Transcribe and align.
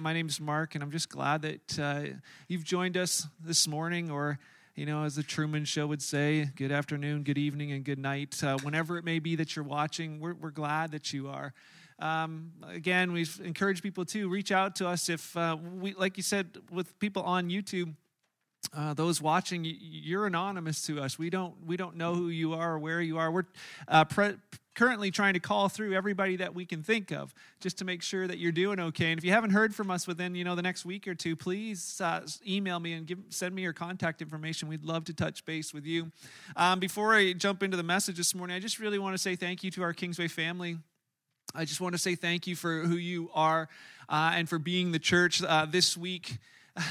my 0.00 0.14
name 0.14 0.28
is 0.28 0.40
Mark, 0.40 0.74
and 0.74 0.82
I'm 0.82 0.90
just 0.90 1.10
glad 1.10 1.42
that 1.42 1.78
uh, 1.78 2.02
you've 2.48 2.64
joined 2.64 2.96
us 2.96 3.26
this 3.38 3.68
morning, 3.68 4.10
or, 4.10 4.38
you 4.74 4.86
know, 4.86 5.04
as 5.04 5.14
the 5.14 5.22
Truman 5.22 5.66
Show 5.66 5.86
would 5.86 6.00
say, 6.00 6.48
good 6.56 6.72
afternoon, 6.72 7.22
good 7.22 7.36
evening, 7.36 7.72
and 7.72 7.84
good 7.84 7.98
night. 7.98 8.42
Uh, 8.42 8.56
whenever 8.62 8.96
it 8.96 9.04
may 9.04 9.18
be 9.18 9.36
that 9.36 9.54
you're 9.54 9.64
watching, 9.64 10.18
we're, 10.18 10.34
we're 10.34 10.50
glad 10.50 10.92
that 10.92 11.12
you 11.12 11.28
are. 11.28 11.52
Um, 11.98 12.52
again, 12.66 13.12
we've 13.12 13.38
encouraged 13.44 13.82
people 13.82 14.06
to 14.06 14.30
reach 14.30 14.50
out 14.50 14.74
to 14.76 14.88
us 14.88 15.10
if, 15.10 15.36
uh, 15.36 15.58
we, 15.60 15.92
like 15.92 16.16
you 16.16 16.22
said, 16.22 16.56
with 16.70 16.98
people 16.98 17.22
on 17.22 17.50
YouTube. 17.50 17.94
Uh, 18.76 18.94
those 18.94 19.20
watching, 19.20 19.64
you're 19.64 20.26
anonymous 20.26 20.82
to 20.82 21.00
us. 21.00 21.18
We 21.18 21.30
don't 21.30 21.54
we 21.66 21.76
don't 21.76 21.96
know 21.96 22.14
who 22.14 22.28
you 22.28 22.54
are 22.54 22.74
or 22.74 22.78
where 22.78 23.00
you 23.00 23.18
are. 23.18 23.30
We're 23.30 23.46
uh, 23.88 24.04
pre- 24.04 24.36
currently 24.74 25.10
trying 25.10 25.34
to 25.34 25.40
call 25.40 25.68
through 25.68 25.94
everybody 25.94 26.36
that 26.36 26.54
we 26.54 26.64
can 26.64 26.82
think 26.82 27.10
of 27.10 27.34
just 27.60 27.78
to 27.78 27.84
make 27.84 28.00
sure 28.00 28.26
that 28.26 28.38
you're 28.38 28.52
doing 28.52 28.78
okay. 28.78 29.10
And 29.10 29.18
if 29.18 29.24
you 29.24 29.32
haven't 29.32 29.50
heard 29.50 29.74
from 29.74 29.90
us 29.90 30.06
within 30.06 30.34
you 30.34 30.44
know 30.44 30.54
the 30.54 30.62
next 30.62 30.84
week 30.84 31.08
or 31.08 31.14
two, 31.14 31.36
please 31.36 32.00
uh, 32.00 32.26
email 32.46 32.78
me 32.78 32.92
and 32.92 33.06
give, 33.06 33.18
send 33.30 33.54
me 33.54 33.62
your 33.62 33.72
contact 33.72 34.22
information. 34.22 34.68
We'd 34.68 34.84
love 34.84 35.04
to 35.06 35.14
touch 35.14 35.44
base 35.44 35.74
with 35.74 35.84
you. 35.84 36.12
Um, 36.54 36.78
before 36.78 37.14
I 37.14 37.32
jump 37.32 37.62
into 37.62 37.76
the 37.76 37.82
message 37.82 38.16
this 38.16 38.34
morning, 38.34 38.56
I 38.56 38.60
just 38.60 38.78
really 38.78 38.98
want 38.98 39.14
to 39.14 39.18
say 39.18 39.36
thank 39.36 39.64
you 39.64 39.70
to 39.72 39.82
our 39.82 39.92
Kingsway 39.92 40.28
family. 40.28 40.78
I 41.54 41.64
just 41.64 41.80
want 41.80 41.94
to 41.94 41.98
say 41.98 42.14
thank 42.14 42.46
you 42.46 42.54
for 42.54 42.82
who 42.82 42.96
you 42.96 43.30
are 43.34 43.68
uh, 44.08 44.32
and 44.34 44.48
for 44.48 44.58
being 44.58 44.92
the 44.92 45.00
church 45.00 45.42
uh, 45.42 45.66
this 45.66 45.96
week. 45.96 46.38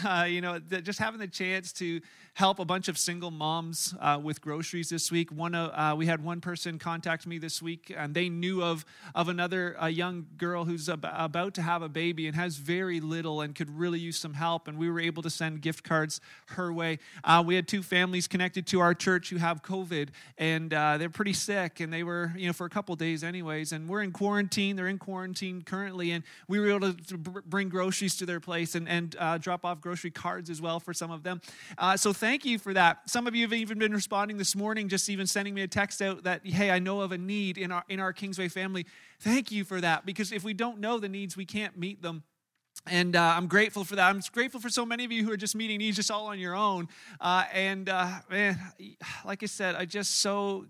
Uh, 0.05 0.25
you 0.29 0.41
know, 0.41 0.59
just 0.59 0.99
having 0.99 1.19
the 1.19 1.27
chance 1.27 1.71
to 1.73 2.01
help 2.33 2.59
a 2.59 2.65
bunch 2.65 2.87
of 2.87 2.97
single 2.97 3.31
moms 3.31 3.93
uh, 3.99 4.19
with 4.21 4.39
groceries 4.39 4.89
this 4.89 5.11
week. 5.11 5.31
One, 5.31 5.55
uh, 5.55 5.93
we 5.97 6.05
had 6.05 6.23
one 6.23 6.39
person 6.39 6.79
contact 6.79 7.27
me 7.27 7.37
this 7.37 7.61
week, 7.61 7.93
and 7.95 8.13
they 8.13 8.29
knew 8.29 8.63
of 8.63 8.85
of 9.13 9.27
another 9.27 9.75
a 9.79 9.89
young 9.89 10.25
girl 10.37 10.63
who's 10.63 10.87
ab- 10.89 11.05
about 11.11 11.53
to 11.55 11.61
have 11.61 11.81
a 11.81 11.89
baby 11.89 12.27
and 12.27 12.35
has 12.35 12.55
very 12.55 12.99
little 12.99 13.41
and 13.41 13.55
could 13.55 13.69
really 13.69 13.99
use 13.99 14.17
some 14.17 14.33
help. 14.33 14.67
And 14.67 14.77
we 14.77 14.89
were 14.89 14.99
able 14.99 15.21
to 15.23 15.29
send 15.29 15.61
gift 15.61 15.83
cards 15.83 16.21
her 16.47 16.71
way. 16.71 16.99
Uh, 17.23 17.43
we 17.45 17.55
had 17.55 17.67
two 17.67 17.83
families 17.83 18.27
connected 18.27 18.65
to 18.67 18.79
our 18.79 18.93
church 18.93 19.29
who 19.29 19.37
have 19.37 19.61
COVID, 19.61 20.09
and 20.37 20.73
uh, 20.73 20.97
they're 20.97 21.09
pretty 21.09 21.33
sick, 21.33 21.79
and 21.79 21.91
they 21.91 22.03
were 22.03 22.31
you 22.37 22.47
know 22.47 22.53
for 22.53 22.65
a 22.65 22.69
couple 22.69 22.95
days 22.95 23.23
anyways. 23.23 23.71
And 23.71 23.89
we're 23.89 24.01
in 24.01 24.11
quarantine. 24.11 24.75
They're 24.75 24.87
in 24.87 24.99
quarantine 24.99 25.61
currently, 25.61 26.11
and 26.11 26.23
we 26.47 26.59
were 26.59 26.69
able 26.69 26.93
to, 26.93 27.17
bring 27.17 27.69
groceries 27.69 28.15
to 28.17 28.25
their 28.25 28.39
place 28.39 28.75
and 28.75 28.87
and 28.87 29.15
uh, 29.19 29.37
drop 29.37 29.65
off 29.65 29.68
grocery 29.75 30.11
cards 30.11 30.49
as 30.49 30.61
well 30.61 30.79
for 30.79 30.93
some 30.93 31.11
of 31.11 31.23
them. 31.23 31.41
so 31.95 32.13
thank 32.13 32.39
thank 32.39 32.45
you 32.45 32.59
for 32.59 32.73
that. 32.73 33.09
Some 33.09 33.27
of 33.27 33.35
you 33.35 33.41
have 33.41 33.53
even 33.53 33.79
been 33.79 33.91
responding 33.91 34.37
this 34.37 34.55
morning, 34.55 34.87
just 34.87 35.09
even 35.09 35.27
sending 35.27 35.53
me 35.53 35.61
a 35.63 35.67
text 35.67 36.01
out 36.01 36.23
that, 36.23 36.45
hey, 36.45 36.71
I 36.71 36.79
know 36.79 37.01
of 37.01 37.11
a 37.11 37.17
need 37.17 37.57
in 37.57 37.69
our, 37.71 37.83
in 37.89 37.99
our 37.99 38.13
Kingsway 38.13 38.47
family. 38.47 38.85
Thank 39.19 39.51
you 39.51 39.65
for 39.65 39.81
that, 39.81 40.05
because 40.05 40.31
if 40.31 40.43
we 40.43 40.53
don't 40.53 40.79
know 40.79 40.99
the 40.99 41.09
needs, 41.09 41.35
we 41.35 41.43
can't 41.43 41.77
meet 41.77 42.01
them. 42.01 42.23
And 42.85 43.17
uh, 43.17 43.33
I'm 43.35 43.47
grateful 43.47 43.83
for 43.83 43.97
that. 43.97 44.07
I'm 44.07 44.21
grateful 44.31 44.61
for 44.61 44.69
so 44.69 44.85
many 44.85 45.03
of 45.03 45.11
you 45.11 45.25
who 45.25 45.31
are 45.33 45.37
just 45.37 45.53
meeting 45.53 45.79
needs 45.79 45.97
just 45.97 46.11
all 46.11 46.27
on 46.27 46.39
your 46.39 46.55
own. 46.55 46.87
Uh, 47.19 47.43
and 47.51 47.89
uh, 47.89 48.07
man, 48.29 48.57
like 49.25 49.43
I 49.43 49.47
said, 49.47 49.75
I 49.75 49.83
just 49.83 50.21
so 50.21 50.65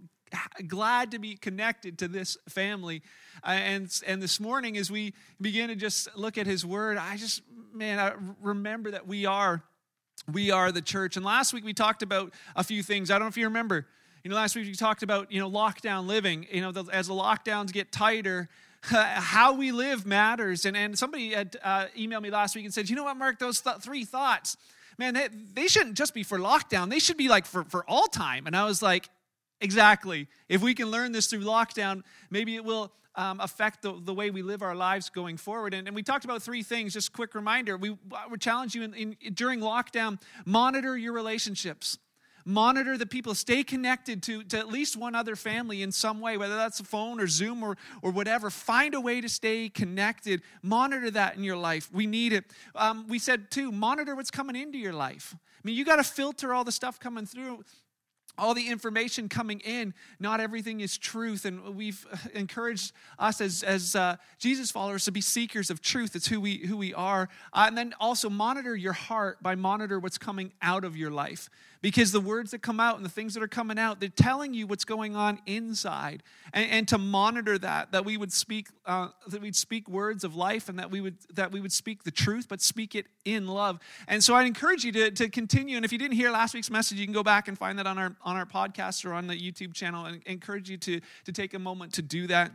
glad 0.68 1.12
to 1.12 1.20
be 1.20 1.36
connected 1.36 2.00
to 2.00 2.08
this 2.08 2.38
family. 2.48 3.02
Uh, 3.44 3.52
and 3.52 4.02
and 4.06 4.22
this 4.22 4.40
morning, 4.40 4.78
as 4.78 4.92
we 4.92 5.14
begin 5.40 5.70
to 5.70 5.76
just 5.76 6.16
look 6.16 6.38
at 6.38 6.46
His 6.46 6.66
Word, 6.66 6.98
I 6.98 7.18
just 7.18 7.42
man, 7.74 8.00
I 8.00 8.14
remember 8.42 8.92
that 8.92 9.08
we 9.08 9.26
are 9.26 9.64
we 10.32 10.52
are 10.52 10.72
the 10.72 10.82
church. 10.82 11.16
And 11.16 11.26
last 11.26 11.54
week 11.54 11.64
we 11.64 11.74
talked 11.74 12.04
about 12.04 12.34
a 12.56 12.64
few 12.64 12.84
things. 12.84 13.10
I 13.10 13.16
don't 13.16 13.22
know 13.22 13.28
if 13.28 13.38
you 13.38 13.46
remember. 13.46 13.88
You 14.24 14.30
know, 14.30 14.36
last 14.36 14.56
week 14.56 14.66
we 14.66 14.76
talked 14.76 15.02
about, 15.02 15.32
you 15.32 15.40
know, 15.40 15.50
lockdown 15.50 16.08
living. 16.08 16.46
You 16.52 16.62
know, 16.62 16.72
the, 16.72 16.84
as 16.92 17.08
the 17.08 17.14
lockdowns 17.14 17.72
get 17.72 17.92
tighter, 17.92 18.50
how 18.82 19.54
we 19.54 19.72
live 19.72 20.06
matters. 20.06 20.66
And, 20.66 20.76
and 20.76 20.98
somebody 20.98 21.34
had 21.34 21.58
uh, 21.64 21.86
emailed 21.98 22.22
me 22.22 22.30
last 22.30 22.56
week 22.56 22.66
and 22.66 22.74
said, 22.74 22.90
you 22.90 22.96
know 22.96 23.06
what, 23.06 23.18
Mark, 23.18 23.40
those 23.40 23.62
th- 23.62 23.78
three 23.78 24.04
thoughts, 24.04 24.58
man, 24.98 25.14
they, 25.14 25.30
they 25.54 25.68
shouldn't 25.68 25.96
just 25.96 26.14
be 26.14 26.24
for 26.24 26.38
lockdown. 26.38 26.90
They 26.90 27.00
should 27.00 27.18
be 27.18 27.30
like 27.30 27.46
for, 27.46 27.64
for 27.64 27.86
all 27.90 28.08
time. 28.08 28.46
And 28.46 28.56
I 28.56 28.66
was 28.66 28.82
like, 28.82 29.10
exactly. 29.62 30.28
If 30.48 30.62
we 30.62 30.74
can 30.74 30.92
learn 30.92 31.12
this 31.12 31.28
through 31.28 31.42
lockdown, 31.42 32.04
maybe 32.30 32.56
it 32.56 32.64
will 32.64 32.92
um, 33.16 33.40
affect 33.40 33.82
the, 33.82 34.00
the 34.02 34.14
way 34.14 34.32
we 34.32 34.42
live 34.42 34.62
our 34.62 34.76
lives 34.76 35.10
going 35.10 35.38
forward. 35.38 35.74
And, 35.74 35.88
and 35.88 35.96
we 35.96 36.04
talked 36.04 36.26
about 36.26 36.42
three 36.42 36.64
things, 36.64 36.94
just 36.94 37.12
quick 37.12 37.36
reminder. 37.36 37.76
We 37.78 37.98
would 38.30 38.42
challenge 38.42 38.76
you 38.76 38.84
in, 38.84 38.94
in, 38.94 39.18
during 39.34 39.60
lockdown, 39.60 40.22
monitor 40.46 40.98
your 40.98 41.14
relationships. 41.14 41.98
Monitor 42.46 42.98
the 42.98 43.06
people. 43.06 43.36
Stay 43.36 43.64
connected 43.64 44.24
to, 44.24 44.44
to 44.46 44.58
at 44.58 44.70
least 44.70 44.96
one 44.96 45.14
other 45.14 45.36
family 45.36 45.84
in 45.84 45.92
some 45.92 46.20
way, 46.20 46.38
whether 46.38 46.56
that's 46.56 46.80
a 46.80 46.84
phone 46.84 47.20
or 47.20 47.28
Zoom 47.28 47.62
or, 47.62 47.78
or 48.02 48.12
whatever. 48.12 48.50
Find 48.50 48.96
a 48.96 49.02
way 49.02 49.22
to 49.22 49.30
stay 49.30 49.70
connected. 49.70 50.42
Monitor 50.64 51.12
that 51.12 51.36
in 51.36 51.44
your 51.44 51.58
life. 51.58 51.90
We 51.94 52.08
need 52.08 52.34
it. 52.34 52.46
Um, 52.74 53.06
we 53.08 53.20
said, 53.20 53.52
too, 53.52 53.72
monitor 53.72 54.16
what's 54.16 54.32
coming 54.32 54.56
into 54.56 54.80
your 54.80 54.94
life. 54.94 55.36
I 55.36 55.62
mean, 55.64 55.76
you 55.76 55.86
got 55.86 55.98
to 55.98 56.04
filter 56.04 56.54
all 56.54 56.64
the 56.64 56.72
stuff 56.72 57.00
coming 57.00 57.26
through 57.26 57.66
all 58.40 58.54
the 58.54 58.70
information 58.70 59.30
coming 59.30 59.60
in 59.60 59.94
not 60.20 60.40
everything 60.40 60.82
is 60.82 60.98
truth. 60.98 61.46
And 61.46 61.76
we've 61.76 62.06
encouraged 62.34 62.94
us 63.18 63.42
as, 63.42 63.64
as 63.64 63.96
uh, 63.96 64.16
jesus 64.38 64.72
followers 64.72 65.06
to 65.06 65.12
be 65.12 65.22
seekers 65.22 65.70
of 65.70 65.82
truth. 65.82 66.16
It's 66.16 66.28
who 66.28 66.40
we 66.42 66.58
who 66.66 66.78
we 66.78 66.94
are. 66.94 67.30
Uh, 67.54 67.66
and 67.68 67.78
then 67.78 67.94
also 68.00 68.30
monitor 68.30 68.76
your 68.76 68.94
heart 68.94 69.42
by 69.44 69.56
monitor 69.56 70.00
what's 70.00 70.18
coming 70.18 70.52
out 70.62 70.84
of 70.84 70.96
your 70.96 71.12
life 71.12 71.50
because 71.82 72.12
the 72.12 72.20
words 72.20 72.52
that 72.52 72.62
come 72.62 72.80
out 72.80 72.98
and 72.98 73.06
the 73.06 73.10
things 73.10 73.34
that 73.34 73.44
are 73.44 73.48
coming 73.48 73.80
out 73.80 74.00
they're 74.00 74.10
telling 74.10 74.54
you 74.54 74.68
what's 74.68 74.86
going 74.86 75.16
on 75.16 75.40
inside. 75.46 76.24
And, 76.54 76.70
and 76.72 76.88
to 76.90 76.98
monitor 76.98 77.58
that 77.60 77.92
that 77.92 78.06
we 78.06 78.18
would 78.18 78.34
speak 78.34 78.68
uh, 78.86 79.10
that 79.28 79.42
we'd 79.42 79.56
speak 79.56 79.88
words 79.88 80.24
of 80.24 80.36
life 80.36 80.70
and 80.70 80.80
that 80.80 80.92
we 80.92 81.02
would 81.02 81.18
that 81.34 81.52
we 81.52 81.62
would 81.62 81.72
speak 81.72 82.04
the 82.04 82.12
truth 82.12 82.48
but 82.50 82.62
speak 82.62 82.96
it 82.96 83.08
in 83.26 83.48
love. 83.48 83.80
And 84.08 84.24
so 84.24 84.34
i 84.36 84.44
encourage 84.44 84.84
you 84.84 84.92
to, 84.94 85.12
to 85.12 85.30
continue. 85.30 85.76
And 85.76 85.86
if 85.86 85.92
you 85.92 85.98
didn't 85.98 86.16
hear 86.16 86.32
last 86.32 86.54
week's 86.54 86.70
message 86.70 87.00
you 87.00 87.06
can 87.06 87.14
go 87.14 87.24
back 87.24 87.48
and 87.48 87.58
find 87.58 87.80
that 87.80 87.88
on 87.88 87.98
our 87.98 88.16
on 88.24 88.36
our 88.36 88.46
podcast 88.46 89.06
or 89.06 89.14
on 89.14 89.28
the 89.28 89.36
youtube 89.36 89.74
channel 89.74 90.06
and 90.06 90.22
encourage 90.26 90.70
you 90.70 90.78
to 90.78 91.00
to 91.26 91.32
take 91.32 91.54
a 91.54 91.60
moment 91.60 91.94
to 91.94 92.02
do 92.02 92.28
that 92.28 92.52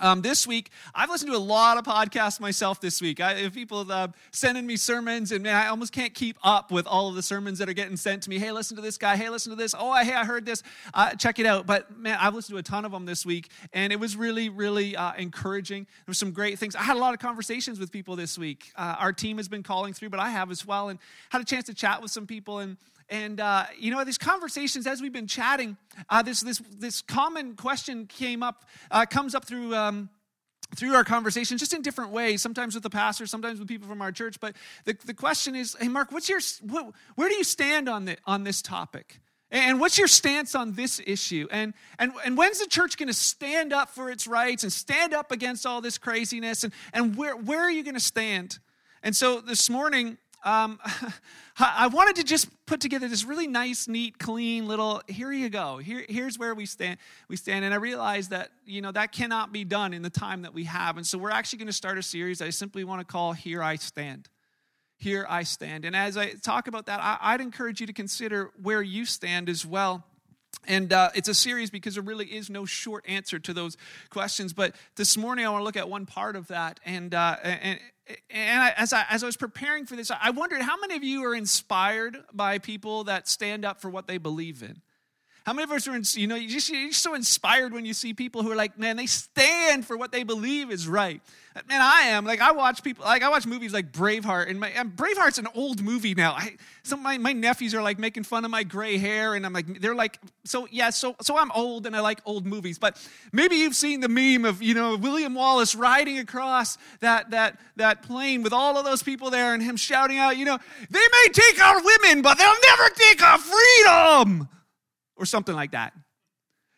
um, 0.00 0.22
this 0.22 0.46
week, 0.46 0.70
I've 0.94 1.08
listened 1.08 1.30
to 1.30 1.36
a 1.36 1.38
lot 1.38 1.78
of 1.78 1.84
podcasts 1.84 2.40
myself 2.40 2.80
this 2.80 3.00
week. 3.00 3.20
I, 3.20 3.48
people 3.50 3.90
uh, 3.90 4.08
sending 4.32 4.66
me 4.66 4.76
sermons, 4.76 5.30
and 5.30 5.42
man, 5.44 5.54
I 5.54 5.68
almost 5.68 5.92
can't 5.92 6.12
keep 6.12 6.36
up 6.42 6.72
with 6.72 6.86
all 6.86 7.08
of 7.08 7.14
the 7.14 7.22
sermons 7.22 7.58
that 7.60 7.68
are 7.68 7.74
getting 7.74 7.96
sent 7.96 8.24
to 8.24 8.30
me. 8.30 8.38
Hey, 8.38 8.50
listen 8.50 8.76
to 8.76 8.82
this 8.82 8.98
guy. 8.98 9.16
Hey, 9.16 9.28
listen 9.28 9.50
to 9.50 9.56
this. 9.56 9.74
Oh, 9.78 9.94
hey, 9.94 10.12
I 10.12 10.24
heard 10.24 10.46
this. 10.46 10.62
Uh, 10.92 11.14
check 11.14 11.38
it 11.38 11.46
out. 11.46 11.66
But 11.66 11.96
man, 11.96 12.18
I've 12.20 12.34
listened 12.34 12.54
to 12.54 12.58
a 12.58 12.62
ton 12.62 12.84
of 12.84 12.90
them 12.92 13.06
this 13.06 13.24
week, 13.24 13.50
and 13.72 13.92
it 13.92 14.00
was 14.00 14.16
really, 14.16 14.48
really 14.48 14.96
uh, 14.96 15.12
encouraging. 15.16 15.84
There 15.84 16.10
were 16.10 16.14
some 16.14 16.32
great 16.32 16.58
things. 16.58 16.74
I 16.74 16.82
had 16.82 16.96
a 16.96 17.00
lot 17.00 17.14
of 17.14 17.20
conversations 17.20 17.78
with 17.78 17.92
people 17.92 18.16
this 18.16 18.36
week. 18.36 18.72
Uh, 18.76 18.96
our 18.98 19.12
team 19.12 19.36
has 19.36 19.48
been 19.48 19.62
calling 19.62 19.92
through, 19.92 20.10
but 20.10 20.18
I 20.18 20.30
have 20.30 20.50
as 20.50 20.66
well, 20.66 20.88
and 20.88 20.98
had 21.28 21.40
a 21.40 21.44
chance 21.44 21.66
to 21.66 21.74
chat 21.74 22.02
with 22.02 22.10
some 22.10 22.26
people 22.26 22.58
and 22.58 22.76
and 23.08 23.40
uh, 23.40 23.64
you 23.78 23.90
know, 23.90 24.04
these 24.04 24.18
conversations 24.18 24.86
as 24.86 25.00
we've 25.00 25.12
been 25.12 25.26
chatting, 25.26 25.76
uh, 26.08 26.22
this 26.22 26.40
this 26.40 26.60
this 26.78 27.02
common 27.02 27.56
question 27.56 28.06
came 28.06 28.42
up, 28.42 28.64
uh, 28.90 29.06
comes 29.06 29.34
up 29.34 29.44
through. 29.44 29.74
Um, 29.74 30.10
through 30.74 30.94
our 30.94 31.04
conversation, 31.04 31.56
just 31.56 31.72
in 31.72 31.82
different 31.82 32.10
ways, 32.10 32.42
sometimes 32.42 32.74
with 32.74 32.82
the 32.82 32.90
pastor, 32.90 33.26
sometimes 33.26 33.60
with 33.60 33.68
people 33.68 33.86
from 33.86 34.02
our 34.02 34.10
church. 34.10 34.40
But 34.40 34.56
the, 34.84 34.96
the 35.04 35.14
question 35.14 35.54
is, 35.54 35.76
hey, 35.78 35.86
Mark, 35.86 36.10
what's 36.10 36.28
your, 36.28 36.40
what, 36.62 36.92
where 37.14 37.28
do 37.28 37.36
you 37.36 37.44
stand 37.44 37.88
on, 37.88 38.06
the, 38.06 38.16
on 38.26 38.42
this 38.42 38.60
topic? 38.60 39.20
And 39.52 39.78
what's 39.78 39.98
your 39.98 40.08
stance 40.08 40.56
on 40.56 40.72
this 40.72 41.00
issue? 41.06 41.46
And, 41.52 41.74
and, 41.98 42.12
and 42.24 42.36
when's 42.36 42.58
the 42.58 42.66
church 42.66 42.96
going 42.96 43.06
to 43.08 43.14
stand 43.14 43.72
up 43.72 43.90
for 43.90 44.10
its 44.10 44.26
rights 44.26 44.64
and 44.64 44.72
stand 44.72 45.14
up 45.14 45.30
against 45.30 45.64
all 45.64 45.80
this 45.80 45.96
craziness? 45.96 46.64
And, 46.64 46.72
and 46.92 47.14
where, 47.14 47.36
where 47.36 47.60
are 47.60 47.70
you 47.70 47.84
going 47.84 47.94
to 47.94 48.00
stand? 48.00 48.58
And 49.02 49.14
so 49.14 49.40
this 49.40 49.70
morning, 49.70 50.18
um, 50.44 50.78
I 51.58 51.86
wanted 51.86 52.16
to 52.16 52.24
just 52.24 52.48
put 52.66 52.80
together 52.80 53.08
this 53.08 53.24
really 53.24 53.46
nice, 53.46 53.88
neat, 53.88 54.18
clean 54.18 54.66
little. 54.66 55.02
Here 55.08 55.32
you 55.32 55.48
go. 55.48 55.78
Here, 55.78 56.04
here's 56.08 56.38
where 56.38 56.54
we 56.54 56.66
stand. 56.66 56.98
We 57.28 57.36
stand, 57.36 57.64
and 57.64 57.72
I 57.72 57.78
realized 57.78 58.30
that 58.30 58.50
you 58.66 58.82
know 58.82 58.92
that 58.92 59.12
cannot 59.12 59.52
be 59.52 59.64
done 59.64 59.94
in 59.94 60.02
the 60.02 60.10
time 60.10 60.42
that 60.42 60.52
we 60.52 60.64
have, 60.64 60.96
and 60.96 61.06
so 61.06 61.16
we're 61.16 61.30
actually 61.30 61.58
going 61.60 61.66
to 61.66 61.72
start 61.72 61.96
a 61.98 62.02
series 62.02 62.42
I 62.42 62.50
simply 62.50 62.84
want 62.84 63.00
to 63.00 63.04
call 63.04 63.32
"Here 63.32 63.62
I 63.62 63.76
Stand." 63.76 64.28
Here 64.96 65.26
I 65.28 65.42
stand, 65.42 65.84
and 65.84 65.94
as 65.94 66.16
I 66.16 66.30
talk 66.30 66.68
about 66.68 66.86
that, 66.86 67.00
I, 67.00 67.18
I'd 67.20 67.40
encourage 67.40 67.80
you 67.80 67.86
to 67.86 67.92
consider 67.92 68.52
where 68.62 68.80
you 68.80 69.04
stand 69.04 69.48
as 69.48 69.66
well. 69.66 70.04
And 70.66 70.92
uh, 70.92 71.10
it's 71.14 71.28
a 71.28 71.34
series 71.34 71.70
because 71.70 71.94
there 71.94 72.02
really 72.02 72.26
is 72.26 72.50
no 72.50 72.64
short 72.64 73.04
answer 73.08 73.38
to 73.38 73.52
those 73.52 73.76
questions. 74.10 74.52
But 74.52 74.74
this 74.96 75.16
morning, 75.16 75.46
I 75.46 75.50
want 75.50 75.60
to 75.60 75.64
look 75.64 75.76
at 75.76 75.88
one 75.88 76.06
part 76.06 76.36
of 76.36 76.48
that. 76.48 76.80
And, 76.84 77.14
uh, 77.14 77.36
and, 77.42 77.78
and 78.30 78.62
I, 78.62 78.70
as, 78.76 78.92
I, 78.92 79.04
as 79.08 79.22
I 79.22 79.26
was 79.26 79.36
preparing 79.36 79.86
for 79.86 79.96
this, 79.96 80.10
I 80.10 80.30
wondered 80.30 80.62
how 80.62 80.78
many 80.78 80.96
of 80.96 81.04
you 81.04 81.24
are 81.24 81.34
inspired 81.34 82.18
by 82.32 82.58
people 82.58 83.04
that 83.04 83.28
stand 83.28 83.64
up 83.64 83.80
for 83.80 83.90
what 83.90 84.06
they 84.06 84.18
believe 84.18 84.62
in? 84.62 84.82
How 85.44 85.52
many 85.52 85.64
of 85.64 85.70
us 85.72 85.86
are, 85.86 85.94
in, 85.94 86.02
you 86.14 86.26
know, 86.26 86.36
you're 86.36 86.50
just, 86.50 86.70
you're 86.70 86.88
just 86.88 87.02
so 87.02 87.14
inspired 87.14 87.74
when 87.74 87.84
you 87.84 87.92
see 87.92 88.14
people 88.14 88.42
who 88.42 88.50
are 88.50 88.56
like, 88.56 88.78
man, 88.78 88.96
they 88.96 89.04
stand 89.06 89.86
for 89.86 89.94
what 89.94 90.10
they 90.10 90.24
believe 90.24 90.70
is 90.70 90.88
right. 90.88 91.20
Man, 91.68 91.80
I 91.82 92.08
am. 92.08 92.24
Like, 92.24 92.40
I 92.40 92.52
watch 92.52 92.82
people, 92.82 93.04
like, 93.04 93.22
I 93.22 93.28
watch 93.28 93.46
movies 93.46 93.72
like 93.72 93.92
Braveheart, 93.92 94.48
and, 94.48 94.58
my, 94.58 94.70
and 94.70 94.96
Braveheart's 94.96 95.36
an 95.38 95.46
old 95.54 95.82
movie 95.82 96.14
now. 96.14 96.32
I, 96.32 96.56
some 96.82 97.02
my, 97.02 97.18
my 97.18 97.34
nephews 97.34 97.74
are 97.74 97.82
like 97.82 97.98
making 97.98 98.24
fun 98.24 98.44
of 98.46 98.50
my 98.50 98.62
gray 98.62 98.96
hair, 98.96 99.34
and 99.34 99.44
I'm 99.44 99.52
like, 99.52 99.80
they're 99.80 99.94
like, 99.94 100.18
so 100.44 100.66
yeah, 100.70 100.90
so 100.90 101.14
so 101.20 101.38
I'm 101.38 101.52
old 101.52 101.86
and 101.86 101.94
I 101.94 102.00
like 102.00 102.20
old 102.24 102.44
movies. 102.44 102.78
But 102.78 102.96
maybe 103.30 103.56
you've 103.56 103.76
seen 103.76 104.00
the 104.00 104.08
meme 104.08 104.44
of, 104.44 104.62
you 104.62 104.74
know, 104.74 104.96
William 104.96 105.34
Wallace 105.34 105.74
riding 105.74 106.18
across 106.18 106.76
that 107.00 107.30
that 107.30 107.60
that 107.76 108.02
plain 108.02 108.42
with 108.42 108.52
all 108.52 108.76
of 108.76 108.84
those 108.84 109.02
people 109.02 109.30
there 109.30 109.54
and 109.54 109.62
him 109.62 109.76
shouting 109.76 110.18
out, 110.18 110.36
you 110.36 110.44
know, 110.44 110.58
they 110.90 110.98
may 110.98 111.28
take 111.32 111.60
our 111.62 111.82
women, 111.82 112.22
but 112.22 112.36
they'll 112.36 112.52
never 112.66 112.88
take 112.94 113.22
our 113.22 113.38
freedom. 113.38 114.48
Or 115.16 115.26
something 115.26 115.54
like 115.54 115.72
that. 115.72 115.92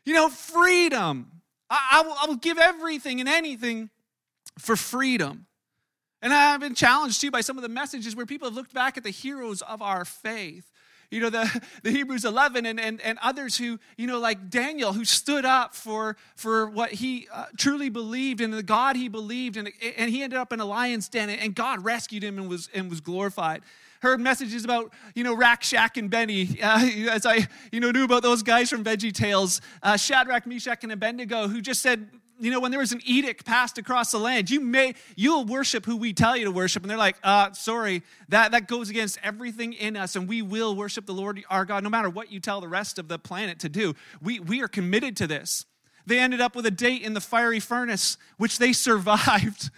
You 0.05 0.15
know, 0.15 0.29
freedom. 0.29 1.43
I, 1.71 1.89
I, 1.93 2.03
will, 2.03 2.17
I 2.23 2.27
will 2.27 2.37
give 2.37 2.59
everything 2.59 3.21
and 3.21 3.29
anything 3.29 3.91
for 4.59 4.77
freedom. 4.77 5.47
And 6.23 6.33
I've 6.33 6.61
been 6.61 6.75
challenged 6.75 7.21
too 7.21 7.31
by 7.31 7.41
some 7.41 7.57
of 7.59 7.63
the 7.63 7.69
messages 7.69 8.17
where 8.17 8.27
people 8.27 8.49
have 8.49 8.55
looked 8.55 8.75
back 8.75 8.97
at 8.97 9.05
the 9.05 9.11
heroes 9.11 9.63
of 9.63 9.83
our 9.83 10.05
faith. 10.05 10.71
You 11.11 11.21
know, 11.21 11.31
the, 11.31 11.63
the 11.83 11.91
Hebrews 11.91 12.25
11 12.25 12.67
and, 12.67 12.81
and, 12.81 13.01
and 13.01 13.19
others 13.23 13.57
who, 13.57 13.79
you 13.97 14.07
know, 14.07 14.19
like 14.19 14.51
Daniel, 14.51 14.93
who 14.93 15.05
stood 15.05 15.45
up 15.45 15.75
for, 15.75 16.17
for 16.35 16.69
what 16.69 16.93
he 16.93 17.29
uh, 17.33 17.47
truly 17.57 17.89
believed 17.89 18.41
and 18.41 18.53
the 18.53 18.63
God 18.63 18.97
he 18.97 19.09
believed. 19.09 19.57
And, 19.57 19.71
and 19.97 20.11
he 20.11 20.23
ended 20.23 20.39
up 20.39 20.53
in 20.53 20.61
a 20.61 20.65
lion's 20.65 21.09
den 21.09 21.31
and 21.31 21.55
God 21.55 21.85
rescued 21.85 22.23
him 22.23 22.39
and 22.39 22.49
was, 22.49 22.69
and 22.75 22.91
was 22.91 23.01
glorified 23.01 23.63
heard 24.01 24.21
messages 24.21 24.65
about, 24.65 24.93
you 25.15 25.25
know, 25.25 25.35
Rack, 25.35 25.63
Shack, 25.63 25.97
and 25.97 26.11
Benny. 26.11 26.61
Uh, 26.63 26.87
as 27.11 27.27
I, 27.27 27.49
you 27.73 27.81
know, 27.81 27.91
knew 27.91 28.05
about 28.05 28.23
those 28.23 28.43
guys 28.43 28.71
from 28.71 28.85
Veggie 28.85 29.13
Tales, 29.13 29.61
uh, 29.83 29.97
Shadrach, 29.97 30.47
Meshach, 30.47 30.83
and 30.85 30.93
Abednego, 30.93 31.49
who 31.49 31.61
just 31.61 31.83
said, 31.83 32.09
you 32.39 32.51
know, 32.51 32.61
when 32.61 32.71
there 32.71 32.81
was 32.81 32.93
an 32.93 33.01
edict 33.05 33.45
passed 33.45 33.79
across 33.79 34.13
the 34.13 34.19
land, 34.19 34.51
you 34.51 34.61
may, 34.61 34.95
you'll 35.17 35.45
worship 35.45 35.87
who 35.87 35.97
we 35.97 36.13
tell 36.13 36.37
you 36.37 36.45
to 36.45 36.51
worship. 36.51 36.83
And 36.83 36.91
they're 36.91 36.99
like, 36.99 37.17
uh, 37.23 37.53
sorry, 37.53 38.03
that, 38.29 38.53
that 38.53 38.69
goes 38.69 38.91
against 38.91 39.19
everything 39.23 39.73
in 39.73 39.97
us, 39.97 40.17
and 40.17 40.29
we 40.29 40.43
will 40.43 40.75
worship 40.75 41.07
the 41.07 41.15
Lord 41.15 41.43
our 41.51 41.65
God, 41.65 41.83
no 41.83 41.91
matter 41.91 42.11
what 42.11 42.31
you 42.31 42.41
tell 42.41 42.61
the 42.61 42.69
rest 42.69 42.99
of 42.99 43.09
the 43.09 43.19
planet 43.19 43.59
to 43.61 43.69
do. 43.69 43.95
We, 44.21 44.41
we 44.41 44.63
are 44.63 44.69
committed 44.69 45.17
to 45.19 45.27
this. 45.27 45.65
They 46.07 46.19
ended 46.19 46.41
up 46.41 46.55
with 46.55 46.67
a 46.67 46.71
date 46.71 47.03
in 47.03 47.15
the 47.15 47.21
fiery 47.21 47.61
furnace, 47.61 48.17
which 48.37 48.59
they 48.59 48.73
survived. 48.75 49.71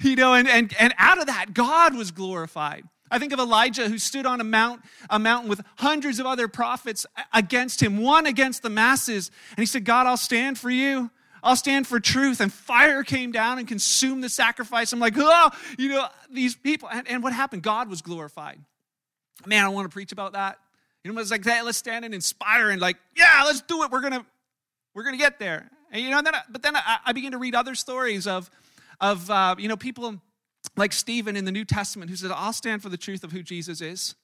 You 0.00 0.16
know, 0.16 0.34
and, 0.34 0.48
and, 0.48 0.74
and 0.78 0.94
out 0.96 1.18
of 1.18 1.26
that, 1.26 1.54
God 1.54 1.96
was 1.96 2.10
glorified. 2.10 2.84
I 3.10 3.18
think 3.18 3.32
of 3.32 3.38
Elijah 3.38 3.88
who 3.88 3.98
stood 3.98 4.26
on 4.26 4.40
a 4.40 4.44
mount, 4.44 4.82
a 5.08 5.18
mountain 5.18 5.48
with 5.48 5.62
hundreds 5.76 6.18
of 6.18 6.26
other 6.26 6.46
prophets 6.46 7.06
against 7.32 7.82
him, 7.82 7.98
one 7.98 8.26
against 8.26 8.62
the 8.62 8.70
masses. 8.70 9.30
And 9.50 9.58
he 9.58 9.66
said, 9.66 9.84
God, 9.84 10.06
I'll 10.06 10.16
stand 10.16 10.58
for 10.58 10.70
you. 10.70 11.10
I'll 11.42 11.56
stand 11.56 11.86
for 11.86 12.00
truth. 12.00 12.40
And 12.40 12.52
fire 12.52 13.02
came 13.04 13.32
down 13.32 13.58
and 13.58 13.66
consumed 13.66 14.22
the 14.24 14.28
sacrifice. 14.28 14.92
I'm 14.92 15.00
like, 15.00 15.14
oh, 15.16 15.50
you 15.78 15.90
know, 15.90 16.06
these 16.30 16.54
people. 16.54 16.88
And, 16.90 17.08
and 17.08 17.22
what 17.22 17.32
happened? 17.32 17.62
God 17.62 17.88
was 17.88 18.02
glorified. 18.02 18.58
Man, 19.46 19.64
I 19.64 19.68
want 19.68 19.88
to 19.88 19.92
preach 19.92 20.12
about 20.12 20.32
that. 20.32 20.58
You 21.04 21.12
know, 21.12 21.20
it's 21.20 21.30
like, 21.30 21.44
hey, 21.44 21.62
let's 21.62 21.78
stand 21.78 22.04
and 22.04 22.12
inspire 22.12 22.70
and 22.70 22.80
like, 22.80 22.96
yeah, 23.16 23.42
let's 23.46 23.60
do 23.62 23.82
it. 23.84 23.90
We're 23.90 24.00
gonna, 24.00 24.26
we're 24.94 25.04
gonna 25.04 25.16
get 25.16 25.38
there. 25.38 25.70
And 25.90 26.02
you 26.02 26.10
know, 26.10 26.20
then 26.20 26.34
I, 26.34 26.42
but 26.50 26.62
then 26.62 26.76
I, 26.76 26.98
I 27.06 27.12
begin 27.12 27.32
to 27.32 27.38
read 27.38 27.54
other 27.54 27.74
stories 27.74 28.26
of, 28.26 28.50
of 29.00 29.30
uh, 29.30 29.54
you 29.58 29.68
know, 29.68 29.76
people 29.76 30.20
like 30.76 30.92
Stephen 30.92 31.36
in 31.36 31.44
the 31.44 31.52
New 31.52 31.64
Testament 31.64 32.10
who 32.10 32.16
said, 32.16 32.30
I'll 32.32 32.52
stand 32.52 32.82
for 32.82 32.88
the 32.88 32.96
truth 32.96 33.24
of 33.24 33.32
who 33.32 33.42
Jesus 33.42 33.80
is. 33.80 34.14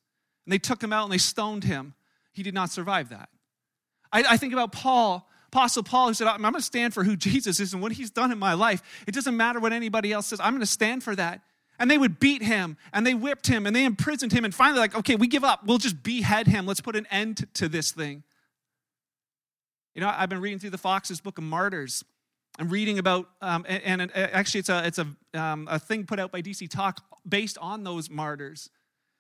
And 0.45 0.53
they 0.53 0.59
took 0.59 0.83
him 0.83 0.93
out 0.93 1.05
and 1.05 1.13
they 1.13 1.19
stoned 1.19 1.65
him. 1.65 1.95
He 2.33 2.43
did 2.43 2.55
not 2.55 2.71
survive 2.71 3.11
that. 3.11 3.29
I, 4.13 4.25
I 4.31 4.37
think 4.37 4.53
about 4.53 4.73
Paul 4.73 5.29
Apostle 5.55 5.85
Paul, 5.85 6.09
who 6.09 6.15
said, 6.15 6.27
I'm 6.27 6.43
going 6.43 6.55
to 6.55 6.61
stand 6.61 6.95
for 6.95 7.05
who 7.05 7.15
Jesus 7.31 7.61
is 7.61 7.73
and 7.73 7.81
what 7.81 7.93
he's 7.93 8.11
done 8.11 8.33
in 8.33 8.39
my 8.39 8.55
life. 8.55 8.83
It 9.07 9.15
doesn't 9.15 9.37
matter 9.37 9.61
what 9.61 9.73
anybody 9.73 10.13
else 10.13 10.27
says, 10.27 10.41
I'm 10.41 10.53
going 10.53 10.61
to 10.61 10.67
stand 10.67 11.05
for 11.05 11.15
that. 11.15 11.43
And 11.79 11.89
they 11.89 11.99
would 11.99 12.19
beat 12.19 12.43
him 12.43 12.77
and 12.93 13.07
they 13.07 13.15
whipped 13.15 13.47
him 13.47 13.67
and 13.67 13.75
they 13.75 13.85
imprisoned 13.85 14.33
him. 14.33 14.45
And 14.45 14.55
finally, 14.55 14.81
like, 14.81 14.97
okay, 14.97 15.15
we 15.17 15.27
give 15.29 15.45
up. 15.45 15.65
We'll 15.65 15.79
just 15.79 16.03
behead 16.03 16.49
him. 16.49 16.67
Let's 16.67 16.81
put 16.81 16.97
an 16.97 17.07
end 17.11 17.47
to 17.55 17.69
this 17.69 17.93
thing. 17.93 18.25
You 19.95 20.01
know, 20.01 20.13
I've 20.13 20.29
been 20.29 20.41
reading 20.41 20.59
through 20.59 20.71
the 20.71 20.79
Foxe's 20.79 21.21
Book 21.21 21.39
of 21.39 21.45
Martyrs. 21.45 22.05
I'm 22.59 22.69
reading 22.69 22.99
about, 22.99 23.29
um, 23.41 23.65
and, 23.69 24.01
and, 24.01 24.17
actually, 24.17 24.61
it's 24.61 24.69
a 24.69 24.87
it's 24.87 24.99
a 24.99 25.07
um, 25.41 25.67
a 25.69 25.79
thing 25.79 26.05
put 26.05 26.21
out 26.21 26.31
by 26.31 26.43
DC 26.43 26.69
Talk 26.71 27.01
based 27.29 27.59
on 27.59 27.83
those 27.83 28.09
martyrs, 28.09 28.71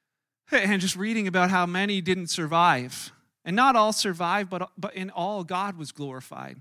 and 0.52 0.80
just 0.80 0.94
reading 0.94 1.26
about 1.26 1.50
how 1.50 1.66
many 1.66 2.00
didn't 2.00 2.28
survive, 2.28 3.12
and 3.44 3.54
not 3.54 3.76
all 3.76 3.92
survived, 3.92 4.50
but, 4.50 4.70
but 4.78 4.94
in 4.94 5.10
all, 5.10 5.44
God 5.44 5.76
was 5.76 5.92
glorified. 5.92 6.60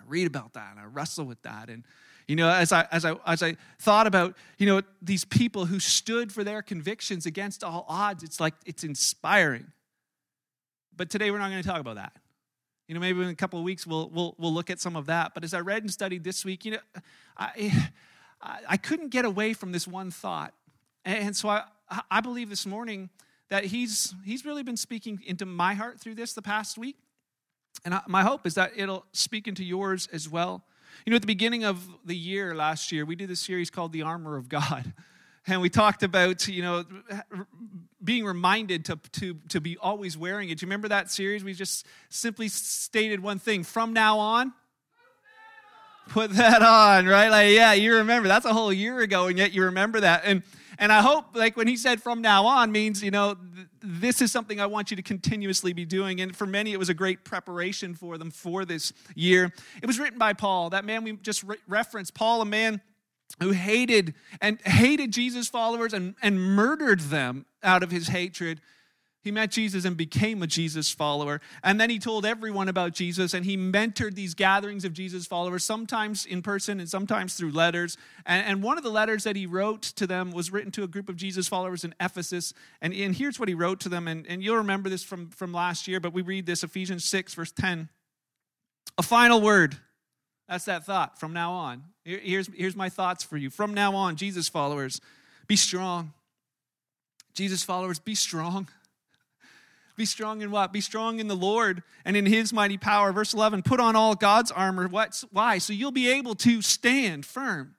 I 0.00 0.04
read 0.06 0.26
about 0.26 0.52
that 0.54 0.70
and 0.70 0.80
I 0.80 0.84
wrestle 0.84 1.24
with 1.24 1.42
that. 1.42 1.68
And, 1.68 1.84
you 2.28 2.36
know, 2.36 2.48
as 2.48 2.72
I, 2.72 2.86
as 2.90 3.04
I, 3.04 3.16
as 3.26 3.42
I 3.42 3.56
thought 3.78 4.06
about, 4.06 4.36
you 4.58 4.66
know, 4.66 4.82
these 5.02 5.24
people 5.24 5.66
who 5.66 5.80
stood 5.80 6.32
for 6.32 6.44
their 6.44 6.62
convictions 6.62 7.26
against 7.26 7.64
all 7.64 7.84
odds, 7.88 8.22
it's 8.22 8.40
like, 8.40 8.54
it's 8.64 8.84
inspiring. 8.84 9.66
But 10.96 11.10
today 11.10 11.30
we're 11.30 11.38
not 11.38 11.50
going 11.50 11.62
to 11.62 11.68
talk 11.68 11.80
about 11.80 11.96
that. 11.96 12.12
You 12.86 12.94
know, 12.94 13.00
maybe 13.00 13.20
in 13.22 13.28
a 13.28 13.34
couple 13.34 13.58
of 13.58 13.64
weeks 13.64 13.86
we'll, 13.86 14.10
we'll, 14.10 14.34
we'll 14.38 14.52
look 14.52 14.70
at 14.70 14.80
some 14.80 14.94
of 14.94 15.06
that. 15.06 15.34
But 15.34 15.42
as 15.42 15.54
I 15.54 15.60
read 15.60 15.82
and 15.82 15.90
studied 15.90 16.22
this 16.22 16.44
week, 16.44 16.64
you 16.64 16.72
know, 16.72 16.78
I, 17.36 17.90
I 18.68 18.76
couldn't 18.76 19.08
get 19.08 19.24
away 19.24 19.54
from 19.54 19.72
this 19.72 19.88
one 19.88 20.10
thought. 20.10 20.54
And 21.04 21.34
so 21.34 21.48
I, 21.48 21.64
I 22.10 22.20
believe 22.20 22.48
this 22.48 22.64
morning 22.64 23.10
that 23.50 23.64
he's, 23.66 24.14
he's 24.24 24.44
really 24.44 24.62
been 24.62 24.76
speaking 24.76 25.20
into 25.26 25.46
my 25.46 25.74
heart 25.74 26.00
through 26.00 26.14
this 26.14 26.32
the 26.32 26.42
past 26.42 26.78
week. 26.78 26.96
And 27.84 27.94
I, 27.94 28.02
my 28.06 28.22
hope 28.22 28.46
is 28.46 28.54
that 28.54 28.72
it'll 28.76 29.04
speak 29.12 29.48
into 29.48 29.64
yours 29.64 30.08
as 30.12 30.28
well. 30.28 30.64
You 31.04 31.10
know, 31.10 31.16
at 31.16 31.22
the 31.22 31.26
beginning 31.26 31.64
of 31.64 31.86
the 32.04 32.16
year 32.16 32.54
last 32.54 32.92
year, 32.92 33.04
we 33.04 33.16
did 33.16 33.30
a 33.30 33.36
series 33.36 33.70
called 33.70 33.92
The 33.92 34.02
Armor 34.02 34.36
of 34.36 34.48
God. 34.48 34.92
And 35.46 35.60
we 35.60 35.68
talked 35.68 36.02
about, 36.02 36.48
you 36.48 36.62
know, 36.62 36.84
being 38.02 38.24
reminded 38.24 38.86
to, 38.86 38.98
to, 39.12 39.34
to 39.50 39.60
be 39.60 39.76
always 39.76 40.16
wearing 40.16 40.48
it. 40.48 40.58
Do 40.58 40.64
you 40.64 40.68
remember 40.68 40.88
that 40.88 41.10
series? 41.10 41.44
We 41.44 41.52
just 41.52 41.86
simply 42.08 42.48
stated 42.48 43.20
one 43.20 43.38
thing 43.38 43.62
from 43.62 43.92
now 43.92 44.18
on, 44.20 44.54
put 46.08 46.30
that 46.30 46.62
on, 46.62 47.06
right? 47.06 47.28
Like, 47.28 47.50
yeah, 47.52 47.74
you 47.74 47.96
remember. 47.96 48.26
That's 48.26 48.46
a 48.46 48.54
whole 48.54 48.72
year 48.72 49.00
ago, 49.00 49.26
and 49.26 49.36
yet 49.36 49.52
you 49.52 49.64
remember 49.64 50.00
that. 50.00 50.22
And 50.24 50.42
and 50.78 50.92
I 50.92 51.00
hope, 51.00 51.34
like, 51.34 51.56
when 51.56 51.66
he 51.66 51.76
said 51.76 52.02
from 52.02 52.20
now 52.20 52.46
on, 52.46 52.72
means, 52.72 53.02
you 53.02 53.10
know, 53.10 53.34
th- 53.34 53.66
this 53.82 54.20
is 54.20 54.32
something 54.32 54.60
I 54.60 54.66
want 54.66 54.90
you 54.90 54.96
to 54.96 55.02
continuously 55.02 55.72
be 55.72 55.84
doing. 55.84 56.20
And 56.20 56.34
for 56.34 56.46
many, 56.46 56.72
it 56.72 56.78
was 56.78 56.88
a 56.88 56.94
great 56.94 57.24
preparation 57.24 57.94
for 57.94 58.18
them 58.18 58.30
for 58.30 58.64
this 58.64 58.92
year. 59.14 59.52
It 59.82 59.86
was 59.86 59.98
written 59.98 60.18
by 60.18 60.32
Paul, 60.32 60.70
that 60.70 60.84
man 60.84 61.04
we 61.04 61.12
just 61.12 61.42
re- 61.42 61.56
referenced. 61.68 62.14
Paul, 62.14 62.40
a 62.40 62.46
man 62.46 62.80
who 63.40 63.50
hated 63.50 64.14
and 64.40 64.60
hated 64.62 65.12
Jesus' 65.12 65.48
followers 65.48 65.92
and, 65.92 66.14
and 66.22 66.40
murdered 66.40 67.00
them 67.00 67.46
out 67.62 67.82
of 67.82 67.90
his 67.90 68.08
hatred 68.08 68.60
he 69.24 69.30
met 69.30 69.50
Jesus 69.50 69.86
and 69.86 69.96
became 69.96 70.42
a 70.42 70.46
Jesus 70.46 70.90
follower. 70.90 71.40
And 71.62 71.80
then 71.80 71.88
he 71.88 71.98
told 71.98 72.26
everyone 72.26 72.68
about 72.68 72.92
Jesus 72.92 73.32
and 73.32 73.42
he 73.42 73.56
mentored 73.56 74.14
these 74.14 74.34
gatherings 74.34 74.84
of 74.84 74.92
Jesus 74.92 75.26
followers, 75.26 75.64
sometimes 75.64 76.26
in 76.26 76.42
person 76.42 76.78
and 76.78 76.86
sometimes 76.86 77.34
through 77.34 77.52
letters. 77.52 77.96
And, 78.26 78.46
and 78.46 78.62
one 78.62 78.76
of 78.76 78.84
the 78.84 78.90
letters 78.90 79.24
that 79.24 79.34
he 79.34 79.46
wrote 79.46 79.80
to 79.80 80.06
them 80.06 80.30
was 80.30 80.52
written 80.52 80.70
to 80.72 80.82
a 80.82 80.86
group 80.86 81.08
of 81.08 81.16
Jesus 81.16 81.48
followers 81.48 81.84
in 81.84 81.94
Ephesus. 81.98 82.52
And, 82.82 82.92
and 82.92 83.16
here's 83.16 83.40
what 83.40 83.48
he 83.48 83.54
wrote 83.54 83.80
to 83.80 83.88
them. 83.88 84.08
And, 84.08 84.26
and 84.26 84.42
you'll 84.42 84.58
remember 84.58 84.90
this 84.90 85.02
from, 85.02 85.30
from 85.30 85.54
last 85.54 85.88
year, 85.88 86.00
but 86.00 86.12
we 86.12 86.20
read 86.20 86.44
this 86.44 86.62
Ephesians 86.62 87.06
6, 87.06 87.32
verse 87.32 87.50
10. 87.50 87.88
A 88.98 89.02
final 89.02 89.40
word. 89.40 89.78
That's 90.50 90.66
that 90.66 90.84
thought 90.84 91.18
from 91.18 91.32
now 91.32 91.52
on. 91.52 91.84
Here's, 92.04 92.50
here's 92.54 92.76
my 92.76 92.90
thoughts 92.90 93.24
for 93.24 93.38
you. 93.38 93.48
From 93.48 93.72
now 93.72 93.94
on, 93.94 94.16
Jesus 94.16 94.50
followers, 94.50 95.00
be 95.46 95.56
strong. 95.56 96.12
Jesus 97.32 97.62
followers, 97.62 97.98
be 97.98 98.14
strong. 98.14 98.68
Be 99.96 100.04
strong 100.04 100.42
in 100.42 100.50
what? 100.50 100.72
Be 100.72 100.80
strong 100.80 101.20
in 101.20 101.28
the 101.28 101.36
Lord 101.36 101.82
and 102.04 102.16
in 102.16 102.26
his 102.26 102.52
mighty 102.52 102.76
power. 102.76 103.12
Verse 103.12 103.32
11, 103.32 103.62
put 103.62 103.78
on 103.78 103.94
all 103.94 104.14
God's 104.14 104.50
armor. 104.50 104.88
What? 104.88 105.22
Why? 105.30 105.58
So 105.58 105.72
you'll 105.72 105.92
be 105.92 106.10
able 106.10 106.34
to 106.36 106.62
stand 106.62 107.24
firm. 107.24 107.76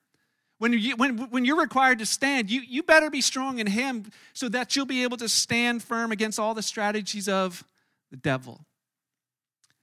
When, 0.58 0.72
you, 0.72 0.96
when, 0.96 1.18
when 1.30 1.44
you're 1.44 1.60
required 1.60 1.98
to 1.98 2.06
stand, 2.06 2.50
you, 2.50 2.62
you 2.62 2.82
better 2.82 3.10
be 3.10 3.20
strong 3.20 3.58
in 3.58 3.66
him 3.66 4.10
so 4.32 4.48
that 4.48 4.74
you'll 4.74 4.86
be 4.86 5.02
able 5.02 5.18
to 5.18 5.28
stand 5.28 5.82
firm 5.82 6.12
against 6.12 6.38
all 6.38 6.54
the 6.54 6.62
strategies 6.62 7.28
of 7.28 7.62
the 8.10 8.16
devil. 8.16 8.64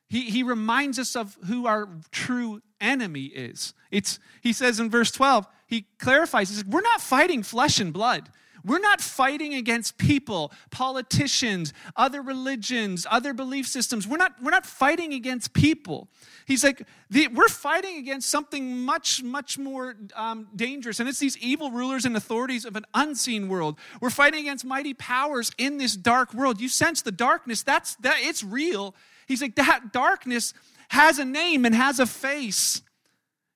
He, 0.09 0.29
he 0.29 0.41
reminds 0.41 0.97
us 0.97 1.15
of 1.15 1.37
who 1.45 1.67
our 1.67 1.87
true 2.11 2.61
enemy 2.81 3.25
is. 3.25 3.73
It's, 3.91 4.19
he 4.41 4.53
says 4.53 4.79
in 4.79 4.89
verse 4.89 5.11
12, 5.11 5.47
he 5.67 5.85
clarifies, 5.99 6.49
he 6.49 6.55
says, 6.55 6.65
We're 6.65 6.81
not 6.81 7.01
fighting 7.01 7.43
flesh 7.43 7.79
and 7.79 7.93
blood. 7.93 8.29
We're 8.65 8.79
not 8.79 9.01
fighting 9.01 9.53
against 9.53 9.97
people, 9.97 10.51
politicians, 10.71 11.73
other 11.95 12.21
religions, 12.21 13.05
other 13.09 13.33
belief 13.33 13.67
systems. 13.67 14.07
We're 14.07 14.17
not, 14.17 14.41
we're 14.41 14.51
not 14.51 14.65
fighting 14.65 15.13
against 15.13 15.53
people. 15.53 16.07
He's 16.45 16.63
like, 16.63 16.83
the, 17.09 17.27
we're 17.27 17.49
fighting 17.49 17.97
against 17.97 18.29
something 18.29 18.77
much, 18.77 19.21
much 19.21 19.57
more 19.57 19.95
um, 20.15 20.47
dangerous, 20.55 20.99
and 20.99 21.09
it's 21.09 21.19
these 21.19 21.37
evil 21.37 21.71
rulers 21.71 22.05
and 22.05 22.15
authorities 22.15 22.63
of 22.65 22.75
an 22.75 22.85
unseen 22.93 23.49
world. 23.49 23.77
We're 23.99 24.09
fighting 24.09 24.41
against 24.41 24.63
mighty 24.65 24.93
powers 24.93 25.51
in 25.57 25.77
this 25.77 25.95
dark 25.95 26.33
world. 26.33 26.61
You 26.61 26.69
sense 26.69 27.01
the 27.01 27.11
darkness, 27.11 27.63
that's, 27.63 27.95
that, 27.97 28.17
it's 28.19 28.43
real. 28.43 28.95
He's 29.27 29.41
like, 29.41 29.55
that 29.55 29.91
darkness 29.91 30.53
has 30.89 31.19
a 31.19 31.25
name 31.25 31.65
and 31.65 31.75
has 31.75 31.99
a 31.99 32.05
face. 32.05 32.81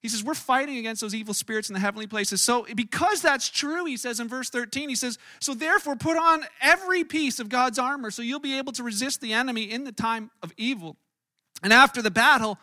He 0.01 0.09
says, 0.09 0.23
We're 0.23 0.35
fighting 0.35 0.77
against 0.77 1.01
those 1.01 1.15
evil 1.15 1.33
spirits 1.33 1.69
in 1.69 1.73
the 1.73 1.79
heavenly 1.79 2.07
places. 2.07 2.41
So, 2.41 2.65
because 2.75 3.21
that's 3.21 3.49
true, 3.49 3.85
he 3.85 3.97
says 3.97 4.19
in 4.19 4.27
verse 4.27 4.49
13, 4.49 4.89
he 4.89 4.95
says, 4.95 5.17
So 5.39 5.53
therefore, 5.53 5.95
put 5.95 6.17
on 6.17 6.43
every 6.61 7.03
piece 7.03 7.39
of 7.39 7.49
God's 7.49 7.79
armor 7.79 8.11
so 8.11 8.21
you'll 8.21 8.39
be 8.39 8.57
able 8.57 8.73
to 8.73 8.83
resist 8.83 9.21
the 9.21 9.33
enemy 9.33 9.63
in 9.63 9.83
the 9.83 9.91
time 9.91 10.31
of 10.43 10.53
evil. 10.57 10.97
And 11.63 11.73
after 11.73 12.01
the 12.01 12.11
battle, 12.11 12.59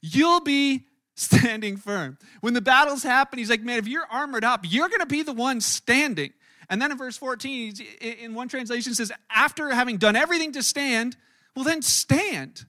you'll 0.00 0.40
be 0.40 0.86
standing 1.14 1.76
firm. 1.76 2.18
When 2.40 2.54
the 2.54 2.60
battles 2.60 3.02
happen, 3.02 3.38
he's 3.38 3.50
like, 3.50 3.62
Man, 3.62 3.78
if 3.78 3.86
you're 3.86 4.06
armored 4.10 4.44
up, 4.44 4.64
you're 4.68 4.88
going 4.88 5.00
to 5.00 5.06
be 5.06 5.22
the 5.22 5.32
one 5.32 5.60
standing. 5.60 6.32
And 6.68 6.80
then 6.80 6.90
in 6.90 6.98
verse 6.98 7.16
14, 7.16 7.74
in 8.00 8.34
one 8.34 8.48
translation, 8.48 8.94
says, 8.94 9.12
After 9.30 9.70
having 9.70 9.98
done 9.98 10.16
everything 10.16 10.52
to 10.52 10.62
stand, 10.62 11.16
well, 11.54 11.64
then 11.64 11.82
stand. 11.82 12.64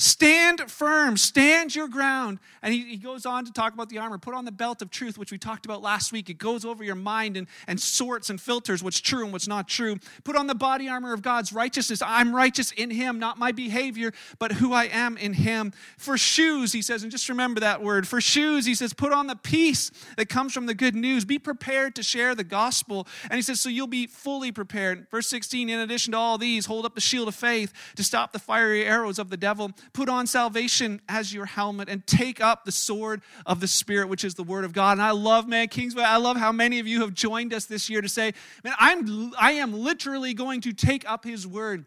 Stand 0.00 0.62
firm, 0.70 1.18
stand 1.18 1.74
your 1.74 1.86
ground. 1.86 2.38
And 2.62 2.72
he, 2.72 2.84
he, 2.84 2.96
goes 2.96 3.26
on 3.26 3.44
to 3.44 3.52
talk 3.52 3.74
about 3.74 3.90
the 3.90 3.98
armor. 3.98 4.16
Put 4.16 4.32
on 4.32 4.46
the 4.46 4.52
belt 4.52 4.80
of 4.80 4.90
truth, 4.90 5.18
which 5.18 5.30
we 5.30 5.36
talked 5.36 5.66
about 5.66 5.82
last 5.82 6.10
week. 6.10 6.30
It 6.30 6.38
goes 6.38 6.64
over 6.64 6.82
your 6.82 6.94
mind 6.94 7.36
and, 7.36 7.46
and 7.66 7.78
sorts 7.78 8.30
and 8.30 8.40
filters 8.40 8.82
what's 8.82 8.98
true 8.98 9.24
and 9.24 9.32
what's 9.32 9.46
not 9.46 9.68
true. 9.68 9.98
Put 10.24 10.36
on 10.36 10.46
the 10.46 10.54
body 10.54 10.88
armor 10.88 11.12
of 11.12 11.20
God's 11.20 11.52
righteousness. 11.52 12.00
I'm 12.00 12.34
righteous 12.34 12.72
in 12.72 12.90
him, 12.90 13.18
not 13.18 13.38
my 13.38 13.52
behavior, 13.52 14.12
but 14.38 14.52
who 14.52 14.72
I 14.72 14.84
am 14.86 15.18
in 15.18 15.34
him. 15.34 15.74
For 15.98 16.16
shoes, 16.16 16.72
he 16.72 16.80
says, 16.80 17.02
and 17.02 17.12
just 17.12 17.28
remember 17.28 17.60
that 17.60 17.82
word. 17.82 18.08
For 18.08 18.22
shoes, 18.22 18.64
he 18.64 18.74
says, 18.74 18.94
put 18.94 19.12
on 19.12 19.26
the 19.26 19.36
peace 19.36 19.90
that 20.16 20.30
comes 20.30 20.54
from 20.54 20.64
the 20.64 20.74
good 20.74 20.94
news. 20.94 21.26
Be 21.26 21.38
prepared 21.38 21.94
to 21.96 22.02
share 22.02 22.34
the 22.34 22.44
gospel. 22.44 23.06
And 23.24 23.34
he 23.34 23.42
says, 23.42 23.60
so 23.60 23.68
you'll 23.68 23.86
be 23.86 24.06
fully 24.06 24.50
prepared. 24.50 25.08
Verse 25.10 25.28
16, 25.28 25.68
in 25.68 25.78
addition 25.78 26.12
to 26.12 26.18
all 26.18 26.38
these, 26.38 26.64
hold 26.64 26.86
up 26.86 26.94
the 26.94 27.02
shield 27.02 27.28
of 27.28 27.34
faith 27.34 27.74
to 27.96 28.02
stop 28.02 28.32
the 28.32 28.38
fiery 28.38 28.86
arrows 28.86 29.18
of 29.18 29.28
the 29.28 29.36
devil 29.36 29.72
Put 29.92 30.08
on 30.08 30.26
salvation 30.26 31.00
as 31.08 31.32
your 31.32 31.46
helmet 31.46 31.88
and 31.88 32.06
take 32.06 32.40
up 32.40 32.64
the 32.64 32.72
sword 32.72 33.22
of 33.46 33.60
the 33.60 33.68
Spirit, 33.68 34.08
which 34.08 34.24
is 34.24 34.34
the 34.34 34.44
Word 34.44 34.64
of 34.64 34.72
God. 34.72 34.92
And 34.92 35.02
I 35.02 35.10
love, 35.10 35.48
man, 35.48 35.68
Kingsway, 35.68 36.04
I 36.04 36.16
love 36.16 36.36
how 36.36 36.52
many 36.52 36.78
of 36.78 36.86
you 36.86 37.00
have 37.00 37.14
joined 37.14 37.52
us 37.52 37.66
this 37.66 37.90
year 37.90 38.00
to 38.00 38.08
say, 38.08 38.32
man, 38.64 38.74
I'm, 38.78 39.32
I 39.38 39.52
am 39.52 39.72
literally 39.72 40.34
going 40.34 40.60
to 40.62 40.72
take 40.72 41.08
up 41.10 41.24
His 41.24 41.46
Word 41.46 41.84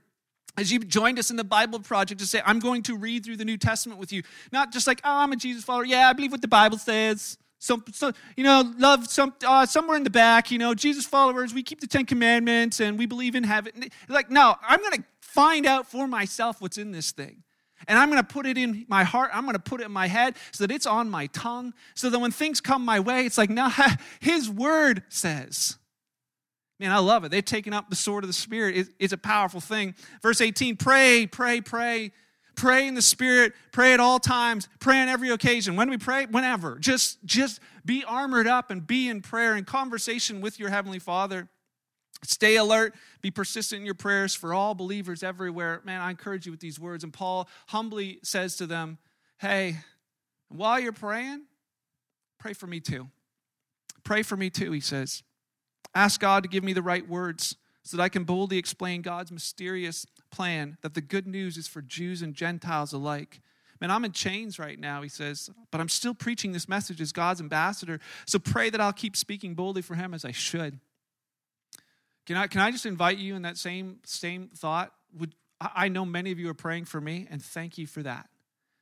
as 0.57 0.71
you 0.71 0.79
joined 0.79 1.17
us 1.17 1.31
in 1.31 1.35
the 1.35 1.43
Bible 1.43 1.79
Project 1.79 2.19
to 2.21 2.27
say, 2.27 2.41
I'm 2.45 2.59
going 2.59 2.83
to 2.83 2.95
read 2.95 3.25
through 3.25 3.37
the 3.37 3.45
New 3.45 3.57
Testament 3.57 3.99
with 3.99 4.11
you. 4.11 4.21
Not 4.51 4.71
just 4.71 4.85
like, 4.85 5.01
oh, 5.03 5.17
I'm 5.17 5.31
a 5.31 5.35
Jesus 5.35 5.63
follower. 5.63 5.85
Yeah, 5.85 6.07
I 6.07 6.13
believe 6.13 6.31
what 6.31 6.41
the 6.41 6.47
Bible 6.47 6.77
says. 6.77 7.37
So, 7.59 7.81
you 8.35 8.43
know, 8.43 8.73
love 8.77 9.07
some, 9.07 9.33
uh, 9.45 9.65
somewhere 9.65 9.95
in 9.95 10.03
the 10.03 10.09
back, 10.09 10.51
you 10.51 10.57
know, 10.57 10.73
Jesus 10.73 11.05
followers, 11.05 11.53
we 11.53 11.63
keep 11.63 11.79
the 11.79 11.87
Ten 11.87 12.05
Commandments 12.05 12.81
and 12.81 12.99
we 12.99 13.05
believe 13.05 13.35
in 13.35 13.45
heaven. 13.45 13.89
Like, 14.09 14.29
no, 14.29 14.55
I'm 14.61 14.81
going 14.81 14.97
to 14.97 15.03
find 15.21 15.65
out 15.65 15.89
for 15.89 16.05
myself 16.05 16.61
what's 16.61 16.77
in 16.77 16.91
this 16.91 17.11
thing. 17.11 17.42
And 17.87 17.97
I'm 17.97 18.09
going 18.09 18.21
to 18.21 18.27
put 18.27 18.45
it 18.45 18.57
in 18.57 18.85
my 18.87 19.03
heart. 19.03 19.31
I'm 19.33 19.43
going 19.43 19.53
to 19.53 19.59
put 19.59 19.81
it 19.81 19.85
in 19.85 19.91
my 19.91 20.07
head 20.07 20.35
so 20.51 20.65
that 20.65 20.73
it's 20.73 20.85
on 20.85 21.09
my 21.09 21.27
tongue. 21.27 21.73
So 21.95 22.09
that 22.09 22.19
when 22.19 22.31
things 22.31 22.61
come 22.61 22.83
my 22.83 22.99
way, 22.99 23.25
it's 23.25 23.37
like, 23.37 23.49
no, 23.49 23.69
his 24.19 24.49
word 24.49 25.03
says. 25.09 25.77
Man, 26.79 26.91
I 26.91 26.99
love 26.99 27.23
it. 27.23 27.31
They've 27.31 27.45
taken 27.45 27.73
up 27.73 27.89
the 27.89 27.95
sword 27.95 28.23
of 28.23 28.27
the 28.27 28.33
Spirit. 28.33 28.89
It's 28.99 29.13
a 29.13 29.17
powerful 29.17 29.61
thing. 29.61 29.95
Verse 30.21 30.41
18 30.41 30.77
pray, 30.77 31.27
pray, 31.27 31.61
pray. 31.61 32.11
Pray 32.55 32.87
in 32.87 32.93
the 32.93 33.01
Spirit. 33.01 33.53
Pray 33.71 33.93
at 33.93 33.99
all 33.99 34.19
times. 34.19 34.67
Pray 34.79 35.01
on 35.01 35.07
every 35.07 35.29
occasion. 35.29 35.75
When 35.75 35.89
we 35.89 35.97
pray? 35.97 36.25
Whenever. 36.25 36.77
Just, 36.77 37.23
just 37.25 37.59
be 37.85 38.03
armored 38.03 38.47
up 38.47 38.69
and 38.69 38.85
be 38.85 39.09
in 39.09 39.21
prayer 39.21 39.55
and 39.55 39.65
conversation 39.65 40.41
with 40.41 40.59
your 40.59 40.69
Heavenly 40.69 40.99
Father. 40.99 41.49
Stay 42.23 42.55
alert, 42.55 42.95
be 43.21 43.31
persistent 43.31 43.79
in 43.79 43.85
your 43.85 43.95
prayers 43.95 44.33
for 44.33 44.53
all 44.53 44.75
believers 44.75 45.23
everywhere. 45.23 45.81
Man, 45.83 45.99
I 45.99 46.09
encourage 46.09 46.45
you 46.45 46.51
with 46.51 46.61
these 46.61 46.79
words. 46.79 47.03
And 47.03 47.11
Paul 47.11 47.49
humbly 47.67 48.19
says 48.23 48.55
to 48.57 48.65
them, 48.65 48.97
Hey, 49.39 49.77
while 50.47 50.79
you're 50.79 50.93
praying, 50.93 51.43
pray 52.39 52.53
for 52.53 52.67
me 52.67 52.79
too. 52.79 53.09
Pray 54.03 54.23
for 54.23 54.37
me 54.37 54.49
too, 54.49 54.71
he 54.71 54.79
says. 54.79 55.23
Ask 55.95 56.19
God 56.19 56.43
to 56.43 56.49
give 56.49 56.63
me 56.63 56.73
the 56.73 56.81
right 56.81 57.07
words 57.07 57.55
so 57.83 57.97
that 57.97 58.03
I 58.03 58.09
can 58.09 58.23
boldly 58.23 58.57
explain 58.57 59.01
God's 59.01 59.31
mysterious 59.31 60.05
plan 60.31 60.77
that 60.81 60.93
the 60.93 61.01
good 61.01 61.27
news 61.27 61.57
is 61.57 61.67
for 61.67 61.81
Jews 61.81 62.21
and 62.21 62.33
Gentiles 62.33 62.93
alike. 62.93 63.41
Man, 63.81 63.91
I'm 63.91 64.05
in 64.05 64.13
chains 64.13 64.59
right 64.59 64.79
now, 64.79 65.01
he 65.01 65.09
says, 65.09 65.49
but 65.69 65.81
I'm 65.81 65.89
still 65.89 66.13
preaching 66.13 66.53
this 66.53 66.69
message 66.69 67.01
as 67.01 67.11
God's 67.11 67.41
ambassador. 67.41 67.99
So 68.25 68.39
pray 68.39 68.69
that 68.69 68.79
I'll 68.79 68.93
keep 68.93 69.17
speaking 69.17 69.55
boldly 69.55 69.81
for 69.81 69.95
him 69.95 70.13
as 70.13 70.23
I 70.23 70.31
should. 70.31 70.79
Can 72.25 72.37
I, 72.37 72.47
can 72.47 72.61
I 72.61 72.71
just 72.71 72.85
invite 72.85 73.17
you 73.17 73.35
in 73.35 73.41
that 73.41 73.57
same, 73.57 73.99
same 74.05 74.49
thought? 74.55 74.91
Would, 75.19 75.35
I 75.59 75.87
know 75.89 76.05
many 76.05 76.31
of 76.31 76.39
you 76.39 76.49
are 76.49 76.53
praying 76.55 76.85
for 76.85 77.01
me, 77.01 77.27
and 77.29 77.41
thank 77.41 77.77
you 77.77 77.87
for 77.87 78.01
that. 78.03 78.29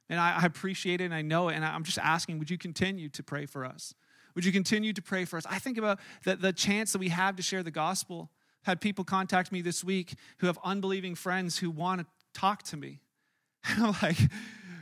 And 0.10 0.20
I, 0.20 0.40
I 0.42 0.46
appreciate 0.46 1.02
it, 1.02 1.06
and 1.06 1.14
I 1.14 1.22
know 1.22 1.50
it, 1.50 1.56
and 1.56 1.66
I'm 1.66 1.84
just 1.84 1.98
asking, 1.98 2.40
would 2.40 2.50
you 2.50 2.58
continue 2.58 3.10
to 3.10 3.24
pray 3.24 3.46
for 3.46 3.66
us? 3.66 3.94
Would 4.36 4.46
you 4.46 4.52
continue 4.52 4.94
to 4.94 5.02
pray 5.02 5.26
for 5.26 5.38
us? 5.38 5.46
I 5.50 5.60
think 5.60 5.78
about 5.78 6.00
the, 6.24 6.36
the 6.36 6.54
chance 6.54 6.92
that 6.94 7.00
we 7.00 7.10
have 7.10 7.36
to 7.36 7.42
share 7.42 7.64
the 7.64 7.72
gospel. 7.72 8.30
Had 8.64 8.80
people 8.80 9.04
contact 9.04 9.52
me 9.52 9.62
this 9.62 9.84
week 9.84 10.14
who 10.38 10.48
have 10.48 10.60
unbelieving 10.64 11.16
friends 11.16 11.58
who 11.58 11.70
want 11.70 12.02
to 12.02 12.08
talk 12.34 12.64
to 12.64 12.78
me. 12.78 13.00
I'm 13.64 13.96
like, 14.02 14.18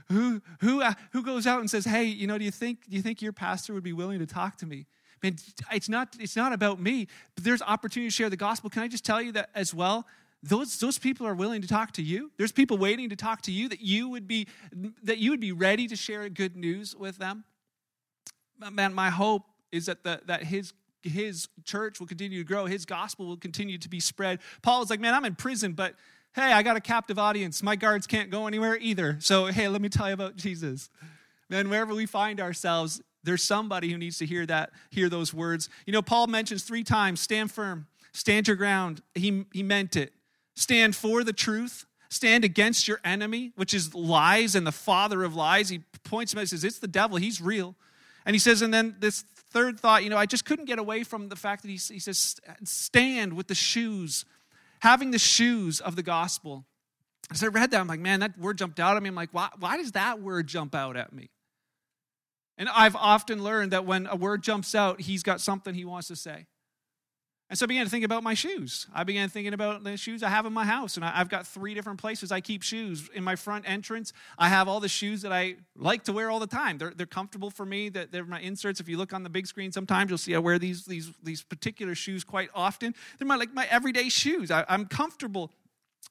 who, 0.10 0.42
who, 0.60 0.84
who 1.12 1.24
goes 1.24 1.48
out 1.48 1.60
and 1.60 1.70
says, 1.70 1.86
hey, 1.86 2.04
you 2.04 2.28
know, 2.28 2.38
do 2.38 2.46
you 2.46 2.52
think, 2.52 2.90
do 2.90 2.96
you 2.96 3.02
think 3.02 3.22
your 3.22 3.34
pastor 3.34 3.74
would 3.74 3.84
be 3.84 3.94
willing 3.94 4.20
to 4.20 4.26
talk 4.26 4.58
to 4.58 4.66
me? 4.66 4.86
Man, 5.22 5.36
it's 5.72 5.90
not, 5.90 6.16
it's 6.20 6.36
not 6.36 6.54
about 6.54 6.80
me. 6.80 7.08
But 7.36 7.44
there's 7.44 7.62
opportunity 7.62 8.10
to 8.10 8.16
share 8.16 8.30
the 8.30 8.38
gospel. 8.38 8.70
Can 8.70 8.84
I 8.84 8.88
just 8.88 9.06
tell 9.06 9.22
you 9.22 9.32
that 9.34 9.50
as 9.56 9.74
well? 9.74 10.06
Those, 10.42 10.80
those 10.80 10.98
people 10.98 11.28
are 11.28 11.36
willing 11.36 11.62
to 11.62 11.68
talk 11.68 11.92
to 11.94 12.02
you. 12.02 12.32
There's 12.38 12.54
people 12.54 12.78
waiting 12.78 13.10
to 13.10 13.16
talk 13.16 13.42
to 13.44 13.52
you 13.52 13.68
that 13.70 13.82
you 13.82 14.08
would 14.08 14.28
be 14.28 14.48
that 15.04 15.18
you 15.18 15.32
would 15.32 15.42
be 15.42 15.52
ready 15.52 15.88
to 15.88 15.98
share 15.98 16.28
good 16.30 16.56
news 16.56 16.96
with 16.96 17.18
them. 17.18 17.44
Man, 18.72 18.94
my 18.94 19.10
hope 19.10 19.44
is 19.72 19.88
that 19.88 20.04
the, 20.04 20.22
that 20.26 20.44
his 20.44 20.74
his 21.04 21.48
church 21.66 22.00
will 22.00 22.08
continue 22.08 22.40
to 22.40 22.44
grow. 22.46 22.66
His 22.66 22.86
gospel 22.86 23.26
will 23.26 23.38
continue 23.38 23.78
to 23.78 23.90
be 23.90 24.00
spread. 24.00 24.40
Paul 24.62 24.82
is 24.82 24.90
like, 24.90 25.00
man, 25.00 25.14
I'm 25.14 25.26
in 25.26 25.36
prison, 25.36 25.74
but 25.74 25.96
hey, 26.34 26.52
I 26.54 26.62
got 26.64 26.76
a 26.78 26.82
captive 26.82 27.18
audience. 27.18 27.64
My 27.64 27.76
guards 27.76 28.08
can't 28.08 28.30
go 28.30 28.48
anywhere 28.48 28.78
either. 28.80 29.18
So 29.20 29.48
hey, 29.48 29.68
let 29.68 29.82
me 29.82 29.90
tell 29.90 30.08
you 30.08 30.14
about 30.14 30.38
Jesus. 30.38 30.90
Man, 31.50 31.70
wherever 31.70 31.94
we 31.94 32.06
find 32.06 32.40
ourselves, 32.40 33.02
there's 33.30 33.44
somebody 33.44 33.92
who 33.92 33.98
needs 33.98 34.18
to 34.18 34.26
hear 34.26 34.46
that, 34.48 34.72
hear 34.90 35.08
those 35.08 35.34
words. 35.34 35.70
You 35.86 35.94
know, 35.94 36.02
Paul 36.02 36.26
mentions 36.28 36.64
three 36.64 36.84
times 36.84 37.20
stand 37.20 37.52
firm, 37.52 37.86
stand 38.12 38.48
your 38.48 38.58
ground. 38.58 39.04
He, 39.14 39.46
he 39.54 39.62
meant 39.62 39.96
it. 39.96 40.14
Stand 40.56 40.96
for 40.96 41.24
the 41.24 41.32
truth, 41.32 41.86
stand 42.10 42.44
against 42.44 42.88
your 42.88 43.00
enemy, 43.06 43.54
which 43.56 43.74
is 43.74 43.94
lies 43.94 44.56
and 44.56 44.66
the 44.66 44.72
father 44.72 45.24
of 45.24 45.36
lies. 45.36 45.70
He 45.70 45.82
points 46.04 46.34
him 46.34 46.40
and 46.40 46.50
says, 46.50 46.64
It's 46.64 46.80
the 46.80 46.88
devil, 46.88 47.18
he's 47.18 47.40
real. 47.40 47.76
And 48.26 48.36
he 48.36 48.40
says, 48.40 48.62
and 48.62 48.74
then 48.74 48.96
this 49.00 49.22
third 49.52 49.80
thought, 49.80 50.04
you 50.04 50.10
know, 50.10 50.18
I 50.18 50.26
just 50.26 50.46
couldn't 50.46 50.66
get 50.66 50.80
away 50.80 51.04
from 51.04 51.30
the 51.30 51.36
fact 51.36 51.62
that 51.62 51.70
he, 51.70 51.76
he 51.76 52.00
says, 52.00 52.36
stand 52.64 53.34
with 53.34 53.48
the 53.48 53.56
shoes, 53.56 54.26
having 54.82 55.12
the 55.12 55.20
shoes 55.20 55.80
of 55.80 55.96
the 55.96 56.04
gospel. 56.04 56.66
As 57.32 57.44
I 57.44 57.48
read 57.48 57.72
that, 57.72 57.80
I'm 57.80 57.88
like, 57.88 58.00
man, 58.00 58.20
that 58.20 58.38
word 58.38 58.58
jumped 58.58 58.80
out 58.80 58.98
at 58.98 59.04
me. 59.04 59.10
I'm 59.10 59.16
like, 59.16 59.30
why, 59.32 59.50
why 59.60 59.78
does 59.78 59.94
that 59.94 60.22
word 60.22 60.48
jump 60.48 60.76
out 60.76 60.98
at 60.98 61.14
me? 61.14 61.30
And 62.60 62.70
I've 62.70 62.96
often 62.96 63.42
learned 63.42 63.72
that 63.72 63.86
when 63.86 64.06
a 64.06 64.18
word 64.18 64.44
jumps 64.44 64.76
out, 64.76 65.02
he's 65.02 65.24
got 65.24 65.40
something 65.42 65.74
he 65.74 65.86
wants 65.86 66.10
to 66.10 66.16
say. 66.16 66.46
And 67.50 67.58
so 67.58 67.64
I 67.64 67.68
began 67.68 67.86
to 67.86 67.90
think 67.90 68.06
about 68.06 68.22
my 68.22 68.36
shoes. 68.36 68.86
I 68.94 69.04
began 69.04 69.28
thinking 69.28 69.56
about 69.56 69.84
the 69.84 69.98
shoes 69.98 70.22
I 70.22 70.30
have 70.30 70.46
in 70.46 70.54
my 70.54 70.66
house. 70.66 70.98
And 70.98 71.04
I've 71.06 71.30
got 71.30 71.48
three 71.48 71.74
different 71.74 72.00
places 72.00 72.32
I 72.32 72.42
keep 72.42 72.62
shoes. 72.62 73.10
In 73.16 73.24
my 73.24 73.36
front 73.36 73.68
entrance, 73.68 74.14
I 74.38 74.50
have 74.50 74.68
all 74.68 74.80
the 74.80 74.90
shoes 74.90 75.24
that 75.24 75.32
I 75.32 75.56
like 75.76 76.04
to 76.04 76.14
wear 76.14 76.30
all 76.30 76.40
the 76.40 76.46
time. 76.46 76.78
They're, 76.78 76.94
they're 76.96 77.08
comfortable 77.08 77.50
for 77.50 77.66
me. 77.66 77.90
They're 77.90 78.26
my 78.26 78.40
inserts. 78.40 78.80
If 78.80 78.88
you 78.88 78.98
look 78.98 79.14
on 79.14 79.24
the 79.24 79.32
big 79.32 79.48
screen, 79.48 79.72
sometimes 79.72 80.12
you'll 80.12 80.20
see 80.20 80.36
I 80.36 80.40
wear 80.40 80.60
these, 80.60 80.86
these, 80.86 81.12
these 81.24 81.42
particular 81.42 81.96
shoes 81.96 82.24
quite 82.24 82.50
often. 82.54 82.94
They're 83.18 83.28
my, 83.28 83.38
like 83.38 83.54
my 83.54 83.68
everyday 83.72 84.10
shoes. 84.10 84.52
I, 84.52 84.64
I'm 84.70 84.86
comfortable 84.86 85.52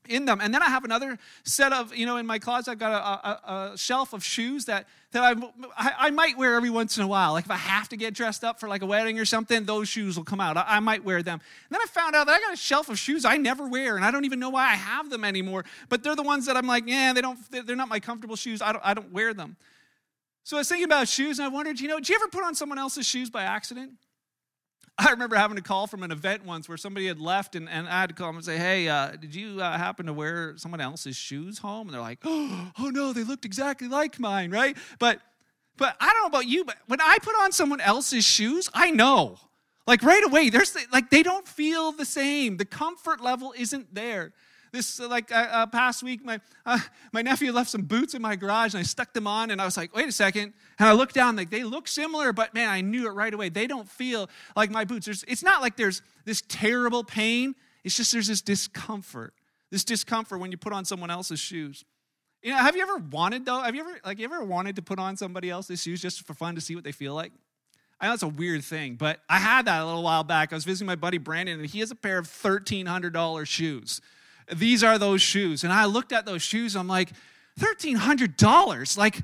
in 0.08 0.24
them. 0.24 0.40
And 0.40 0.52
then 0.52 0.62
I 0.62 0.66
have 0.66 0.84
another 0.84 1.18
set 1.44 1.72
of, 1.72 1.94
you 1.94 2.06
know, 2.06 2.16
in 2.16 2.26
my 2.26 2.38
closet, 2.38 2.72
I've 2.72 2.78
got 2.78 2.92
a, 2.92 3.28
a, 3.28 3.72
a 3.72 3.78
shelf 3.78 4.12
of 4.12 4.24
shoes 4.24 4.64
that, 4.64 4.86
that 5.12 5.22
I, 5.76 5.92
I, 5.98 6.10
might 6.10 6.36
wear 6.36 6.54
every 6.54 6.70
once 6.70 6.96
in 6.96 7.04
a 7.04 7.06
while. 7.06 7.32
Like 7.32 7.44
if 7.44 7.50
I 7.50 7.56
have 7.56 7.88
to 7.90 7.96
get 7.96 8.14
dressed 8.14 8.44
up 8.44 8.58
for 8.58 8.68
like 8.68 8.82
a 8.82 8.86
wedding 8.86 9.18
or 9.18 9.24
something, 9.24 9.64
those 9.64 9.88
shoes 9.88 10.16
will 10.16 10.24
come 10.24 10.40
out. 10.40 10.56
I, 10.56 10.64
I 10.66 10.80
might 10.80 11.04
wear 11.04 11.22
them. 11.22 11.40
And 11.40 11.70
then 11.70 11.80
I 11.82 11.86
found 11.86 12.14
out 12.14 12.26
that 12.26 12.32
I 12.32 12.40
got 12.40 12.54
a 12.54 12.56
shelf 12.56 12.88
of 12.88 12.98
shoes 12.98 13.24
I 13.24 13.36
never 13.36 13.66
wear, 13.68 13.96
and 13.96 14.04
I 14.04 14.10
don't 14.10 14.24
even 14.24 14.40
know 14.40 14.50
why 14.50 14.64
I 14.64 14.74
have 14.74 15.10
them 15.10 15.24
anymore. 15.24 15.64
But 15.88 16.02
they're 16.02 16.16
the 16.16 16.22
ones 16.22 16.46
that 16.46 16.56
I'm 16.56 16.66
like, 16.66 16.84
yeah, 16.86 17.12
they 17.12 17.20
don't, 17.20 17.38
they're 17.50 17.76
not 17.76 17.88
my 17.88 18.00
comfortable 18.00 18.36
shoes. 18.36 18.62
I 18.62 18.72
don't, 18.72 18.84
I 18.84 18.94
don't 18.94 19.12
wear 19.12 19.34
them. 19.34 19.56
So 20.44 20.56
I 20.56 20.60
was 20.60 20.68
thinking 20.68 20.86
about 20.86 21.08
shoes, 21.08 21.38
and 21.38 21.46
I 21.46 21.48
wondered, 21.48 21.78
you 21.80 21.88
know, 21.88 21.98
did 21.98 22.08
you 22.08 22.14
ever 22.14 22.28
put 22.28 22.42
on 22.42 22.54
someone 22.54 22.78
else's 22.78 23.06
shoes 23.06 23.28
by 23.28 23.42
accident? 23.42 23.92
I 25.00 25.10
remember 25.10 25.36
having 25.36 25.56
a 25.58 25.62
call 25.62 25.86
from 25.86 26.02
an 26.02 26.10
event 26.10 26.44
once 26.44 26.68
where 26.68 26.76
somebody 26.76 27.06
had 27.06 27.20
left, 27.20 27.54
and, 27.54 27.68
and 27.68 27.86
I 27.88 28.00
had 28.00 28.08
to 28.08 28.14
call 28.14 28.28
them 28.28 28.36
and 28.36 28.44
say, 28.44 28.58
Hey, 28.58 28.88
uh, 28.88 29.12
did 29.12 29.34
you 29.34 29.60
uh, 29.60 29.78
happen 29.78 30.06
to 30.06 30.12
wear 30.12 30.54
someone 30.56 30.80
else's 30.80 31.16
shoes 31.16 31.58
home? 31.58 31.86
And 31.86 31.94
they're 31.94 32.00
like, 32.00 32.18
Oh, 32.24 32.72
oh 32.78 32.90
no, 32.90 33.12
they 33.12 33.22
looked 33.22 33.44
exactly 33.44 33.86
like 33.86 34.18
mine, 34.18 34.50
right? 34.50 34.76
But, 34.98 35.20
but 35.76 35.96
I 36.00 36.12
don't 36.12 36.22
know 36.22 36.38
about 36.38 36.48
you, 36.48 36.64
but 36.64 36.76
when 36.88 37.00
I 37.00 37.18
put 37.22 37.34
on 37.40 37.52
someone 37.52 37.80
else's 37.80 38.24
shoes, 38.24 38.68
I 38.74 38.90
know. 38.90 39.38
Like 39.86 40.02
right 40.02 40.24
away, 40.24 40.50
there's 40.50 40.76
like 40.92 41.08
they 41.08 41.22
don't 41.22 41.48
feel 41.48 41.92
the 41.92 42.04
same. 42.04 42.58
The 42.58 42.66
comfort 42.66 43.22
level 43.22 43.54
isn't 43.56 43.94
there. 43.94 44.32
This 44.78 45.00
like 45.00 45.30
uh, 45.32 45.46
uh, 45.50 45.66
past 45.66 46.02
week, 46.02 46.24
my 46.24 46.40
uh, 46.64 46.78
my 47.12 47.22
nephew 47.22 47.52
left 47.52 47.70
some 47.70 47.82
boots 47.82 48.14
in 48.14 48.22
my 48.22 48.36
garage, 48.36 48.74
and 48.74 48.80
I 48.80 48.84
stuck 48.84 49.12
them 49.12 49.26
on, 49.26 49.50
and 49.50 49.60
I 49.60 49.64
was 49.64 49.76
like, 49.76 49.94
wait 49.94 50.08
a 50.08 50.12
second, 50.12 50.54
and 50.78 50.88
I 50.88 50.92
looked 50.92 51.14
down, 51.14 51.36
like 51.36 51.50
they 51.50 51.64
look 51.64 51.88
similar, 51.88 52.32
but 52.32 52.54
man, 52.54 52.68
I 52.68 52.80
knew 52.80 53.06
it 53.06 53.10
right 53.10 53.32
away. 53.32 53.48
They 53.48 53.66
don't 53.66 53.88
feel 53.88 54.30
like 54.56 54.70
my 54.70 54.84
boots. 54.84 55.06
There's, 55.06 55.24
it's 55.28 55.42
not 55.42 55.60
like 55.60 55.76
there's 55.76 56.02
this 56.24 56.42
terrible 56.48 57.04
pain. 57.04 57.54
It's 57.84 57.96
just 57.96 58.12
there's 58.12 58.28
this 58.28 58.40
discomfort, 58.40 59.34
this 59.70 59.84
discomfort 59.84 60.40
when 60.40 60.50
you 60.50 60.58
put 60.58 60.72
on 60.72 60.84
someone 60.84 61.10
else's 61.10 61.40
shoes. 61.40 61.84
You 62.42 62.52
know, 62.52 62.58
have 62.58 62.76
you 62.76 62.82
ever 62.82 62.98
wanted 62.98 63.44
though? 63.44 63.60
Have 63.60 63.74
you 63.74 63.80
ever 63.80 64.00
like 64.04 64.18
you 64.18 64.24
ever 64.24 64.44
wanted 64.44 64.76
to 64.76 64.82
put 64.82 64.98
on 64.98 65.16
somebody 65.16 65.50
else's 65.50 65.82
shoes 65.82 66.00
just 66.00 66.26
for 66.26 66.34
fun 66.34 66.54
to 66.54 66.60
see 66.60 66.74
what 66.74 66.84
they 66.84 66.92
feel 66.92 67.14
like? 67.14 67.32
I 68.00 68.06
know 68.06 68.14
it's 68.14 68.22
a 68.22 68.28
weird 68.28 68.62
thing, 68.62 68.94
but 68.94 69.20
I 69.28 69.38
had 69.38 69.66
that 69.66 69.82
a 69.82 69.84
little 69.84 70.04
while 70.04 70.22
back. 70.22 70.52
I 70.52 70.56
was 70.56 70.64
visiting 70.64 70.86
my 70.86 70.94
buddy 70.94 71.18
Brandon, 71.18 71.58
and 71.58 71.68
he 71.68 71.80
has 71.80 71.90
a 71.90 71.96
pair 71.96 72.18
of 72.18 72.28
$1,300 72.28 73.46
shoes. 73.46 74.00
These 74.52 74.82
are 74.82 74.98
those 74.98 75.22
shoes. 75.22 75.64
And 75.64 75.72
I 75.72 75.84
looked 75.86 76.12
at 76.12 76.26
those 76.26 76.42
shoes, 76.42 76.76
I'm 76.76 76.88
like, 76.88 77.10
$1,300? 77.60 78.96
Like, 78.96 79.20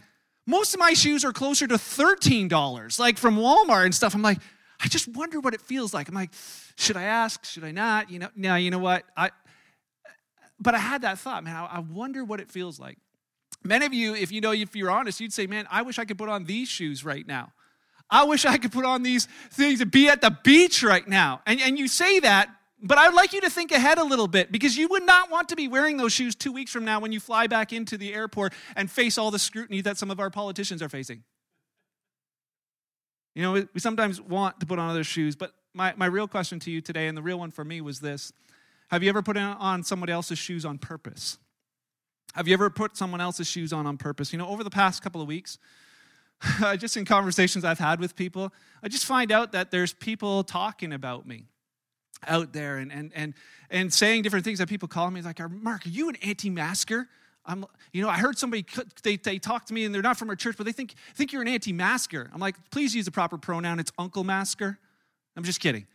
most 0.47 0.75
of 0.75 0.81
my 0.81 0.93
shoes 0.93 1.25
are 1.25 1.33
closer 1.33 1.67
to 1.67 1.75
$13, 1.75 2.99
like 2.99 3.19
from 3.19 3.37
Walmart 3.37 3.87
and 3.87 3.95
stuff. 3.95 4.15
I'm 4.15 4.23
like, 4.23 4.39
I 4.81 4.89
just 4.89 5.09
wonder 5.09 5.41
what 5.41 5.55
it 5.55 5.61
feels 5.61 5.95
like. 5.95 6.09
I'm 6.09 6.15
like, 6.15 6.31
should 6.77 6.97
I 6.97 7.05
ask? 7.05 7.45
Should 7.45 7.65
I 7.65 7.71
not? 7.71 8.11
You 8.11 8.19
know, 8.19 8.29
now 8.37 8.57
you 8.57 8.71
know 8.71 8.79
what? 8.79 9.05
I 9.17 9.31
but 10.61 10.75
I 10.75 10.79
had 10.79 11.03
that 11.03 11.19
thought, 11.19 11.45
man, 11.45 11.57
I 11.57 11.81
wonder 11.81 12.25
what 12.25 12.41
it 12.41 12.51
feels 12.51 12.79
like. 12.79 12.99
Many 13.65 13.87
of 13.87 13.93
you, 13.93 14.15
if 14.15 14.31
you 14.31 14.41
know, 14.41 14.53
if 14.53 14.77
you're 14.77 14.91
honest, 14.91 15.21
you'd 15.21 15.33
say, 15.33 15.47
man, 15.47 15.67
I 15.71 15.83
wish 15.83 15.99
I 15.99 16.05
could 16.05 16.19
put 16.19 16.29
on 16.29 16.45
these 16.45 16.69
shoes 16.69 17.05
right 17.05 17.27
now. 17.27 17.53
I 18.11 18.25
wish 18.25 18.45
I 18.45 18.59
could 18.59 18.73
put 18.73 18.85
on 18.85 19.03
these 19.03 19.27
things 19.51 19.81
and 19.81 19.91
be 19.91 20.09
at 20.09 20.21
the 20.21 20.37
beach 20.45 20.83
right 20.83 21.07
now. 21.07 21.41
And, 21.47 21.61
and 21.61 21.79
you 21.79 21.89
say 21.89 22.21
that, 22.21 22.49
but 22.85 22.99
I'd 22.99 23.15
like 23.15 23.33
you 23.33 23.41
to 23.41 23.51
think 23.51 23.73
ahead 23.73 23.97
a 23.97 24.05
little 24.05 24.29
bit 24.29 24.53
because 24.53 24.77
you 24.77 24.89
would 24.89 25.05
not 25.05 25.31
want 25.31 25.49
to 25.49 25.57
be 25.57 25.69
wearing 25.69 25.97
those 25.97 26.13
shoes 26.13 26.35
two 26.35 26.53
weeks 26.53 26.71
from 26.71 26.85
now 26.85 27.01
when 27.01 27.13
you 27.13 27.19
fly 27.19 27.47
back 27.47 27.73
into 27.73 27.97
the 27.97 28.13
airport 28.13 28.53
and 28.77 28.91
face 28.91 29.17
all 29.17 29.31
the 29.31 29.39
scrutiny 29.39 29.81
that 29.81 29.97
some 29.97 30.11
of 30.11 30.21
our 30.21 30.29
politicians 30.29 30.83
are 30.83 30.91
facing. 30.91 31.25
You 33.35 33.43
know, 33.43 33.53
we 33.53 33.81
sometimes 33.81 34.21
want 34.21 34.61
to 34.61 34.67
put 34.67 34.79
on 34.79 34.91
other 34.91 35.03
shoes, 35.03 35.35
but 35.35 35.53
my, 35.73 35.95
my 35.97 36.07
real 36.07 36.29
question 36.29 36.61
to 36.61 36.71
you 36.71 36.83
today, 36.83 37.09
and 37.09 37.17
the 37.17 37.23
real 37.23 37.39
one 37.39 37.51
for 37.51 37.65
me, 37.65 37.81
was 37.81 38.01
this 38.01 38.33
Have 38.91 39.03
you 39.03 39.09
ever 39.09 39.23
put 39.23 39.39
on 39.39 39.83
somebody 39.83 40.13
else's 40.13 40.39
shoes 40.39 40.67
on 40.67 40.77
purpose? 40.77 41.39
Have 42.35 42.47
you 42.47 42.55
ever 42.55 42.69
put 42.69 42.97
someone 42.99 43.21
else's 43.21 43.47
shoes 43.47 43.73
on 43.73 43.87
on 43.87 43.97
purpose? 43.97 44.31
You 44.31 44.39
know, 44.39 44.49
over 44.49 44.63
the 44.63 44.71
past 44.71 45.03
couple 45.03 45.23
of 45.23 45.27
weeks, 45.27 45.59
just 46.77 46.99
in 46.99 47.07
conversations 47.07 47.65
I've 47.65 47.79
had 47.79 47.99
with 47.99 48.15
people, 48.15 48.53
I 48.83 48.89
just 48.89 49.07
find 49.07 49.33
out 49.33 49.53
that 49.53 49.71
there's 49.71 49.95
people 49.95 50.45
talking 50.45 50.93
about 50.93 51.27
me 51.27 51.47
out 52.27 52.53
there 52.53 52.79
and, 52.79 52.93
and, 52.93 53.13
and, 53.15 53.35
and 53.71 53.93
saying 53.93 54.23
different 54.23 54.45
things 54.45 54.59
that 54.59 54.69
people 54.69 54.89
call 54.89 55.11
me 55.11 55.21
like, 55.23 55.41
Mark, 55.51 55.87
are 55.87 55.91
you 55.91 56.09
an 56.09 56.17
anti-masker? 56.17 57.09
I'm, 57.47 57.67
you 57.93 58.03
know, 58.03 58.09
I 58.09 58.17
heard 58.17 58.39
somebody, 58.39 58.65
they, 59.03 59.17
they 59.17 59.39
talk 59.39 59.67
to 59.67 59.75
me 59.75 59.85
and 59.85 59.95
they're 59.95 60.03
not 60.03 60.17
from 60.17 60.31
our 60.31 60.37
church, 60.37 60.57
but 60.57 60.65
they 60.65 60.73
think, 60.73 60.95
think 61.15 61.33
you're 61.33 61.43
an 61.43 61.49
anti-masker. 61.49 62.31
I'm 62.33 62.41
like, 62.41 62.57
please 62.71 62.95
use 62.95 63.05
the 63.05 63.11
proper 63.11 63.37
pronoun. 63.37 63.79
It's 63.79 63.93
Uncle 63.99 64.25
Masker. 64.25 64.79
I'm 65.37 65.45
just 65.45 65.61
kidding. 65.61 65.87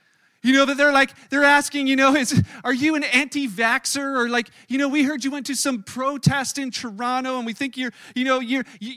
You 0.42 0.54
know, 0.54 0.66
that 0.66 0.78
they're 0.78 0.94
like, 0.94 1.12
they're 1.30 1.44
asking, 1.44 1.88
you 1.88 1.96
know, 1.96 2.16
is, 2.16 2.42
are 2.64 2.74
you 2.74 2.96
an 2.96 3.04
anti 3.04 3.48
vaxer 3.48 4.18
Or 4.18 4.30
like, 4.30 4.50
you 4.68 4.78
know, 4.78 4.88
we 4.88 5.04
heard 5.04 5.24
you 5.24 5.32
went 5.32 5.48
to 5.48 5.56
some 5.56 5.84
protest 5.84 6.58
in 6.58 6.72
Toronto 6.72 7.38
and 7.38 7.46
we 7.46 7.54
think 7.54 7.76
you're, 7.76 7.92
you 8.16 8.24
know, 8.24 8.40
you're, 8.40 8.64
you, 8.80 8.94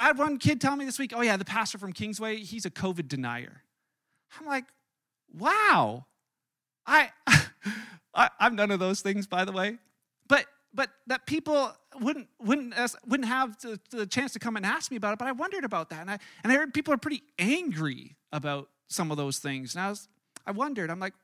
I 0.00 0.06
had 0.06 0.18
one 0.18 0.38
kid 0.38 0.60
tell 0.60 0.74
me 0.74 0.84
this 0.84 0.98
week, 0.98 1.12
oh, 1.14 1.20
yeah, 1.20 1.36
the 1.36 1.44
pastor 1.44 1.78
from 1.78 1.92
Kingsway, 1.92 2.38
he's 2.38 2.64
a 2.64 2.70
COVID 2.70 3.06
denier. 3.06 3.62
I'm 4.40 4.46
like, 4.46 4.64
wow. 5.32 6.06
I, 6.86 7.10
I 8.14 8.30
am 8.40 8.56
none 8.56 8.70
of 8.70 8.80
those 8.80 9.00
things, 9.00 9.26
by 9.26 9.44
the 9.44 9.52
way. 9.52 9.78
But 10.28 10.46
but 10.72 10.90
that 11.08 11.26
people 11.26 11.72
wouldn't 12.00 12.28
wouldn't 12.40 12.74
wouldn't 13.06 13.28
have 13.28 13.60
the, 13.60 13.80
the 13.90 14.06
chance 14.06 14.32
to 14.32 14.38
come 14.38 14.56
and 14.56 14.64
ask 14.64 14.90
me 14.90 14.96
about 14.96 15.14
it. 15.14 15.18
But 15.18 15.28
I 15.28 15.32
wondered 15.32 15.64
about 15.64 15.90
that, 15.90 16.00
and 16.02 16.10
I 16.10 16.18
and 16.42 16.52
I 16.52 16.56
heard 16.56 16.72
people 16.74 16.94
are 16.94 16.98
pretty 16.98 17.22
angry 17.38 18.16
about 18.32 18.68
some 18.88 19.10
of 19.10 19.16
those 19.16 19.38
things. 19.38 19.74
And 19.74 19.82
I 19.82 19.88
was 19.90 20.08
I 20.46 20.52
wondered. 20.52 20.90
I'm 20.90 21.00
like, 21.00 21.14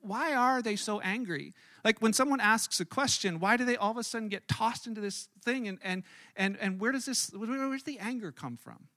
why 0.00 0.34
are 0.34 0.62
they 0.62 0.76
so 0.76 1.00
angry? 1.00 1.52
Like 1.84 2.00
when 2.00 2.12
someone 2.12 2.40
asks 2.40 2.80
a 2.80 2.84
question, 2.84 3.40
why 3.40 3.56
do 3.56 3.64
they 3.64 3.76
all 3.76 3.90
of 3.90 3.98
a 3.98 4.02
sudden 4.02 4.28
get 4.28 4.48
tossed 4.48 4.86
into 4.86 5.00
this 5.00 5.28
thing? 5.44 5.68
And 5.68 5.78
and 5.82 6.02
and 6.36 6.56
and 6.60 6.80
where 6.80 6.92
does 6.92 7.04
this 7.04 7.30
where, 7.34 7.68
where's 7.68 7.82
the 7.82 7.98
anger 7.98 8.32
come 8.32 8.56
from? 8.56 8.88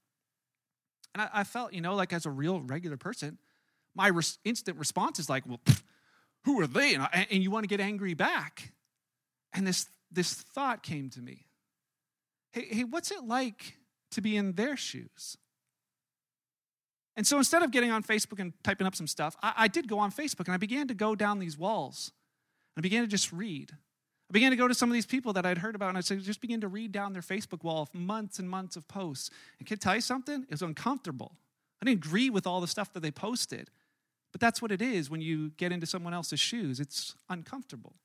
And 1.14 1.24
I, 1.24 1.42
I, 1.42 1.44
felt, 1.46 1.74
you 1.74 1.82
know, 1.82 1.96
like 1.96 2.14
as 2.14 2.28
a 2.28 2.30
real 2.30 2.62
regular 2.62 2.98
person, 2.98 3.40
my 3.96 4.12
instant 4.46 4.78
response 4.78 5.18
is 5.18 5.30
like, 5.30 5.48
well, 5.48 5.60
pff, 5.66 5.82
who 6.48 6.62
are 6.62 6.68
they? 6.68 6.94
And, 6.94 7.04
I, 7.04 7.28
and 7.30 7.44
you 7.44 7.52
want 7.52 7.64
to 7.64 7.68
get 7.68 7.82
angry 7.82 8.14
back. 8.14 8.72
And 9.54 9.68
this 9.68 9.88
this 10.10 10.34
thought 10.34 10.82
came 10.82 11.10
to 11.12 11.22
me. 11.22 11.46
Hey, 12.54 12.68
hey, 12.70 12.84
what's 12.86 13.12
it 13.12 13.26
like 13.26 13.78
to 14.12 14.22
be 14.22 14.38
in 14.38 14.54
their 14.54 14.78
shoes? 14.78 15.38
And 17.18 17.28
so 17.28 17.38
instead 17.38 17.64
of 17.64 17.72
getting 17.72 17.92
on 17.92 18.02
Facebook 18.04 18.40
and 18.40 18.54
typing 18.64 18.88
up 18.88 18.96
some 18.96 19.08
stuff, 19.08 19.36
I, 19.44 19.54
I 19.58 19.68
did 19.68 19.90
go 19.90 20.00
on 20.00 20.12
Facebook 20.12 20.46
and 20.46 20.54
I 20.54 20.58
began 20.58 20.88
to 20.88 20.94
go 20.94 21.16
down 21.16 21.40
these 21.40 21.58
walls. 21.58 22.14
And 22.76 22.82
I 22.82 22.84
began 22.84 23.02
to 23.02 23.08
just 23.08 23.34
read. 23.34 23.72
I 23.74 24.32
began 24.32 24.52
to 24.52 24.58
go 24.58 24.68
to 24.70 24.74
some 24.74 24.90
of 24.90 24.94
these 24.94 25.06
people 25.06 25.34
that 25.34 25.46
I'd 25.46 25.58
heard 25.58 25.76
about, 25.76 25.90
and 25.90 25.98
I 25.98 26.02
said, 26.02 26.22
just 26.22 26.42
begin 26.42 26.62
to 26.62 26.68
read 26.68 26.92
down 26.94 27.12
their 27.12 27.22
Facebook 27.22 27.64
wall 27.64 27.82
of 27.82 27.94
months 27.94 28.40
and 28.40 28.50
months 28.50 28.78
of 28.78 28.88
posts. 28.88 29.30
And 29.60 29.68
can 29.68 29.76
I 29.76 29.78
tell 29.78 29.96
you 29.96 30.02
something? 30.02 30.44
It 30.44 30.52
was 30.52 30.62
uncomfortable. 30.62 31.34
I 31.82 31.86
didn't 31.86 32.06
agree 32.06 32.30
with 32.30 32.48
all 32.48 32.62
the 32.62 32.68
stuff 32.68 32.94
that 32.94 33.02
they 33.02 33.12
posted, 33.12 33.70
but 34.38 34.46
that's 34.46 34.62
what 34.62 34.72
it 34.72 34.84
is 34.84 35.10
when 35.10 35.20
you 35.20 35.50
get 35.58 35.72
into 35.72 35.88
someone 35.88 36.14
else's 36.14 36.40
shoes. 36.40 36.80
It's 36.80 37.16
uncomfortable. 37.28 37.96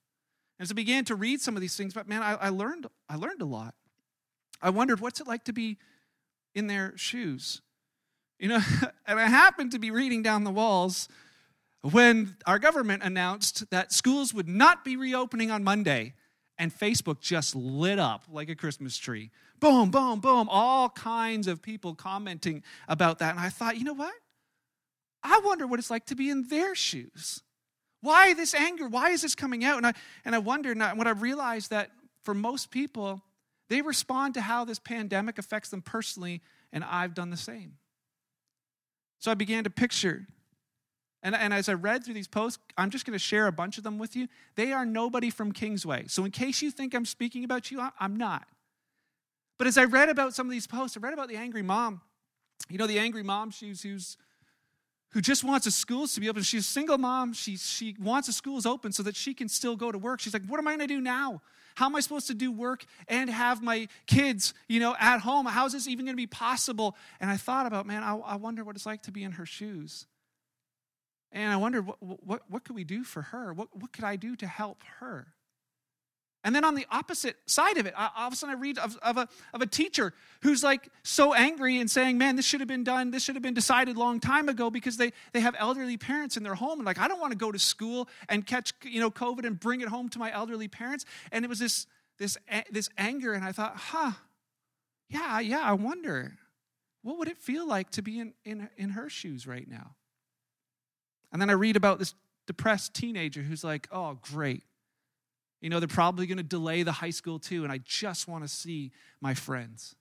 And 0.59 0.65
as 0.65 0.71
I 0.71 0.75
began 0.75 1.05
to 1.05 1.15
read 1.15 1.43
some 1.43 1.57
of 1.57 1.61
these 1.61 1.77
things, 1.77 1.93
but 1.93 2.09
man, 2.09 2.23
I, 2.23 2.37
I 2.37 2.49
learned 2.49 2.87
I 3.07 3.17
learned 3.17 3.43
a 3.43 3.45
lot. 3.45 3.75
I 4.63 4.71
wondered 4.71 5.01
what's 5.01 5.21
it 5.21 5.27
like 5.27 5.45
to 5.45 5.53
be 5.53 5.77
in 6.55 6.69
their 6.69 6.97
shoes. 6.97 7.61
You 8.39 8.49
know, 8.49 8.61
and 9.07 9.21
I 9.21 9.29
happened 9.29 9.73
to 9.73 9.79
be 9.79 9.91
reading 9.91 10.23
down 10.23 10.45
the 10.45 10.51
walls 10.51 11.07
when 11.83 12.35
our 12.47 12.59
government 12.59 13.03
announced 13.03 13.69
that 13.69 13.93
schools 13.93 14.33
would 14.33 14.49
not 14.49 14.87
be 14.87 14.97
reopening 14.97 15.51
on 15.51 15.63
Monday, 15.63 16.15
and 16.57 16.75
Facebook 16.75 17.21
just 17.21 17.55
lit 17.55 17.99
up 17.99 18.25
like 18.33 18.49
a 18.49 18.55
Christmas 18.55 18.97
tree. 18.97 19.31
Boom, 19.61 19.91
boom, 19.91 20.19
boom. 20.21 20.49
All 20.51 20.89
kinds 20.89 21.47
of 21.47 21.61
people 21.61 21.95
commenting 21.95 22.63
about 22.89 23.19
that. 23.19 23.33
And 23.33 23.39
I 23.39 23.51
thought, 23.51 23.77
you 23.77 23.85
know 23.85 23.93
what? 23.93 24.15
I 25.23 25.41
wonder 25.45 25.67
what 25.67 25.79
it's 25.79 25.91
like 25.91 26.07
to 26.07 26.15
be 26.15 26.31
in 26.31 26.49
their 26.49 26.75
shoes. 26.75 27.43
Why 28.01 28.35
this 28.35 28.55
anger? 28.55 28.89
Why 28.89 29.11
is 29.11 29.23
this 29.23 29.35
coming 29.35 29.65
out? 29.65 29.77
And 29.77 29.87
I, 29.87 29.93
and 30.25 30.35
I 30.35 30.39
wondered, 30.39 30.77
and 30.77 30.99
when 30.99 31.07
I 31.07 31.13
realized 31.13 31.71
that 31.71 31.91
for 32.25 32.35
most 32.35 32.71
people, 32.71 33.23
they 33.69 33.81
respond 33.81 34.35
to 34.35 34.41
how 34.41 34.65
this 34.65 34.79
pandemic 34.79 35.39
affects 35.39 35.69
them 35.71 35.83
personally, 35.83 36.43
and 36.73 36.85
I've 36.85 37.15
done 37.15 37.31
the 37.31 37.37
same. 37.37 37.75
So 39.19 39.31
I 39.31 39.35
began 39.35 39.65
to 39.65 39.71
picture. 39.71 40.27
And, 41.23 41.37
and 41.37 41.55
as 41.55 41.69
I 41.69 41.75
read 41.75 42.05
through 42.05 42.15
these 42.15 42.27
posts, 42.27 42.59
I'm 42.77 42.91
just 42.91 43.07
going 43.07 43.13
to 43.13 43.19
share 43.21 43.47
a 43.47 43.53
bunch 43.53 43.79
of 43.79 43.85
them 43.85 43.99
with 43.99 44.17
you. 44.17 44.27
They 44.57 44.73
are 44.73 44.85
nobody 44.85 45.31
from 45.31 45.53
Kingsway. 45.53 46.07
So 46.09 46.25
in 46.25 46.33
case 46.33 46.61
you 46.61 46.73
think 46.73 46.95
I'm 46.95 47.05
speaking 47.05 47.45
about 47.45 47.71
you, 47.71 47.81
I'm 48.01 48.17
not. 48.17 48.47
But 49.59 49.69
as 49.69 49.79
I 49.79 49.85
read 49.85 50.09
about 50.09 50.35
some 50.35 50.49
of 50.49 50.51
these 50.51 50.67
posts, 50.67 50.97
I 50.97 51.01
read 51.01 51.13
about 51.13 51.29
the 51.29 51.37
angry 51.37 51.63
mom. 51.63 52.01
You 52.69 52.79
know, 52.79 52.89
the 52.89 52.99
angry 52.99 53.23
mom, 53.23 53.51
she's 53.53 53.83
who's 53.83 54.17
who 55.13 55.21
just 55.21 55.45
wants 55.45 55.65
the 55.67 55.71
schools 55.71 56.15
to 56.15 56.21
be 56.21 56.29
open. 56.29 56.43
She's 56.43 56.63
a 56.63 56.71
single 56.71 56.99
mom. 56.99 57.33
She, 57.33 57.57
she 57.57 57.97
wants 58.01 58.27
the 58.27 58.33
schools 58.33 58.67
open 58.67 58.93
so 58.93 59.03
that 59.03 59.17
she 59.17 59.35
can 59.35 59.49
still 59.49 59.77
go 59.77 59.93
to 59.93 59.99
work. 59.99 60.21
She's 60.21 60.33
like, 60.33 60.47
what 60.47 60.59
am 60.59 60.67
I 60.67 60.77
going 60.77 60.89
to 60.89 60.95
do 60.95 61.01
now? 61.01 61.43
How 61.75 61.87
am 61.87 61.97
I 61.97 62.01
supposed 62.01 62.27
to 62.27 62.35
do 62.35 62.53
work 62.53 62.85
and 63.09 63.31
have 63.31 63.63
my 63.63 63.89
kids, 64.07 64.53
you 64.69 64.81
know, 64.81 64.95
at 64.99 65.21
home? 65.21 65.47
How 65.47 65.67
is 65.67 65.73
this 65.73 65.89
even 65.89 66.05
going 66.05 66.15
to 66.15 66.21
be 66.21 66.27
possible? 66.27 66.97
And 67.21 67.31
I 67.31 67.37
thought 67.37 67.67
about, 67.67 67.87
man, 67.87 68.03
I, 68.03 68.17
I 68.17 68.37
wonder 68.37 68.65
what 68.65 68.77
it's 68.77 68.87
like 68.87 69.03
to 69.05 69.13
be 69.13 69.23
in 69.23 69.33
her 69.33 69.47
shoes. 69.47 70.07
And 71.31 71.51
I 71.51 71.57
wondered, 71.57 71.87
what, 71.87 71.99
what, 72.01 72.43
what 72.49 72.65
could 72.65 72.77
we 72.77 72.85
do 72.85 73.05
for 73.05 73.23
her? 73.23 73.53
What, 73.55 73.69
what 73.75 73.93
could 73.93 74.05
I 74.05 74.17
do 74.17 74.37
to 74.37 74.47
help 74.47 74.83
her? 75.01 75.29
And 76.45 76.55
then 76.55 76.65
on 76.65 76.75
the 76.75 76.87
opposite 76.91 77.37
side 77.47 77.77
of 77.77 77.87
it, 77.87 77.95
all 77.97 78.27
of 78.27 78.33
a 78.33 78.37
sudden 78.37 78.57
I 78.57 78.59
read 78.59 78.77
of, 78.79 78.97
of, 78.97 79.17
a, 79.17 79.29
of 79.55 79.63
a 79.63 79.67
teacher 79.67 80.13
who's 80.43 80.65
like 80.65 80.89
so 81.05 81.35
angry 81.35 81.79
and 81.79 81.89
saying, 81.89 82.19
man, 82.19 82.35
this 82.35 82.45
should 82.45 82.61
have 82.61 82.69
been 82.69 82.83
done, 82.83 83.13
this 83.13 83.23
should 83.23 83.37
have 83.37 83.43
been 83.43 83.55
decided 83.55 83.97
a 83.97 83.99
long 83.99 84.19
time 84.19 84.49
ago 84.49 84.69
because 84.69 84.97
they, 84.97 85.13
they 85.33 85.41
have 85.41 85.55
elderly 85.57 85.97
parents 85.97 86.37
in 86.37 86.43
their 86.43 86.57
home. 86.57 86.81
And 86.81 86.87
like, 86.87 86.99
I 86.99 87.07
don't 87.07 87.21
want 87.21 87.31
to 87.31 87.39
go 87.39 87.53
to 87.53 87.61
school 87.61 88.09
and 88.29 88.45
catch, 88.45 88.73
you 88.83 89.01
know, 89.01 89.11
COVID 89.11 89.47
and 89.47 89.59
bring 89.59 89.83
it 89.83 89.89
home 89.89 90.09
to 90.11 90.19
my 90.19 90.33
elderly 90.33 90.67
parents. 90.67 91.05
And 91.31 91.45
it 91.45 91.49
was 91.49 91.61
this, 91.61 91.87
this, 92.19 92.37
this 92.71 92.89
anger. 92.99 93.35
And 93.35 93.45
I 93.45 93.53
thought, 93.53 93.77
huh, 93.77 94.13
yeah, 95.09 95.39
yeah, 95.39 95.61
I 95.61 95.75
wonder, 95.75 96.39
what 97.03 97.19
would 97.19 97.29
it 97.29 97.39
feel 97.39 97.69
like 97.69 97.91
to 97.91 98.03
be 98.03 98.19
in, 98.19 98.35
in, 98.45 98.69
in 98.77 98.91
her 98.91 99.09
shoes 99.09 99.47
right 99.47 99.69
now? 99.69 99.95
And 101.33 101.41
then 101.41 101.51
I 101.51 101.55
read 101.55 101.77
about 101.77 102.01
this 102.01 102.15
depressed 102.49 102.95
teenager 102.95 103.43
who's 103.43 103.63
like, 103.63 103.87
oh, 103.93 104.19
great. 104.21 104.65
You 105.63 105.71
know, 105.71 105.79
they're 105.81 105.89
probably 105.89 106.27
going 106.27 106.39
to 106.39 106.43
delay 106.43 106.83
the 106.83 106.93
high 106.93 107.11
school 107.11 107.39
too, 107.39 107.63
and 107.63 107.73
I 107.73 107.79
just 107.79 108.29
want 108.29 108.45
to 108.45 108.49
see 108.49 108.91
my 109.21 109.33
friends. 109.33 109.95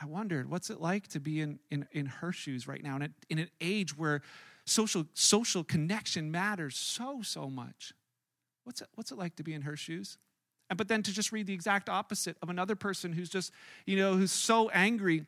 I 0.00 0.06
wondered, 0.06 0.50
what's 0.50 0.70
it 0.70 0.80
like 0.80 1.06
to 1.08 1.20
be 1.20 1.40
in, 1.40 1.60
in, 1.70 1.86
in 1.92 2.06
her 2.06 2.32
shoes 2.32 2.66
right 2.66 2.82
now, 2.82 2.96
in, 2.96 3.14
in 3.28 3.38
an 3.38 3.50
age 3.60 3.96
where 3.96 4.22
social, 4.64 5.06
social 5.12 5.62
connection 5.62 6.32
matters 6.32 6.74
so, 6.74 7.20
so 7.22 7.48
much? 7.48 7.92
What's 8.64 8.80
it, 8.80 8.88
what's 8.94 9.12
it 9.12 9.18
like 9.18 9.36
to 9.36 9.44
be 9.44 9.52
in 9.52 9.62
her 9.62 9.76
shoes? 9.76 10.18
And, 10.70 10.78
but 10.78 10.88
then 10.88 11.02
to 11.02 11.12
just 11.12 11.30
read 11.30 11.46
the 11.46 11.54
exact 11.54 11.88
opposite 11.88 12.36
of 12.42 12.48
another 12.48 12.74
person 12.74 13.12
who's 13.12 13.28
just, 13.28 13.52
you 13.86 13.96
know, 13.96 14.16
who's 14.16 14.32
so 14.32 14.70
angry 14.70 15.26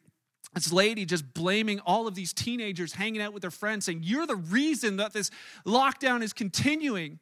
this 0.55 0.73
lady 0.73 1.05
just 1.05 1.35
blaming 1.35 1.81
all 1.81 2.07
of 2.07 2.15
these 2.15 2.33
teenagers 2.33 2.93
hanging 2.93 3.21
out 3.21 3.33
with 3.33 3.41
their 3.43 3.51
friends, 3.51 3.87
saying, 3.87 4.01
You're 4.05 4.27
the 4.27 4.37
reason 4.37 4.99
that 4.99 5.13
this 5.13 5.31
lockdown 5.67 6.23
is 6.23 6.33
continuing. 6.33 7.19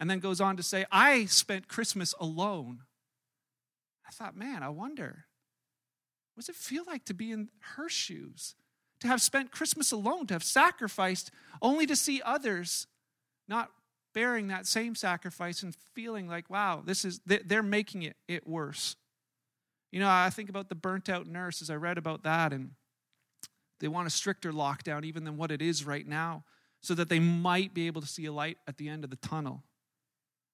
And 0.00 0.08
then 0.08 0.18
goes 0.18 0.40
on 0.40 0.56
to 0.56 0.62
say, 0.62 0.86
I 0.90 1.26
spent 1.26 1.68
Christmas 1.68 2.14
alone. 2.18 2.80
I 4.08 4.10
thought, 4.10 4.34
man, 4.34 4.62
I 4.62 4.70
wonder, 4.70 5.26
what 6.34 6.46
does 6.46 6.48
it 6.48 6.56
feel 6.56 6.84
like 6.86 7.04
to 7.04 7.14
be 7.14 7.30
in 7.30 7.50
her 7.76 7.88
shoes? 7.88 8.54
To 9.00 9.08
have 9.08 9.20
spent 9.20 9.50
Christmas 9.50 9.92
alone, 9.92 10.26
to 10.28 10.34
have 10.34 10.42
sacrificed 10.42 11.30
only 11.60 11.84
to 11.86 11.94
see 11.94 12.22
others 12.24 12.86
not 13.46 13.70
bearing 14.14 14.48
that 14.48 14.66
same 14.66 14.94
sacrifice 14.94 15.62
and 15.62 15.76
feeling 15.94 16.26
like, 16.26 16.48
wow, 16.48 16.82
this 16.84 17.04
is, 17.04 17.20
they're 17.26 17.62
making 17.62 18.02
it, 18.02 18.16
it 18.26 18.46
worse. 18.48 18.96
You 19.92 20.00
know, 20.00 20.08
I 20.08 20.30
think 20.30 20.48
about 20.48 20.70
the 20.70 20.74
burnt 20.74 21.08
out 21.08 21.26
nurse 21.26 21.60
as 21.60 21.68
I 21.68 21.74
read 21.74 21.98
about 21.98 22.22
that, 22.22 22.52
and 22.52 22.70
they 23.80 23.88
want 23.88 24.06
a 24.06 24.10
stricter 24.10 24.52
lockdown 24.52 25.04
even 25.04 25.24
than 25.24 25.36
what 25.36 25.50
it 25.50 25.60
is 25.60 25.84
right 25.84 26.06
now 26.06 26.44
so 26.80 26.94
that 26.94 27.08
they 27.08 27.20
might 27.20 27.74
be 27.74 27.86
able 27.86 28.00
to 28.00 28.06
see 28.06 28.24
a 28.26 28.32
light 28.32 28.56
at 28.66 28.78
the 28.78 28.88
end 28.88 29.04
of 29.04 29.10
the 29.10 29.16
tunnel. 29.16 29.62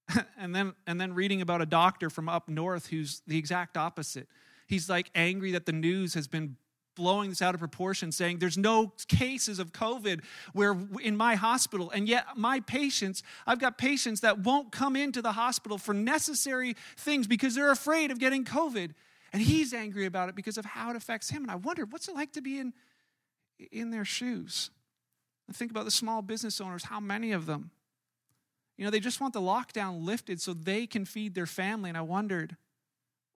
and 0.39 0.55
then 0.55 0.75
and 0.87 1.01
then 1.01 1.15
reading 1.15 1.41
about 1.41 1.63
a 1.63 1.67
doctor 1.67 2.11
from 2.11 2.29
up 2.29 2.49
north 2.49 2.89
who's 2.89 3.23
the 3.27 3.39
exact 3.39 3.77
opposite. 3.77 4.29
He's 4.67 4.89
like 4.89 5.11
angry 5.15 5.53
that 5.53 5.67
the 5.67 5.73
news 5.73 6.15
has 6.15 6.27
been 6.27 6.57
blowing 6.95 7.29
this 7.29 7.43
out 7.43 7.55
of 7.55 7.61
proportion 7.61 8.11
saying 8.11 8.39
there's 8.39 8.57
no 8.57 8.91
cases 9.07 9.59
of 9.59 9.71
covid 9.71 10.25
where 10.55 10.75
in 11.03 11.15
my 11.15 11.35
hospital 11.35 11.91
and 11.91 12.09
yet 12.09 12.25
my 12.37 12.59
patients 12.61 13.23
i've 13.47 13.59
got 13.59 13.77
patients 13.77 14.23
that 14.23 14.39
won't 14.39 14.73
come 14.73 14.97
into 14.97 15.21
the 15.21 15.33
hospital 15.33 15.77
for 15.77 15.93
necessary 15.93 16.75
things 16.97 17.27
because 17.27 17.55
they're 17.55 17.71
afraid 17.71 18.11
of 18.11 18.19
getting 18.19 18.47
covid 18.47 18.93
and 19.33 19.43
he's 19.43 19.75
angry 19.75 20.07
about 20.07 20.31
it 20.31 20.35
because 20.35 20.57
of 20.57 20.65
how 20.65 20.89
it 20.89 20.97
affects 20.97 21.29
him. 21.29 21.43
And 21.43 21.51
I 21.51 21.57
wondered, 21.57 21.93
what's 21.93 22.09
it 22.09 22.15
like 22.15 22.33
to 22.33 22.41
be 22.41 22.59
in, 22.59 22.73
in 23.71 23.91
their 23.91 24.05
shoes? 24.05 24.71
Think 25.53 25.71
about 25.71 25.85
the 25.85 25.91
small 25.91 26.23
business 26.23 26.59
owners, 26.59 26.85
how 26.85 27.01
many 27.01 27.33
of 27.33 27.45
them? 27.45 27.71
You 28.77 28.85
know, 28.85 28.91
they 28.91 29.01
just 29.01 29.21
want 29.21 29.33
the 29.33 29.41
lockdown 29.41 30.05
lifted 30.05 30.41
so 30.41 30.53
they 30.53 30.87
can 30.87 31.05
feed 31.05 31.35
their 31.35 31.47
family. 31.47 31.89
And 31.89 31.97
I 31.97 32.03
wondered, 32.03 32.57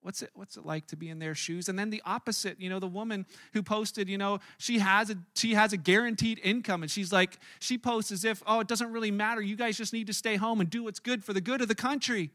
what's 0.01 0.21
it 0.21 0.31
what's 0.33 0.57
it 0.57 0.65
like 0.65 0.87
to 0.87 0.95
be 0.95 1.09
in 1.09 1.19
their 1.19 1.35
shoes 1.35 1.69
and 1.69 1.77
then 1.77 1.91
the 1.91 2.01
opposite 2.07 2.59
you 2.59 2.71
know 2.71 2.79
the 2.79 2.87
woman 2.87 3.23
who 3.53 3.61
posted 3.61 4.09
you 4.09 4.17
know 4.17 4.39
she 4.57 4.79
has 4.79 5.11
a 5.11 5.15
she 5.35 5.53
has 5.53 5.73
a 5.73 5.77
guaranteed 5.77 6.39
income 6.43 6.81
and 6.81 6.89
she's 6.89 7.13
like 7.13 7.37
she 7.59 7.77
posts 7.77 8.11
as 8.11 8.25
if 8.25 8.41
oh 8.47 8.59
it 8.61 8.67
doesn't 8.67 8.91
really 8.91 9.11
matter 9.11 9.43
you 9.43 9.55
guys 9.55 9.77
just 9.77 9.93
need 9.93 10.07
to 10.07 10.13
stay 10.13 10.37
home 10.37 10.59
and 10.59 10.71
do 10.71 10.81
what's 10.81 10.97
good 10.97 11.23
for 11.23 11.33
the 11.33 11.41
good 11.41 11.61
of 11.61 11.67
the 11.67 11.75
country 11.75 12.31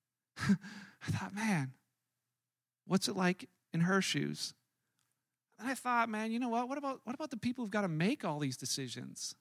i 0.38 1.10
thought 1.10 1.34
man 1.34 1.72
What's 2.90 3.06
it 3.06 3.14
like 3.14 3.48
in 3.72 3.82
her 3.82 4.02
shoes? 4.02 4.52
And 5.60 5.70
I 5.70 5.74
thought, 5.74 6.08
man, 6.08 6.32
you 6.32 6.40
know 6.40 6.48
what? 6.48 6.68
What 6.68 6.76
about, 6.76 7.00
what 7.04 7.14
about 7.14 7.30
the 7.30 7.36
people 7.36 7.62
who've 7.62 7.70
got 7.70 7.82
to 7.82 7.88
make 7.88 8.24
all 8.24 8.40
these 8.40 8.56
decisions? 8.56 9.36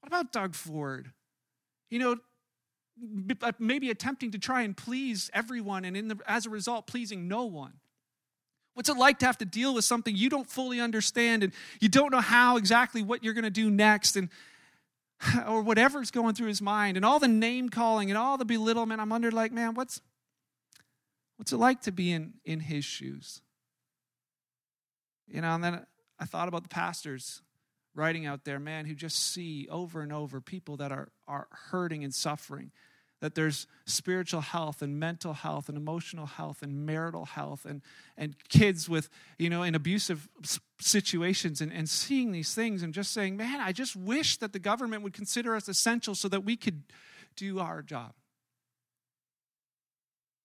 What 0.00 0.06
about 0.08 0.32
Doug 0.32 0.54
Ford? 0.54 1.10
You 1.90 1.98
know, 1.98 2.16
uh, 3.42 3.52
maybe 3.58 3.90
attempting 3.90 4.32
to 4.32 4.38
try 4.38 4.62
and 4.62 4.76
please 4.76 5.30
everyone 5.34 5.84
and 5.84 5.96
in 5.96 6.08
the, 6.08 6.18
as 6.26 6.46
a 6.46 6.50
result, 6.50 6.86
pleasing 6.86 7.28
no 7.28 7.44
one. 7.44 7.74
What's 8.74 8.88
it 8.88 8.96
like 8.96 9.20
to 9.20 9.26
have 9.26 9.38
to 9.38 9.44
deal 9.44 9.74
with 9.74 9.84
something 9.84 10.16
you 10.16 10.28
don't 10.28 10.48
fully 10.48 10.80
understand 10.80 11.44
and 11.44 11.52
you 11.80 11.88
don't 11.88 12.10
know 12.10 12.20
how 12.20 12.56
exactly 12.56 13.02
what 13.02 13.22
you're 13.22 13.34
going 13.34 13.44
to 13.44 13.50
do 13.50 13.70
next 13.70 14.16
and 14.16 14.28
or 15.48 15.62
whatever's 15.62 16.10
going 16.10 16.34
through 16.34 16.48
his 16.48 16.60
mind 16.60 16.96
and 16.96 17.04
all 17.04 17.20
the 17.20 17.28
name 17.28 17.68
calling 17.68 18.10
and 18.10 18.18
all 18.18 18.36
the 18.36 18.44
belittlement. 18.44 19.00
I'm 19.00 19.12
under 19.12 19.30
like, 19.30 19.52
man, 19.52 19.74
what's 19.74 20.00
What's 21.36 21.52
it 21.52 21.56
like 21.56 21.82
to 21.82 21.92
be 21.92 22.12
in, 22.12 22.34
in 22.44 22.60
his 22.60 22.84
shoes? 22.84 23.40
You 25.26 25.40
know, 25.40 25.54
and 25.54 25.64
then 25.64 25.86
I 26.18 26.24
thought 26.26 26.48
about 26.48 26.62
the 26.62 26.68
pastors 26.68 27.42
writing 27.94 28.26
out 28.26 28.44
there, 28.44 28.58
man, 28.58 28.86
who 28.86 28.94
just 28.94 29.32
see 29.32 29.68
over 29.70 30.00
and 30.02 30.12
over 30.12 30.40
people 30.40 30.76
that 30.78 30.92
are, 30.92 31.08
are 31.28 31.46
hurting 31.70 32.04
and 32.04 32.14
suffering. 32.14 32.72
That 33.20 33.34
there's 33.34 33.66
spiritual 33.86 34.42
health 34.42 34.82
and 34.82 35.00
mental 35.00 35.32
health 35.32 35.68
and 35.70 35.78
emotional 35.78 36.26
health 36.26 36.62
and 36.62 36.84
marital 36.84 37.24
health 37.24 37.64
and, 37.64 37.80
and 38.18 38.34
kids 38.50 38.86
with, 38.88 39.08
you 39.38 39.48
know, 39.48 39.62
in 39.62 39.74
abusive 39.74 40.28
situations 40.78 41.62
and, 41.62 41.72
and 41.72 41.88
seeing 41.88 42.32
these 42.32 42.54
things 42.54 42.82
and 42.82 42.92
just 42.92 43.12
saying, 43.12 43.36
man, 43.36 43.60
I 43.60 43.72
just 43.72 43.96
wish 43.96 44.36
that 44.38 44.52
the 44.52 44.58
government 44.58 45.02
would 45.04 45.14
consider 45.14 45.54
us 45.54 45.68
essential 45.68 46.14
so 46.14 46.28
that 46.28 46.44
we 46.44 46.56
could 46.56 46.82
do 47.36 47.60
our 47.60 47.80
job. 47.80 48.12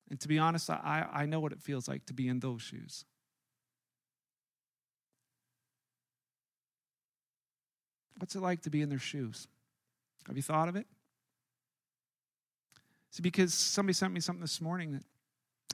And 0.10 0.20
to 0.22 0.28
be 0.28 0.40
honest, 0.40 0.70
I, 0.70 1.06
I 1.12 1.26
know 1.26 1.40
what 1.40 1.52
it 1.52 1.62
feels 1.62 1.88
like 1.88 2.06
to 2.06 2.14
be 2.14 2.28
in 2.28 2.40
those 2.40 2.62
shoes. 2.62 3.04
What's 8.20 8.36
it 8.36 8.42
like 8.42 8.62
to 8.62 8.70
be 8.70 8.82
in 8.82 8.90
their 8.90 9.00
shoes? 9.00 9.48
Have 10.28 10.36
you 10.36 10.44
thought 10.44 10.70
of 10.70 10.76
it? 10.76 10.86
See, 13.12 13.22
because 13.22 13.54
somebody 13.54 13.94
sent 13.94 14.14
me 14.14 14.20
something 14.20 14.42
this 14.42 14.62
morning 14.62 14.92
that 14.92 15.04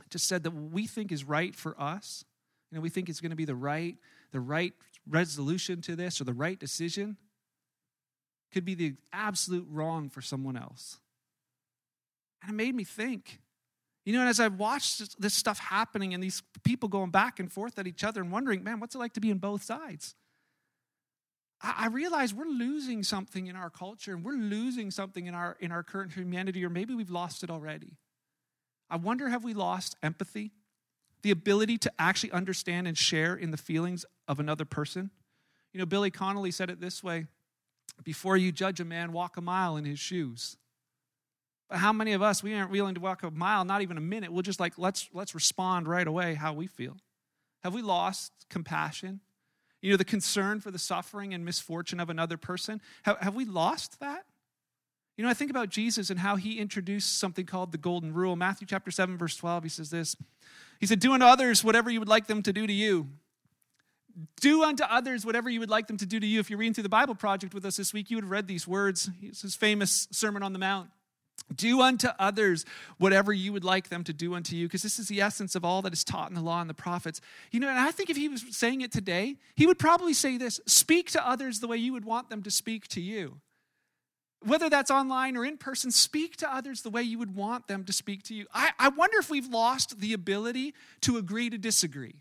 just 0.09 0.27
said 0.27 0.43
that 0.43 0.51
what 0.51 0.71
we 0.71 0.87
think 0.87 1.11
is 1.11 1.23
right 1.23 1.55
for 1.55 1.79
us, 1.79 2.23
you 2.71 2.77
know, 2.77 2.81
we 2.81 2.89
think 2.89 3.09
it's 3.09 3.19
going 3.19 3.31
to 3.31 3.35
be 3.35 3.45
the 3.45 3.55
right, 3.55 3.97
the 4.31 4.39
right 4.39 4.73
resolution 5.09 5.81
to 5.81 5.95
this 5.95 6.21
or 6.21 6.23
the 6.23 6.33
right 6.33 6.59
decision, 6.59 7.17
could 8.53 8.63
be 8.63 8.75
the 8.75 8.93
absolute 9.11 9.67
wrong 9.69 10.09
for 10.09 10.21
someone 10.21 10.55
else. 10.55 10.99
And 12.41 12.51
it 12.51 12.55
made 12.55 12.75
me 12.75 12.83
think 12.83 13.41
you 14.05 14.13
know, 14.13 14.19
and 14.19 14.29
as 14.29 14.39
I've 14.39 14.59
watched 14.59 15.19
this 15.19 15.33
stuff 15.33 15.57
happening 15.57 16.13
and 16.13 16.23
these 16.23 16.43
people 16.63 16.87
going 16.87 17.09
back 17.09 17.39
and 17.39 17.51
forth 17.51 17.79
at 17.79 17.87
each 17.87 18.03
other 18.03 18.21
and 18.21 18.31
wondering, 18.31 18.63
man, 18.63 18.79
what's 18.79 18.93
it 18.93 18.99
like 18.99 19.13
to 19.13 19.19
be 19.19 19.31
in 19.31 19.39
both 19.39 19.63
sides? 19.63 20.15
I 21.77 21.87
realize 21.87 22.33
we're 22.33 22.45
losing 22.45 23.03
something 23.03 23.47
in 23.47 23.55
our 23.55 23.69
culture 23.69 24.13
and 24.13 24.23
we're 24.23 24.33
losing 24.33 24.91
something 24.91 25.25
in 25.25 25.33
our 25.33 25.57
in 25.59 25.71
our 25.71 25.83
current 25.83 26.13
humanity, 26.13 26.63
or 26.63 26.69
maybe 26.69 26.93
we've 26.93 27.09
lost 27.09 27.43
it 27.43 27.49
already. 27.49 27.97
I 28.89 28.97
wonder 28.97 29.29
have 29.29 29.43
we 29.43 29.53
lost 29.53 29.95
empathy, 30.03 30.51
the 31.23 31.31
ability 31.31 31.77
to 31.79 31.91
actually 31.97 32.31
understand 32.31 32.87
and 32.87 32.97
share 32.97 33.35
in 33.35 33.51
the 33.51 33.57
feelings 33.57 34.05
of 34.27 34.39
another 34.39 34.65
person? 34.65 35.09
You 35.73 35.79
know, 35.79 35.85
Billy 35.85 36.11
Connolly 36.11 36.51
said 36.51 36.69
it 36.69 36.79
this 36.79 37.03
way 37.03 37.25
before 38.03 38.37
you 38.37 38.51
judge 38.51 38.79
a 38.79 38.85
man, 38.85 39.11
walk 39.11 39.37
a 39.37 39.41
mile 39.41 39.77
in 39.77 39.85
his 39.85 39.99
shoes. 39.99 40.57
But 41.69 41.79
how 41.79 41.91
many 41.91 42.13
of 42.13 42.21
us 42.21 42.43
we 42.43 42.53
aren't 42.53 42.69
willing 42.69 42.95
to 42.95 43.01
walk 43.01 43.23
a 43.23 43.31
mile, 43.31 43.65
not 43.65 43.81
even 43.81 43.97
a 43.97 44.01
minute? 44.01 44.31
We'll 44.31 44.43
just 44.43 44.59
like 44.59 44.77
let's 44.77 45.09
let's 45.13 45.33
respond 45.33 45.87
right 45.87 46.07
away 46.07 46.35
how 46.35 46.53
we 46.53 46.67
feel. 46.67 46.97
Have 47.63 47.73
we 47.73 47.81
lost 47.81 48.31
compassion? 48.49 49.21
You 49.85 49.91
know, 49.91 49.97
the 49.97 50.03
concern 50.03 50.61
for 50.61 50.71
the 50.71 50.79
suffering 50.79 51.35
and 51.35 51.45
misfortune 51.45 51.99
of 51.99 52.09
another 52.09 52.37
person. 52.37 52.81
Have, 53.03 53.19
have 53.19 53.35
we 53.35 53.45
lost 53.45 53.99
that? 53.99 54.25
You 55.15 55.23
know, 55.23 55.29
I 55.29 55.35
think 55.35 55.51
about 55.51 55.69
Jesus 55.69 56.09
and 56.09 56.19
how 56.19 56.37
he 56.37 56.57
introduced 56.57 57.19
something 57.19 57.45
called 57.45 57.71
the 57.71 57.77
golden 57.77 58.11
rule. 58.11 58.35
Matthew 58.35 58.65
chapter 58.65 58.89
7, 58.89 59.15
verse 59.15 59.35
12, 59.35 59.61
he 59.61 59.69
says 59.69 59.91
this. 59.91 60.15
He 60.79 60.87
said, 60.87 60.99
Do 60.99 61.13
unto 61.13 61.27
others 61.27 61.63
whatever 61.63 61.91
you 61.91 61.99
would 61.99 62.09
like 62.09 62.25
them 62.25 62.41
to 62.41 62.51
do 62.51 62.65
to 62.65 62.73
you. 62.73 63.09
Do 64.41 64.63
unto 64.63 64.83
others 64.83 65.23
whatever 65.23 65.51
you 65.51 65.59
would 65.59 65.69
like 65.69 65.85
them 65.85 65.97
to 65.97 66.05
do 66.07 66.19
to 66.19 66.25
you. 66.25 66.39
If 66.39 66.49
you're 66.49 66.57
reading 66.57 66.73
through 66.73 66.81
the 66.81 66.89
Bible 66.89 67.13
Project 67.13 67.53
with 67.53 67.63
us 67.63 67.77
this 67.77 67.93
week, 67.93 68.09
you 68.09 68.17
would 68.17 68.23
have 68.23 68.31
read 68.31 68.47
these 68.47 68.67
words. 68.67 69.11
It's 69.21 69.43
his 69.43 69.55
famous 69.55 70.07
Sermon 70.09 70.41
on 70.41 70.51
the 70.51 70.59
Mount. 70.59 70.89
Do 71.53 71.81
unto 71.81 72.07
others 72.17 72.65
whatever 72.97 73.31
you 73.31 73.53
would 73.53 73.63
like 73.63 73.89
them 73.89 74.03
to 74.05 74.13
do 74.13 74.33
unto 74.33 74.55
you, 74.55 74.67
because 74.67 74.81
this 74.81 74.97
is 74.97 75.07
the 75.07 75.21
essence 75.21 75.55
of 75.55 75.63
all 75.63 75.81
that 75.83 75.93
is 75.93 76.03
taught 76.03 76.29
in 76.29 76.35
the 76.35 76.41
law 76.41 76.59
and 76.59 76.69
the 76.69 76.73
prophets. 76.73 77.21
You 77.51 77.59
know, 77.59 77.69
and 77.69 77.77
I 77.77 77.91
think 77.91 78.09
if 78.09 78.17
he 78.17 78.27
was 78.27 78.43
saying 78.49 78.81
it 78.81 78.91
today, 78.91 79.37
he 79.55 79.67
would 79.67 79.77
probably 79.77 80.13
say 80.13 80.37
this 80.37 80.59
speak 80.65 81.11
to 81.11 81.27
others 81.27 81.59
the 81.59 81.67
way 81.67 81.77
you 81.77 81.93
would 81.93 82.05
want 82.05 82.29
them 82.29 82.41
to 82.43 82.51
speak 82.51 82.87
to 82.89 83.01
you. 83.01 83.41
Whether 84.41 84.69
that's 84.69 84.91
online 84.91 85.37
or 85.37 85.45
in 85.45 85.57
person, 85.57 85.91
speak 85.91 86.37
to 86.37 86.53
others 86.53 86.81
the 86.81 86.89
way 86.89 87.01
you 87.01 87.17
would 87.19 87.35
want 87.35 87.67
them 87.67 87.83
to 87.85 87.93
speak 87.93 88.23
to 88.23 88.35
you. 88.35 88.45
I, 88.53 88.71
I 88.77 88.89
wonder 88.89 89.17
if 89.17 89.29
we've 89.29 89.47
lost 89.47 89.99
the 89.99 90.13
ability 90.13 90.73
to 91.01 91.17
agree 91.17 91.49
to 91.49 91.57
disagree. 91.57 92.15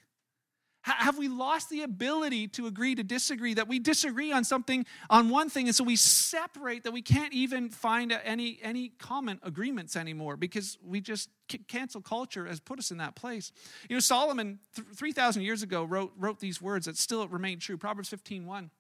Have 0.85 1.17
we 1.17 1.29
lost 1.29 1.71
the 1.71 1.81
ability 1.81 2.47
to 2.49 2.67
agree 2.67 2.95
to 2.95 3.03
disagree? 3.03 3.55
That 3.55 3.69
we 3.69 3.79
disagree 3.79 4.33
on 4.33 4.45
something, 4.45 4.85
on 5.09 5.31
one 5.31 5.49
thing, 5.49 5.67
and 5.67 5.75
so 5.75 5.83
we 5.83 5.97
separate 5.97 6.85
that 6.85 6.93
we 6.93 7.01
can't 7.01 7.33
even 7.33 7.71
find 7.71 8.13
any, 8.13 8.59
any 8.63 8.91
common 8.99 9.41
agreements 9.43 9.97
anymore 9.97 10.37
because 10.37 10.77
we 10.85 11.01
just 11.01 11.31
cancel 11.69 12.03
culture 12.03 12.45
has 12.45 12.61
put 12.61 12.79
us 12.79 12.91
in 12.91 12.99
that 12.99 13.17
place. 13.17 13.51
You 13.89 13.97
know, 13.97 14.01
Solomon, 14.01 14.59
3,000 14.95 15.43
years 15.43 15.63
ago, 15.63 15.85
wrote, 15.85 16.13
wrote 16.19 16.39
these 16.39 16.61
words 16.61 16.85
that 16.85 16.99
still 16.99 17.27
remain 17.29 17.61
true. 17.61 17.79
Proverbs 17.79 18.11
15 18.11 18.45
1. 18.45 18.71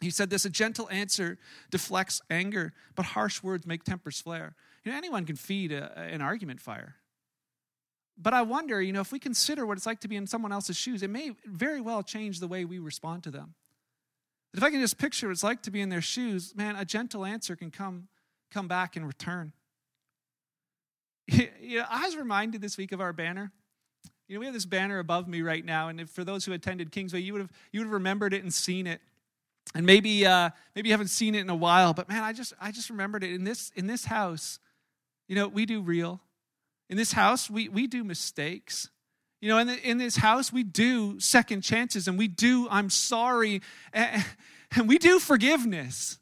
He 0.00 0.10
said 0.10 0.30
this 0.30 0.44
a 0.44 0.50
gentle 0.50 0.90
answer 0.90 1.38
deflects 1.70 2.20
anger, 2.28 2.72
but 2.96 3.06
harsh 3.06 3.44
words 3.44 3.64
make 3.64 3.84
tempers 3.84 4.20
flare. 4.20 4.56
You 4.82 4.90
know, 4.90 4.98
anyone 4.98 5.24
can 5.24 5.36
feed 5.36 5.70
a, 5.70 5.96
an 5.96 6.20
argument 6.20 6.60
fire. 6.60 6.96
But 8.16 8.32
I 8.32 8.42
wonder, 8.42 8.80
you 8.80 8.92
know, 8.92 9.00
if 9.00 9.12
we 9.12 9.18
consider 9.18 9.66
what 9.66 9.76
it's 9.76 9.86
like 9.86 10.00
to 10.00 10.08
be 10.08 10.16
in 10.16 10.26
someone 10.26 10.52
else's 10.52 10.76
shoes, 10.76 11.02
it 11.02 11.10
may 11.10 11.32
very 11.46 11.80
well 11.80 12.02
change 12.02 12.40
the 12.40 12.46
way 12.46 12.64
we 12.64 12.78
respond 12.78 13.24
to 13.24 13.30
them. 13.30 13.54
If 14.54 14.62
I 14.62 14.70
can 14.70 14.80
just 14.80 14.98
picture 14.98 15.26
what 15.26 15.32
it's 15.32 15.42
like 15.42 15.62
to 15.62 15.72
be 15.72 15.80
in 15.80 15.88
their 15.88 16.00
shoes, 16.00 16.54
man, 16.54 16.76
a 16.76 16.84
gentle 16.84 17.24
answer 17.24 17.56
can 17.56 17.72
come, 17.72 18.06
come 18.52 18.68
back 18.68 18.96
in 18.96 19.04
return. 19.04 19.52
you 21.26 21.78
know, 21.78 21.86
I 21.90 22.04
was 22.04 22.16
reminded 22.16 22.60
this 22.60 22.76
week 22.76 22.92
of 22.92 23.00
our 23.00 23.12
banner. 23.12 23.50
You 24.28 24.36
know, 24.36 24.40
we 24.40 24.46
have 24.46 24.54
this 24.54 24.64
banner 24.64 25.00
above 25.00 25.26
me 25.26 25.42
right 25.42 25.64
now, 25.64 25.88
and 25.88 26.00
if, 26.00 26.08
for 26.08 26.24
those 26.24 26.44
who 26.44 26.52
attended 26.52 26.92
Kingsway, 26.92 27.20
you 27.20 27.32
would 27.32 27.42
have 27.42 27.50
you 27.72 27.80
would 27.80 27.86
have 27.86 27.92
remembered 27.92 28.32
it 28.32 28.42
and 28.42 28.52
seen 28.52 28.86
it. 28.86 29.00
And 29.74 29.84
maybe 29.84 30.24
uh, 30.24 30.50
maybe 30.74 30.88
you 30.88 30.92
haven't 30.92 31.08
seen 31.08 31.34
it 31.34 31.40
in 31.40 31.50
a 31.50 31.54
while, 31.54 31.92
but 31.92 32.08
man, 32.08 32.22
I 32.22 32.32
just 32.32 32.54
I 32.60 32.70
just 32.70 32.90
remembered 32.90 33.24
it 33.24 33.32
in 33.32 33.44
this 33.44 33.70
in 33.74 33.86
this 33.86 34.04
house. 34.04 34.58
You 35.28 35.34
know, 35.34 35.48
we 35.48 35.66
do 35.66 35.82
real. 35.82 36.20
In 36.88 36.96
this 36.96 37.12
house, 37.12 37.50
we 37.50 37.68
we 37.68 37.86
do 37.86 38.04
mistakes. 38.04 38.90
You 39.40 39.50
know, 39.50 39.58
in, 39.58 39.66
the, 39.66 39.78
in 39.88 39.98
this 39.98 40.16
house, 40.16 40.50
we 40.50 40.62
do 40.62 41.20
second 41.20 41.60
chances, 41.60 42.08
and 42.08 42.16
we 42.18 42.28
do 42.28 42.66
I'm 42.70 42.90
sorry, 42.90 43.62
and, 43.92 44.24
and 44.76 44.88
we 44.88 44.98
do 44.98 45.18
forgiveness 45.18 46.18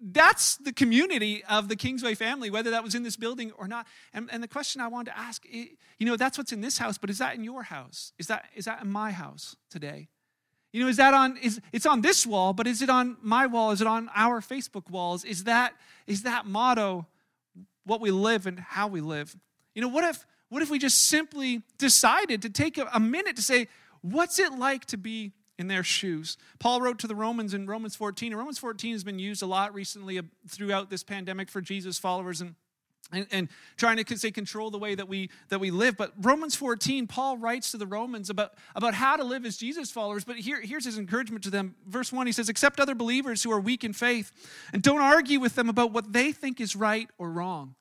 that's 0.00 0.56
the 0.56 0.72
community 0.72 1.42
of 1.44 1.68
the 1.68 1.76
Kingsway 1.76 2.14
family, 2.14 2.50
whether 2.50 2.70
that 2.70 2.84
was 2.84 2.94
in 2.94 3.02
this 3.02 3.16
building 3.16 3.52
or 3.58 3.66
not. 3.66 3.86
And, 4.14 4.28
and 4.30 4.42
the 4.42 4.48
question 4.48 4.80
I 4.80 4.88
wanted 4.88 5.10
to 5.10 5.18
ask, 5.18 5.44
you 5.50 6.06
know, 6.06 6.16
that's 6.16 6.38
what's 6.38 6.52
in 6.52 6.60
this 6.60 6.78
house, 6.78 6.98
but 6.98 7.10
is 7.10 7.18
that 7.18 7.34
in 7.34 7.42
your 7.42 7.64
house? 7.64 8.12
Is 8.18 8.28
that, 8.28 8.46
is 8.54 8.66
that 8.66 8.82
in 8.82 8.90
my 8.90 9.10
house 9.10 9.56
today? 9.70 10.08
You 10.72 10.82
know, 10.82 10.88
is 10.88 10.98
that 10.98 11.14
on, 11.14 11.36
is, 11.38 11.60
it's 11.72 11.86
on 11.86 12.02
this 12.02 12.26
wall, 12.26 12.52
but 12.52 12.66
is 12.66 12.82
it 12.82 12.90
on 12.90 13.16
my 13.22 13.46
wall? 13.46 13.72
Is 13.72 13.80
it 13.80 13.86
on 13.86 14.08
our 14.14 14.40
Facebook 14.40 14.88
walls? 14.90 15.24
Is 15.24 15.44
that, 15.44 15.74
is 16.06 16.22
that 16.22 16.46
motto 16.46 17.06
what 17.84 18.00
we 18.00 18.10
live 18.10 18.46
and 18.46 18.60
how 18.60 18.86
we 18.86 19.00
live? 19.00 19.36
You 19.78 19.82
know, 19.82 19.90
what 19.90 20.02
if, 20.02 20.26
what 20.48 20.60
if 20.60 20.70
we 20.70 20.80
just 20.80 21.04
simply 21.04 21.62
decided 21.78 22.42
to 22.42 22.50
take 22.50 22.78
a, 22.78 22.90
a 22.92 22.98
minute 22.98 23.36
to 23.36 23.42
say, 23.42 23.68
what's 24.00 24.40
it 24.40 24.58
like 24.58 24.86
to 24.86 24.96
be 24.96 25.34
in 25.56 25.68
their 25.68 25.84
shoes. 25.84 26.36
Paul 26.58 26.80
wrote 26.80 26.98
to 26.98 27.06
the 27.06 27.14
Romans 27.14 27.54
in 27.54 27.64
Romans 27.64 27.94
14. 27.94 28.32
And 28.32 28.38
Romans 28.38 28.58
14 28.58 28.92
has 28.92 29.04
been 29.04 29.20
used 29.20 29.40
a 29.40 29.46
lot 29.46 29.72
recently 29.72 30.18
uh, 30.18 30.22
throughout 30.48 30.90
this 30.90 31.04
pandemic 31.04 31.48
for 31.48 31.60
Jesus 31.60 31.96
followers 31.96 32.40
and, 32.40 32.56
and, 33.12 33.28
and 33.30 33.48
trying 33.76 34.02
to 34.02 34.18
say 34.18 34.32
control 34.32 34.72
the 34.72 34.78
way 34.78 34.96
that 34.96 35.06
we 35.06 35.30
that 35.48 35.60
we 35.60 35.70
live. 35.70 35.96
But 35.96 36.12
Romans 36.20 36.56
14, 36.56 37.06
Paul 37.06 37.38
writes 37.38 37.70
to 37.70 37.76
the 37.76 37.86
Romans 37.86 38.30
about, 38.30 38.54
about 38.74 38.94
how 38.94 39.14
to 39.14 39.22
live 39.22 39.46
as 39.46 39.56
Jesus 39.56 39.92
followers. 39.92 40.24
But 40.24 40.38
here, 40.38 40.60
here's 40.60 40.86
his 40.86 40.98
encouragement 40.98 41.44
to 41.44 41.50
them. 41.50 41.76
Verse 41.86 42.12
1, 42.12 42.26
he 42.26 42.32
says, 42.32 42.48
Accept 42.48 42.80
other 42.80 42.96
believers 42.96 43.44
who 43.44 43.52
are 43.52 43.60
weak 43.60 43.84
in 43.84 43.92
faith, 43.92 44.32
and 44.72 44.82
don't 44.82 45.00
argue 45.00 45.38
with 45.38 45.54
them 45.54 45.68
about 45.68 45.92
what 45.92 46.12
they 46.12 46.32
think 46.32 46.60
is 46.60 46.74
right 46.74 47.08
or 47.16 47.30
wrong. 47.30 47.76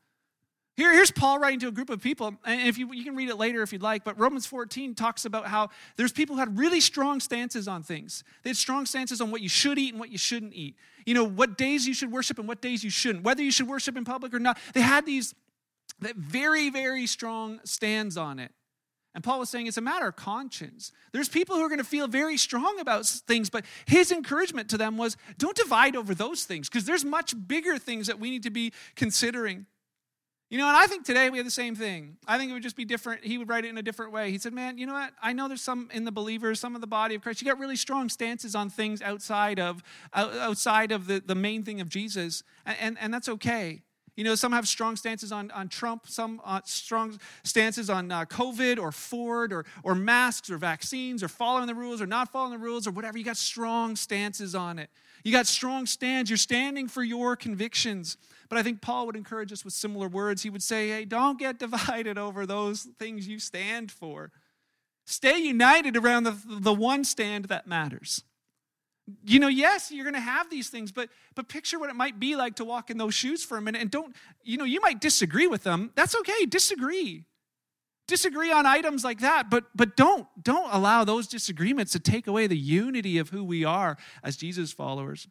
Here, 0.78 0.94
here's 0.94 1.10
Paul 1.10 1.40
writing 1.40 1.60
to 1.62 1.68
a 1.68 1.72
group 1.72 1.90
of 1.90 2.04
people, 2.04 2.36
and 2.46 2.68
if 2.68 2.78
you, 2.78 2.94
you 2.94 3.04
can 3.04 3.16
read 3.16 3.30
it 3.30 3.36
later 3.36 3.64
if 3.64 3.74
you'd 3.74 3.82
like, 3.82 4.04
but 4.04 4.18
Romans 4.20 4.46
14 4.46 4.94
talks 4.94 5.26
about 5.26 5.48
how 5.48 5.70
there's 5.96 6.12
people 6.12 6.36
who 6.36 6.40
had 6.40 6.56
really 6.56 6.80
strong 6.80 7.20
stances 7.20 7.68
on 7.68 7.82
things. 7.82 8.24
They 8.44 8.52
had 8.52 8.58
strong 8.58 8.86
stances 8.86 9.20
on 9.20 9.32
what 9.32 9.42
you 9.42 9.50
should 9.50 9.80
eat 9.80 9.94
and 9.94 10.00
what 10.00 10.12
you 10.12 10.20
shouldn't 10.20 10.54
eat. 10.54 10.76
You 11.08 11.16
know, 11.16 11.24
what 11.24 11.58
days 11.58 11.88
you 11.88 11.96
should 11.96 12.12
worship 12.12 12.38
and 12.38 12.48
what 12.48 12.62
days 12.62 12.84
you 12.84 12.92
shouldn't, 12.92 13.24
whether 13.24 13.42
you 13.42 13.52
should 13.52 13.68
worship 13.68 13.98
in 13.98 14.06
public 14.06 14.36
or 14.36 14.40
not. 14.40 14.60
They 14.76 14.82
had 14.82 15.04
these 15.08 15.34
that 16.00 16.16
very, 16.16 16.70
very 16.70 17.08
strong 17.08 17.60
stands 17.64 18.16
on 18.16 18.38
it. 18.38 18.52
And 19.16 19.24
Paul 19.24 19.40
was 19.40 19.50
saying 19.50 19.66
it's 19.66 19.78
a 19.78 19.82
matter 19.82 20.08
of 20.08 20.16
conscience. 20.16 20.92
There's 21.12 21.28
people 21.28 21.56
who 21.56 21.64
are 21.64 21.70
going 21.70 21.80
to 21.80 21.84
feel 21.84 22.08
very 22.08 22.38
strong 22.38 22.80
about 22.80 23.08
things, 23.08 23.50
but 23.50 23.66
his 23.88 24.12
encouragement 24.12 24.70
to 24.70 24.78
them 24.78 24.96
was 24.96 25.18
don't 25.40 25.58
divide 25.58 25.96
over 25.96 26.14
those 26.14 26.44
things 26.44 26.70
because 26.70 26.86
there's 26.86 27.04
much 27.04 27.34
bigger 27.48 27.80
things 27.80 28.06
that 28.06 28.20
we 28.20 28.30
need 28.30 28.44
to 28.44 28.52
be 28.52 28.74
considering. 28.96 29.66
You 30.50 30.58
know, 30.58 30.68
and 30.68 30.78
I 30.78 30.88
think 30.88 31.04
today 31.04 31.30
we 31.30 31.38
have 31.40 31.46
the 31.46 31.52
same 31.52 31.76
thing. 31.76 32.16
I 32.26 32.38
think 32.38 32.52
it 32.52 32.54
would 32.54 32.64
just 32.64 32.78
be 32.78 32.86
different. 32.86 33.26
He 33.26 33.38
would 33.38 33.50
write 33.50 33.66
it 33.66 33.70
in 33.70 33.78
a 33.78 33.82
different 33.82 34.14
way. 34.14 34.32
He 34.32 34.38
said, 34.38 34.54
Man, 34.54 34.78
you 34.78 34.86
know 34.86 34.94
what? 34.94 35.12
I 35.22 35.34
know 35.34 35.50
there's 35.50 35.62
some 35.62 35.90
in 35.94 36.06
the 36.06 36.12
believers, 36.12 36.60
some 36.60 36.74
of 36.74 36.80
the 36.80 36.88
body 36.88 37.16
of 37.16 37.22
Christ. 37.22 37.42
You 37.42 37.48
got 37.48 37.60
really 37.60 37.76
strong 37.76 38.08
stances 38.08 38.56
on 38.56 38.70
things 38.70 39.02
outside 39.02 39.60
of 39.60 39.84
outside 40.14 40.94
of 40.94 41.08
the, 41.08 41.22
the 41.26 41.36
main 41.36 41.64
thing 41.64 41.82
of 41.82 41.90
Jesus, 41.90 42.44
and, 42.66 42.78
and, 42.80 42.98
and 43.02 43.14
that's 43.14 43.28
okay. 43.28 43.82
You 44.16 44.24
know, 44.24 44.34
some 44.34 44.52
have 44.52 44.68
strong 44.68 44.96
stances 44.96 45.32
on, 45.32 45.52
on 45.52 45.70
Trump, 45.70 46.08
some 46.08 46.42
uh, 46.44 46.62
strong 46.66 47.20
stances 47.44 47.88
on 47.88 48.12
uh, 48.12 48.26
COVID 48.26 48.80
or 48.80 48.92
Ford 48.92 49.54
or, 49.54 49.64
or 49.84 49.94
masks 49.94 50.50
or 50.50 50.58
vaccines 50.58 51.22
or 51.22 51.28
following 51.28 51.68
the 51.68 51.76
rules 51.76 52.02
or 52.02 52.08
not 52.08 52.32
following 52.32 52.52
the 52.60 52.66
rules 52.66 52.88
or 52.88 52.92
whatever. 52.92 53.20
You 53.20 53.24
got 53.24 53.38
strong 53.38 53.96
stances 53.96 54.56
on 54.56 54.80
it. 54.80 54.90
You 55.24 55.32
got 55.32 55.46
strong 55.46 55.86
stands. 55.86 56.32
You're 56.32 56.38
standing 56.38 56.88
for 56.88 57.04
your 57.04 57.36
convictions. 57.36 58.18
But 58.50 58.58
I 58.58 58.64
think 58.64 58.82
Paul 58.82 59.06
would 59.08 59.16
encourage 59.16 59.52
us 59.52 59.64
with 59.64 59.74
similar 59.74 60.08
words. 60.08 60.44
He 60.44 60.50
would 60.50 60.64
say, 60.64 60.90
hey, 60.90 61.06
don't 61.06 61.40
get 61.40 61.60
divided 61.60 62.18
over 62.18 62.46
those 62.46 62.84
things 63.00 63.28
you 63.28 63.40
stand 63.40 63.92
for. 63.92 64.32
Stay 65.06 65.38
united 65.38 65.96
around 65.96 66.24
the, 66.24 66.38
the 66.46 66.74
one 66.74 67.04
stand 67.04 67.46
that 67.46 67.66
matters. 67.66 68.24
You 69.24 69.40
know, 69.40 69.48
yes, 69.48 69.90
you're 69.90 70.04
going 70.04 70.16
to 70.16 70.20
have 70.20 70.50
these 70.50 70.68
things, 70.68 70.92
but 70.92 71.08
but 71.34 71.48
picture 71.48 71.80
what 71.80 71.90
it 71.90 71.96
might 71.96 72.20
be 72.20 72.36
like 72.36 72.56
to 72.56 72.66
walk 72.66 72.90
in 72.90 72.98
those 72.98 73.14
shoes 73.14 73.42
for 73.42 73.58
a 73.58 73.62
minute 73.62 73.82
and 73.82 73.90
don't, 73.90 74.14
you 74.44 74.58
know, 74.58 74.66
you 74.66 74.82
might 74.82 75.00
disagree 75.00 75.48
with 75.48 75.64
them. 75.64 75.92
That's 75.96 76.14
okay, 76.14 76.46
disagree. 76.46 77.24
Disagree 78.10 78.52
on 78.52 78.66
items 78.66 79.06
like 79.06 79.20
that, 79.20 79.50
but 79.50 79.66
but 79.76 79.96
don't 79.96 80.28
don't 80.42 80.74
allow 80.74 81.06
those 81.06 81.28
disagreements 81.28 81.94
to 81.94 82.00
take 82.00 82.28
away 82.28 82.48
the 82.48 82.58
unity 82.58 83.18
of 83.18 83.30
who 83.30 83.46
we 83.46 83.64
are 83.64 83.98
as 84.24 84.36
Jesus 84.36 84.74
followers. 84.74 85.28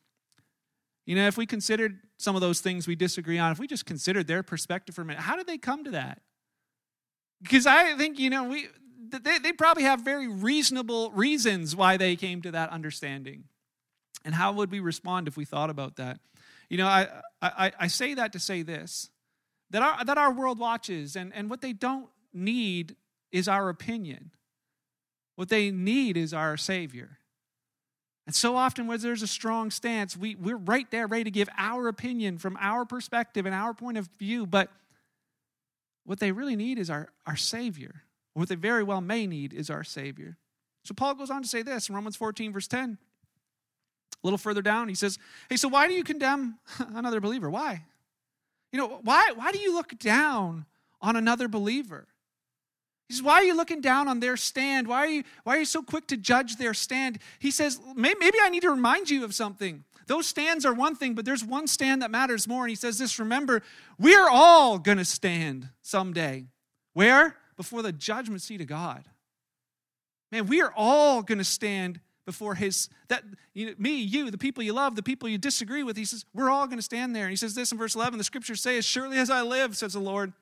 You 1.06 1.14
know, 1.14 1.26
if 1.26 1.36
we 1.36 1.46
considered 1.46 2.00
some 2.18 2.34
of 2.34 2.40
those 2.40 2.60
things 2.60 2.86
we 2.86 2.96
disagree 2.96 3.38
on, 3.38 3.52
if 3.52 3.58
we 3.58 3.66
just 3.66 3.86
considered 3.86 4.26
their 4.26 4.42
perspective 4.42 4.94
for 4.94 5.02
a 5.02 5.04
minute, 5.04 5.22
how 5.22 5.36
did 5.36 5.46
they 5.46 5.56
come 5.56 5.84
to 5.84 5.92
that? 5.92 6.20
Because 7.42 7.66
I 7.66 7.96
think, 7.96 8.18
you 8.18 8.28
know, 8.28 8.44
we, 8.44 8.68
they, 9.08 9.38
they 9.38 9.52
probably 9.52 9.84
have 9.84 10.00
very 10.00 10.26
reasonable 10.26 11.10
reasons 11.12 11.76
why 11.76 11.96
they 11.96 12.16
came 12.16 12.42
to 12.42 12.50
that 12.50 12.70
understanding. 12.70 13.44
And 14.24 14.34
how 14.34 14.52
would 14.52 14.72
we 14.72 14.80
respond 14.80 15.28
if 15.28 15.36
we 15.36 15.44
thought 15.44 15.70
about 15.70 15.96
that? 15.96 16.18
You 16.68 16.78
know, 16.78 16.88
I, 16.88 17.06
I, 17.40 17.72
I 17.78 17.86
say 17.86 18.14
that 18.14 18.32
to 18.32 18.40
say 18.40 18.62
this 18.62 19.10
that 19.70 19.82
our, 19.82 20.04
that 20.04 20.18
our 20.18 20.32
world 20.32 20.58
watches, 20.58 21.16
and, 21.16 21.34
and 21.34 21.50
what 21.50 21.60
they 21.60 21.72
don't 21.72 22.08
need 22.32 22.94
is 23.32 23.48
our 23.48 23.68
opinion. 23.68 24.30
What 25.34 25.48
they 25.48 25.70
need 25.70 26.16
is 26.16 26.32
our 26.32 26.56
Savior. 26.56 27.18
And 28.26 28.34
so 28.34 28.56
often, 28.56 28.88
when 28.88 29.00
there's 29.00 29.22
a 29.22 29.28
strong 29.28 29.70
stance, 29.70 30.16
we, 30.16 30.34
we're 30.34 30.56
right 30.56 30.90
there 30.90 31.06
ready 31.06 31.24
to 31.24 31.30
give 31.30 31.48
our 31.56 31.86
opinion 31.86 32.38
from 32.38 32.56
our 32.60 32.84
perspective 32.84 33.46
and 33.46 33.54
our 33.54 33.72
point 33.72 33.98
of 33.98 34.08
view. 34.18 34.46
But 34.46 34.68
what 36.04 36.18
they 36.18 36.32
really 36.32 36.56
need 36.56 36.78
is 36.78 36.90
our, 36.90 37.08
our 37.26 37.36
Savior. 37.36 38.02
What 38.34 38.48
they 38.48 38.56
very 38.56 38.82
well 38.82 39.00
may 39.00 39.26
need 39.26 39.52
is 39.52 39.70
our 39.70 39.84
Savior. 39.84 40.36
So 40.84 40.92
Paul 40.92 41.14
goes 41.14 41.30
on 41.30 41.42
to 41.42 41.48
say 41.48 41.62
this 41.62 41.88
in 41.88 41.94
Romans 41.94 42.16
14, 42.16 42.52
verse 42.52 42.66
10. 42.66 42.98
A 44.22 44.26
little 44.26 44.38
further 44.38 44.62
down, 44.62 44.88
he 44.88 44.94
says, 44.94 45.18
Hey, 45.48 45.56
so 45.56 45.68
why 45.68 45.86
do 45.86 45.94
you 45.94 46.02
condemn 46.02 46.58
another 46.78 47.20
believer? 47.20 47.48
Why? 47.48 47.84
You 48.72 48.80
know, 48.80 49.00
why, 49.02 49.32
why 49.36 49.52
do 49.52 49.58
you 49.58 49.72
look 49.72 49.98
down 49.98 50.66
on 51.00 51.14
another 51.14 51.46
believer? 51.46 52.08
He 53.08 53.14
says, 53.14 53.22
Why 53.22 53.34
are 53.34 53.44
you 53.44 53.56
looking 53.56 53.80
down 53.80 54.08
on 54.08 54.20
their 54.20 54.36
stand? 54.36 54.88
Why 54.88 54.98
are 54.98 55.08
you, 55.08 55.24
why 55.44 55.56
are 55.56 55.60
you 55.60 55.64
so 55.64 55.82
quick 55.82 56.06
to 56.08 56.16
judge 56.16 56.56
their 56.56 56.74
stand? 56.74 57.18
He 57.38 57.50
says, 57.50 57.80
Maybe 57.94 58.36
I 58.42 58.48
need 58.50 58.62
to 58.62 58.70
remind 58.70 59.10
you 59.10 59.24
of 59.24 59.34
something. 59.34 59.84
Those 60.06 60.26
stands 60.26 60.64
are 60.64 60.72
one 60.72 60.94
thing, 60.94 61.14
but 61.14 61.24
there's 61.24 61.44
one 61.44 61.66
stand 61.66 62.02
that 62.02 62.10
matters 62.10 62.46
more. 62.46 62.64
And 62.64 62.70
he 62.70 62.76
says 62.76 62.98
this 62.98 63.18
remember, 63.18 63.62
we're 63.98 64.28
all 64.28 64.78
going 64.78 64.98
to 64.98 65.04
stand 65.04 65.68
someday. 65.82 66.46
Where? 66.92 67.36
Before 67.56 67.82
the 67.82 67.92
judgment 67.92 68.42
seat 68.42 68.60
of 68.60 68.68
God. 68.68 69.04
Man, 70.30 70.46
we 70.46 70.60
are 70.60 70.72
all 70.76 71.22
going 71.22 71.38
to 71.38 71.44
stand 71.44 72.00
before 72.24 72.56
his 72.56 72.88
that 73.08 73.22
you 73.54 73.66
know, 73.66 73.72
me 73.78 74.00
you 74.00 74.30
the 74.32 74.38
people 74.38 74.62
you 74.62 74.72
love 74.72 74.96
the 74.96 75.02
people 75.02 75.28
you 75.28 75.38
disagree 75.38 75.84
with 75.84 75.96
he 75.96 76.04
says 76.04 76.24
we're 76.34 76.50
all 76.50 76.66
going 76.66 76.76
to 76.76 76.82
stand 76.82 77.14
there 77.14 77.22
and 77.22 77.30
he 77.30 77.36
says 77.36 77.54
this 77.54 77.70
in 77.70 77.78
verse 77.78 77.94
11 77.94 78.18
the 78.18 78.24
scriptures 78.24 78.60
say 78.60 78.76
as 78.76 78.84
surely 78.84 79.16
as 79.16 79.30
i 79.30 79.40
live 79.42 79.76
says 79.76 79.92
the 79.92 80.00
lord 80.00 80.32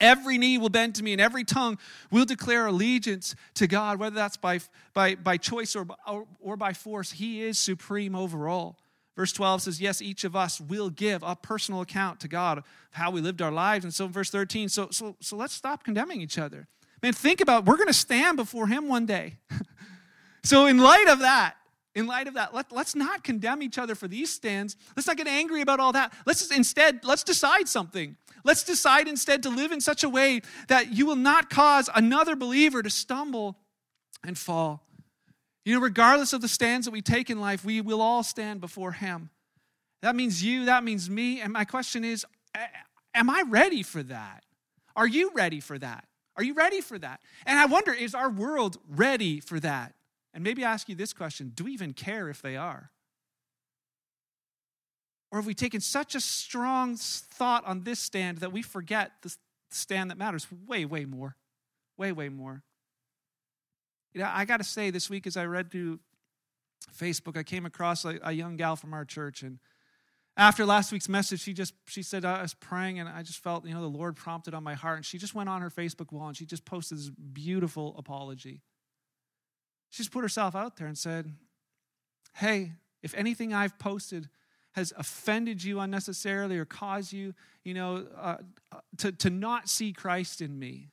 Every 0.00 0.38
knee 0.38 0.58
will 0.58 0.68
bend 0.68 0.94
to 0.96 1.04
me, 1.04 1.12
and 1.12 1.20
every 1.20 1.44
tongue 1.44 1.78
will 2.10 2.24
declare 2.24 2.66
allegiance 2.66 3.34
to 3.54 3.66
God, 3.66 3.98
whether 3.98 4.14
that's 4.14 4.36
by, 4.36 4.60
by, 4.94 5.14
by 5.14 5.36
choice 5.36 5.76
or, 5.76 5.86
or, 6.06 6.26
or 6.40 6.56
by 6.56 6.72
force. 6.72 7.12
He 7.12 7.42
is 7.42 7.58
supreme 7.58 8.14
over 8.14 8.48
all. 8.48 8.78
Verse 9.14 9.32
12 9.32 9.62
says, 9.62 9.80
Yes, 9.80 10.00
each 10.00 10.24
of 10.24 10.34
us 10.34 10.60
will 10.60 10.88
give 10.88 11.22
a 11.22 11.36
personal 11.36 11.82
account 11.82 12.20
to 12.20 12.28
God 12.28 12.58
of 12.58 12.64
how 12.92 13.10
we 13.10 13.20
lived 13.20 13.42
our 13.42 13.52
lives. 13.52 13.84
And 13.84 13.92
so, 13.92 14.06
verse 14.06 14.30
13, 14.30 14.68
so, 14.68 14.88
so, 14.90 15.16
so 15.20 15.36
let's 15.36 15.52
stop 15.52 15.84
condemning 15.84 16.20
each 16.20 16.38
other. 16.38 16.66
Man, 17.02 17.12
think 17.12 17.40
about 17.40 17.66
we're 17.66 17.76
going 17.76 17.88
to 17.88 17.92
stand 17.92 18.36
before 18.36 18.66
Him 18.66 18.88
one 18.88 19.04
day. 19.06 19.36
so, 20.44 20.66
in 20.66 20.78
light 20.78 21.08
of 21.08 21.18
that, 21.18 21.56
in 21.94 22.06
light 22.06 22.26
of 22.26 22.34
that, 22.34 22.54
let, 22.54 22.72
let's 22.72 22.94
not 22.94 23.22
condemn 23.22 23.62
each 23.62 23.76
other 23.76 23.94
for 23.94 24.08
these 24.08 24.32
stands. 24.32 24.76
Let's 24.96 25.06
not 25.06 25.18
get 25.18 25.26
angry 25.26 25.60
about 25.60 25.78
all 25.78 25.92
that. 25.92 26.14
Let's 26.24 26.40
just, 26.40 26.52
instead, 26.52 27.04
let's 27.04 27.22
decide 27.22 27.68
something. 27.68 28.16
Let's 28.44 28.64
decide 28.64 29.08
instead 29.08 29.42
to 29.44 29.50
live 29.50 29.72
in 29.72 29.80
such 29.80 30.02
a 30.04 30.08
way 30.08 30.42
that 30.68 30.92
you 30.92 31.06
will 31.06 31.16
not 31.16 31.50
cause 31.50 31.88
another 31.94 32.36
believer 32.36 32.82
to 32.82 32.90
stumble 32.90 33.56
and 34.24 34.36
fall. 34.36 34.84
You 35.64 35.74
know, 35.74 35.80
regardless 35.80 36.32
of 36.32 36.40
the 36.40 36.48
stands 36.48 36.86
that 36.86 36.92
we 36.92 37.02
take 37.02 37.30
in 37.30 37.40
life, 37.40 37.64
we 37.64 37.80
will 37.80 38.00
all 38.00 38.22
stand 38.22 38.60
before 38.60 38.92
Him. 38.92 39.30
That 40.02 40.16
means 40.16 40.42
you, 40.42 40.64
that 40.66 40.82
means 40.82 41.08
me. 41.08 41.40
And 41.40 41.52
my 41.52 41.64
question 41.64 42.04
is 42.04 42.26
Am 43.14 43.30
I 43.30 43.44
ready 43.48 43.82
for 43.82 44.02
that? 44.02 44.44
Are 44.96 45.06
you 45.06 45.30
ready 45.34 45.60
for 45.60 45.78
that? 45.78 46.04
Are 46.36 46.42
you 46.42 46.54
ready 46.54 46.80
for 46.80 46.98
that? 46.98 47.20
And 47.46 47.58
I 47.58 47.66
wonder, 47.66 47.92
is 47.92 48.14
our 48.14 48.30
world 48.30 48.78
ready 48.88 49.38
for 49.38 49.60
that? 49.60 49.94
And 50.34 50.42
maybe 50.42 50.64
I 50.64 50.72
ask 50.72 50.88
you 50.88 50.94
this 50.94 51.12
question 51.12 51.52
Do 51.54 51.64
we 51.64 51.72
even 51.72 51.92
care 51.92 52.28
if 52.28 52.42
they 52.42 52.56
are? 52.56 52.90
Or 55.32 55.38
have 55.38 55.46
we 55.46 55.54
taken 55.54 55.80
such 55.80 56.14
a 56.14 56.20
strong 56.20 56.94
thought 56.96 57.66
on 57.66 57.84
this 57.84 57.98
stand 57.98 58.38
that 58.38 58.52
we 58.52 58.60
forget 58.60 59.12
the 59.22 59.34
stand 59.70 60.10
that 60.10 60.18
matters 60.18 60.46
way, 60.66 60.84
way 60.84 61.06
more. 61.06 61.36
Way, 61.96 62.12
way 62.12 62.28
more. 62.28 62.62
You 64.12 64.20
know, 64.20 64.30
I 64.30 64.44
got 64.44 64.58
to 64.58 64.64
say, 64.64 64.90
this 64.90 65.08
week 65.08 65.26
as 65.26 65.38
I 65.38 65.46
read 65.46 65.70
through 65.70 66.00
Facebook, 66.94 67.38
I 67.38 67.42
came 67.42 67.64
across 67.64 68.04
a, 68.04 68.18
a, 68.22 68.32
young 68.32 68.56
gal 68.56 68.76
from 68.76 68.92
our 68.92 69.06
church, 69.06 69.42
and 69.42 69.58
after 70.36 70.66
last 70.66 70.92
week's 70.92 71.08
message, 71.08 71.40
she 71.40 71.54
just 71.54 71.72
she 71.86 72.02
said 72.02 72.24
I 72.24 72.42
was 72.42 72.52
praying, 72.52 72.98
and 72.98 73.08
I 73.08 73.22
just 73.22 73.38
felt 73.38 73.64
you 73.64 73.72
know 73.72 73.80
the 73.80 73.86
Lord 73.86 74.16
prompted 74.16 74.52
on 74.52 74.62
my 74.62 74.74
heart, 74.74 74.96
and 74.98 75.06
she 75.06 75.16
just 75.16 75.34
went 75.34 75.48
on 75.48 75.62
her 75.62 75.70
Facebook 75.70 76.12
wall 76.12 76.28
and 76.28 76.36
she 76.36 76.44
just 76.44 76.64
posted 76.64 76.98
this 76.98 77.10
beautiful 77.10 77.94
apology. 77.96 78.60
She 79.90 80.02
just 80.02 80.12
put 80.12 80.22
herself 80.22 80.54
out 80.54 80.76
there 80.76 80.86
and 80.86 80.98
said, 80.98 81.32
"Hey, 82.34 82.72
if 83.02 83.14
anything 83.14 83.54
I've 83.54 83.78
posted." 83.78 84.28
Has 84.72 84.92
offended 84.96 85.62
you 85.62 85.80
unnecessarily 85.80 86.58
or 86.58 86.64
caused 86.64 87.12
you, 87.12 87.34
you 87.64 87.74
know, 87.74 88.06
uh, 88.18 88.36
to, 88.98 89.12
to 89.12 89.30
not 89.30 89.68
see 89.68 89.92
Christ 89.92 90.40
in 90.40 90.58
me, 90.58 90.88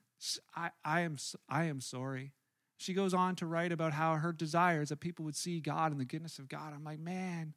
I, 0.55 0.71
I, 0.83 1.01
am, 1.01 1.17
I 1.47 1.65
am 1.65 1.81
sorry. 1.81 2.33
She 2.77 2.93
goes 2.93 3.13
on 3.13 3.35
to 3.37 3.45
write 3.45 3.71
about 3.71 3.93
how 3.93 4.15
her 4.15 4.31
desire 4.31 4.81
is 4.81 4.89
that 4.89 4.99
people 4.99 5.25
would 5.25 5.35
see 5.35 5.59
God 5.59 5.91
and 5.91 5.99
the 5.99 6.05
goodness 6.05 6.39
of 6.39 6.47
God. 6.47 6.73
I'm 6.73 6.83
like, 6.83 6.99
man, 6.99 7.53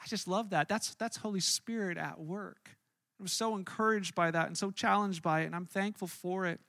I 0.00 0.06
just 0.06 0.28
love 0.28 0.50
that. 0.50 0.68
That's, 0.68 0.94
that's 0.94 1.16
Holy 1.16 1.40
Spirit 1.40 1.98
at 1.98 2.20
work. 2.20 2.70
I 3.18 3.22
was 3.22 3.32
so 3.32 3.56
encouraged 3.56 4.14
by 4.14 4.30
that 4.30 4.46
and 4.46 4.56
so 4.56 4.70
challenged 4.70 5.22
by 5.22 5.40
it, 5.40 5.46
and 5.46 5.54
I'm 5.54 5.66
thankful 5.66 6.08
for 6.08 6.46
it. 6.46 6.60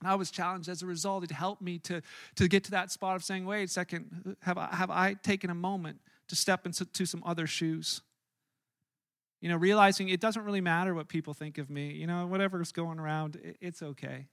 And 0.00 0.08
I 0.08 0.14
was 0.14 0.30
challenged 0.30 0.68
as 0.68 0.82
a 0.82 0.86
result. 0.86 1.24
It 1.24 1.32
helped 1.32 1.60
me 1.60 1.78
to, 1.80 2.00
to 2.36 2.48
get 2.48 2.64
to 2.64 2.70
that 2.72 2.90
spot 2.90 3.16
of 3.16 3.24
saying, 3.24 3.44
wait 3.44 3.64
a 3.64 3.68
second, 3.68 4.36
have 4.42 4.56
I, 4.56 4.68
have 4.74 4.90
I 4.90 5.14
taken 5.14 5.50
a 5.50 5.54
moment 5.54 6.00
to 6.30 6.36
step 6.36 6.64
into 6.64 7.04
some 7.04 7.22
other 7.26 7.46
shoes? 7.46 8.00
You 9.40 9.48
know, 9.48 9.56
realizing 9.56 10.08
it 10.08 10.20
doesn't 10.20 10.44
really 10.44 10.60
matter 10.60 10.94
what 10.94 11.08
people 11.08 11.34
think 11.34 11.58
of 11.58 11.70
me. 11.70 11.92
You 11.92 12.06
know, 12.06 12.26
whatever's 12.26 12.72
going 12.72 12.98
around, 12.98 13.38
it's 13.60 13.82
okay. 13.82 14.28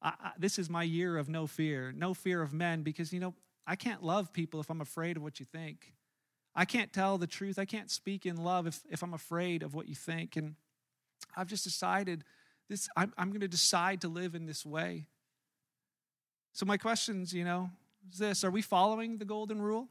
I, 0.00 0.08
I, 0.08 0.30
this 0.38 0.58
is 0.58 0.68
my 0.68 0.82
year 0.82 1.16
of 1.16 1.28
no 1.28 1.46
fear, 1.46 1.92
no 1.96 2.14
fear 2.14 2.42
of 2.42 2.52
men, 2.52 2.82
because, 2.82 3.12
you 3.12 3.20
know, 3.20 3.34
I 3.66 3.76
can't 3.76 4.02
love 4.02 4.32
people 4.32 4.60
if 4.60 4.70
I'm 4.70 4.80
afraid 4.80 5.16
of 5.16 5.22
what 5.22 5.40
you 5.40 5.46
think. 5.46 5.94
I 6.54 6.64
can't 6.64 6.92
tell 6.92 7.16
the 7.18 7.26
truth. 7.26 7.58
I 7.58 7.64
can't 7.64 7.90
speak 7.90 8.26
in 8.26 8.36
love 8.36 8.66
if, 8.66 8.80
if 8.90 9.02
I'm 9.02 9.14
afraid 9.14 9.62
of 9.62 9.74
what 9.74 9.88
you 9.88 9.94
think. 9.94 10.36
And 10.36 10.56
I've 11.36 11.46
just 11.46 11.64
decided 11.64 12.24
this, 12.68 12.88
I'm, 12.96 13.12
I'm 13.16 13.30
going 13.30 13.40
to 13.40 13.48
decide 13.48 14.02
to 14.02 14.08
live 14.08 14.34
in 14.34 14.46
this 14.46 14.66
way. 14.66 15.06
So, 16.52 16.66
my 16.66 16.76
questions, 16.76 17.32
you 17.32 17.44
know, 17.44 17.70
is 18.10 18.18
this 18.18 18.44
Are 18.44 18.50
we 18.50 18.60
following 18.60 19.18
the 19.18 19.24
golden 19.24 19.62
rule? 19.62 19.88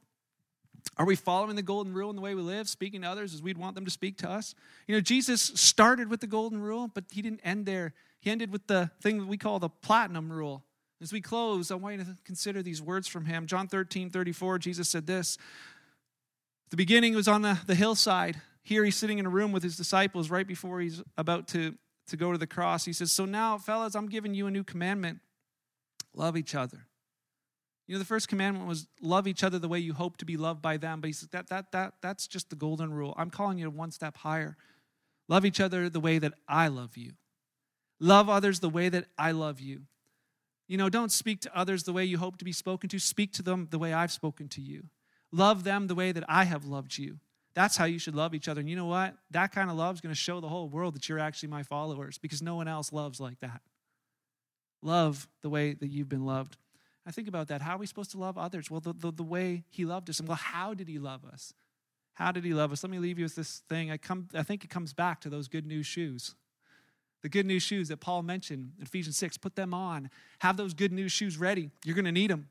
Are 0.98 1.06
we 1.06 1.16
following 1.16 1.56
the 1.56 1.62
golden 1.62 1.94
rule 1.94 2.10
in 2.10 2.16
the 2.16 2.22
way 2.22 2.36
we 2.36 2.42
live, 2.42 2.68
speaking 2.68 3.02
to 3.02 3.08
others 3.08 3.34
as 3.34 3.42
we'd 3.42 3.58
want 3.58 3.76
them 3.76 3.86
to 3.86 3.92
speak 3.92 4.18
to 4.20 4.30
us? 4.30 4.54
You 4.88 4.96
know, 4.96 5.02
Jesus 5.02 5.42
started 5.56 6.10
with 6.10 6.20
the 6.20 6.28
golden 6.28 6.62
rule, 6.62 6.90
but 6.94 7.06
he 7.12 7.22
didn't 7.22 7.42
end 7.44 7.66
there. 7.66 7.94
He 8.20 8.30
ended 8.30 8.52
with 8.52 8.68
the 8.68 8.92
thing 9.02 9.20
that 9.20 9.28
we 9.28 9.38
call 9.38 9.60
the 9.60 9.70
platinum 9.70 10.32
rule. 10.32 10.64
As 11.02 11.12
we 11.12 11.22
close, 11.22 11.72
I 11.72 11.76
want 11.76 11.98
you 11.98 12.04
to 12.04 12.16
consider 12.24 12.62
these 12.62 12.82
words 12.82 13.08
from 13.08 13.26
him. 13.26 13.48
John 13.48 13.68
13, 13.68 14.12
34, 14.12 14.60
Jesus 14.60 14.90
said 14.90 15.08
this. 15.08 15.38
The 16.70 16.78
beginning 16.78 17.16
was 17.16 17.28
on 17.28 17.42
the, 17.42 17.58
the 17.66 17.76
hillside. 17.76 18.40
Here 18.62 18.86
he's 18.86 18.96
sitting 18.96 19.18
in 19.18 19.26
a 19.26 19.30
room 19.30 19.52
with 19.52 19.64
his 19.64 19.76
disciples 19.76 20.30
right 20.30 20.46
before 20.46 20.80
he's 20.80 21.02
about 21.18 21.48
to, 21.50 21.76
to 22.08 22.18
go 22.18 22.32
to 22.32 22.38
the 22.38 22.46
cross. 22.46 22.86
He 22.86 22.94
says, 22.94 23.12
So 23.12 23.26
now, 23.26 23.58
fellas, 23.58 23.96
I'm 23.96 24.08
giving 24.08 24.36
you 24.36 24.46
a 24.46 24.52
new 24.52 24.64
commandment 24.64 25.20
love 26.14 26.38
each 26.38 26.54
other. 26.54 26.86
You 27.92 27.96
know, 27.96 28.00
the 28.00 28.06
first 28.06 28.30
commandment 28.30 28.70
was 28.70 28.88
love 29.02 29.28
each 29.28 29.44
other 29.44 29.60
the 29.60 29.68
way 29.68 29.78
you 29.78 29.92
hope 29.92 30.16
to 30.16 30.26
be 30.26 30.38
loved 30.38 30.62
by 30.62 30.78
them. 30.78 31.02
But 31.02 31.08
he 31.08 31.12
says 31.12 31.28
that, 31.34 31.50
that, 31.50 31.74
that, 31.74 31.96
that's 32.02 32.26
just 32.26 32.50
the 32.50 32.56
golden 32.56 32.94
rule. 32.94 33.14
I'm 33.18 33.30
calling 33.30 33.58
you 33.58 33.70
one 33.70 33.92
step 33.92 34.16
higher. 34.16 34.56
Love 35.28 35.44
each 35.44 35.60
other 35.60 35.90
the 35.90 36.00
way 36.00 36.18
that 36.18 36.32
I 36.48 36.70
love 36.70 36.96
you. 36.96 37.12
Love 38.00 38.30
others 38.30 38.62
the 38.62 38.70
way 38.70 38.88
that 38.88 39.08
I 39.18 39.32
love 39.32 39.60
you. 39.60 39.82
You 40.70 40.78
know, 40.78 40.88
don't 40.88 41.12
speak 41.12 41.42
to 41.42 41.52
others 41.54 41.84
the 41.84 41.92
way 41.92 42.06
you 42.06 42.18
hope 42.18 42.38
to 42.38 42.46
be 42.46 42.54
spoken 42.54 42.90
to. 42.92 42.98
Speak 42.98 43.34
to 43.34 43.44
them 43.44 43.68
the 43.72 43.78
way 43.78 43.92
I've 43.92 44.14
spoken 44.14 44.48
to 44.48 44.62
you. 44.62 44.86
Love 45.34 45.66
them 45.66 45.88
the 45.88 45.96
way 45.96 46.14
that 46.14 46.24
I 46.30 46.46
have 46.46 46.64
loved 46.64 46.98
you. 46.98 47.20
That's 47.56 47.76
how 47.76 47.84
you 47.84 48.00
should 48.00 48.16
love 48.16 48.34
each 48.34 48.48
other. 48.48 48.62
And 48.62 48.70
you 48.70 48.78
know 48.78 48.86
what? 48.86 49.16
That 49.32 49.52
kind 49.52 49.70
of 49.70 49.76
love 49.76 49.96
is 49.96 50.00
going 50.00 50.16
to 50.16 50.22
show 50.22 50.40
the 50.40 50.48
whole 50.48 50.70
world 50.70 50.96
that 50.96 51.10
you're 51.10 51.20
actually 51.20 51.50
my 51.50 51.64
followers 51.64 52.18
because 52.18 52.42
no 52.42 52.56
one 52.56 52.70
else 52.70 52.94
loves 52.94 53.20
like 53.20 53.42
that. 53.42 53.60
Love 54.82 55.28
the 55.42 55.50
way 55.50 55.74
that 55.74 55.90
you've 55.90 56.08
been 56.08 56.26
loved. 56.26 56.56
I 57.06 57.12
think 57.12 57.28
about 57.28 57.48
that. 57.48 57.62
How 57.62 57.76
are 57.76 57.80
we 57.80 57.88
supposed 57.88 58.12
to 58.12 58.20
love 58.20 58.38
others? 58.38 58.70
Well, 58.70 58.80
the, 58.80 58.94
the, 58.94 59.12
the 59.12 59.24
way 59.24 59.64
he 59.70 59.86
loved 59.86 60.10
us. 60.10 60.20
And 60.20 60.28
well, 60.28 60.38
how 60.38 60.74
did 60.74 60.88
he 60.88 61.00
love 61.00 61.26
us? 61.26 61.54
How 62.14 62.32
did 62.32 62.44
he 62.44 62.54
love 62.54 62.72
us? 62.72 62.84
Let 62.84 62.92
me 62.92 63.00
leave 63.00 63.18
you 63.18 63.26
with 63.26 63.36
this 63.36 63.64
thing. 63.70 63.90
I, 63.90 63.98
come, 63.98 64.28
I 64.34 64.44
think 64.44 64.64
it 64.64 64.70
comes 64.70 64.94
back 64.94 65.22
to 65.22 65.30
those 65.30 65.48
good 65.48 65.66
news 65.66 65.88
shoes. 65.88 66.36
The 67.24 67.30
good 67.30 67.46
news 67.46 67.64
shoes 67.64 67.88
that 67.90 67.98
Paul 67.98 68.24
mentioned 68.24 68.74
in 68.78 68.84
Ephesians 68.84 69.18
6. 69.18 69.38
Put 69.38 69.56
them 69.56 69.74
on. 69.74 70.10
Have 70.40 70.58
those 70.58 70.74
good 70.74 70.92
news 70.92 71.12
shoes 71.12 71.38
ready. 71.38 71.70
You're 71.84 71.96
going 71.96 72.06
to 72.06 72.12
need 72.12 72.30
them. 72.30 72.50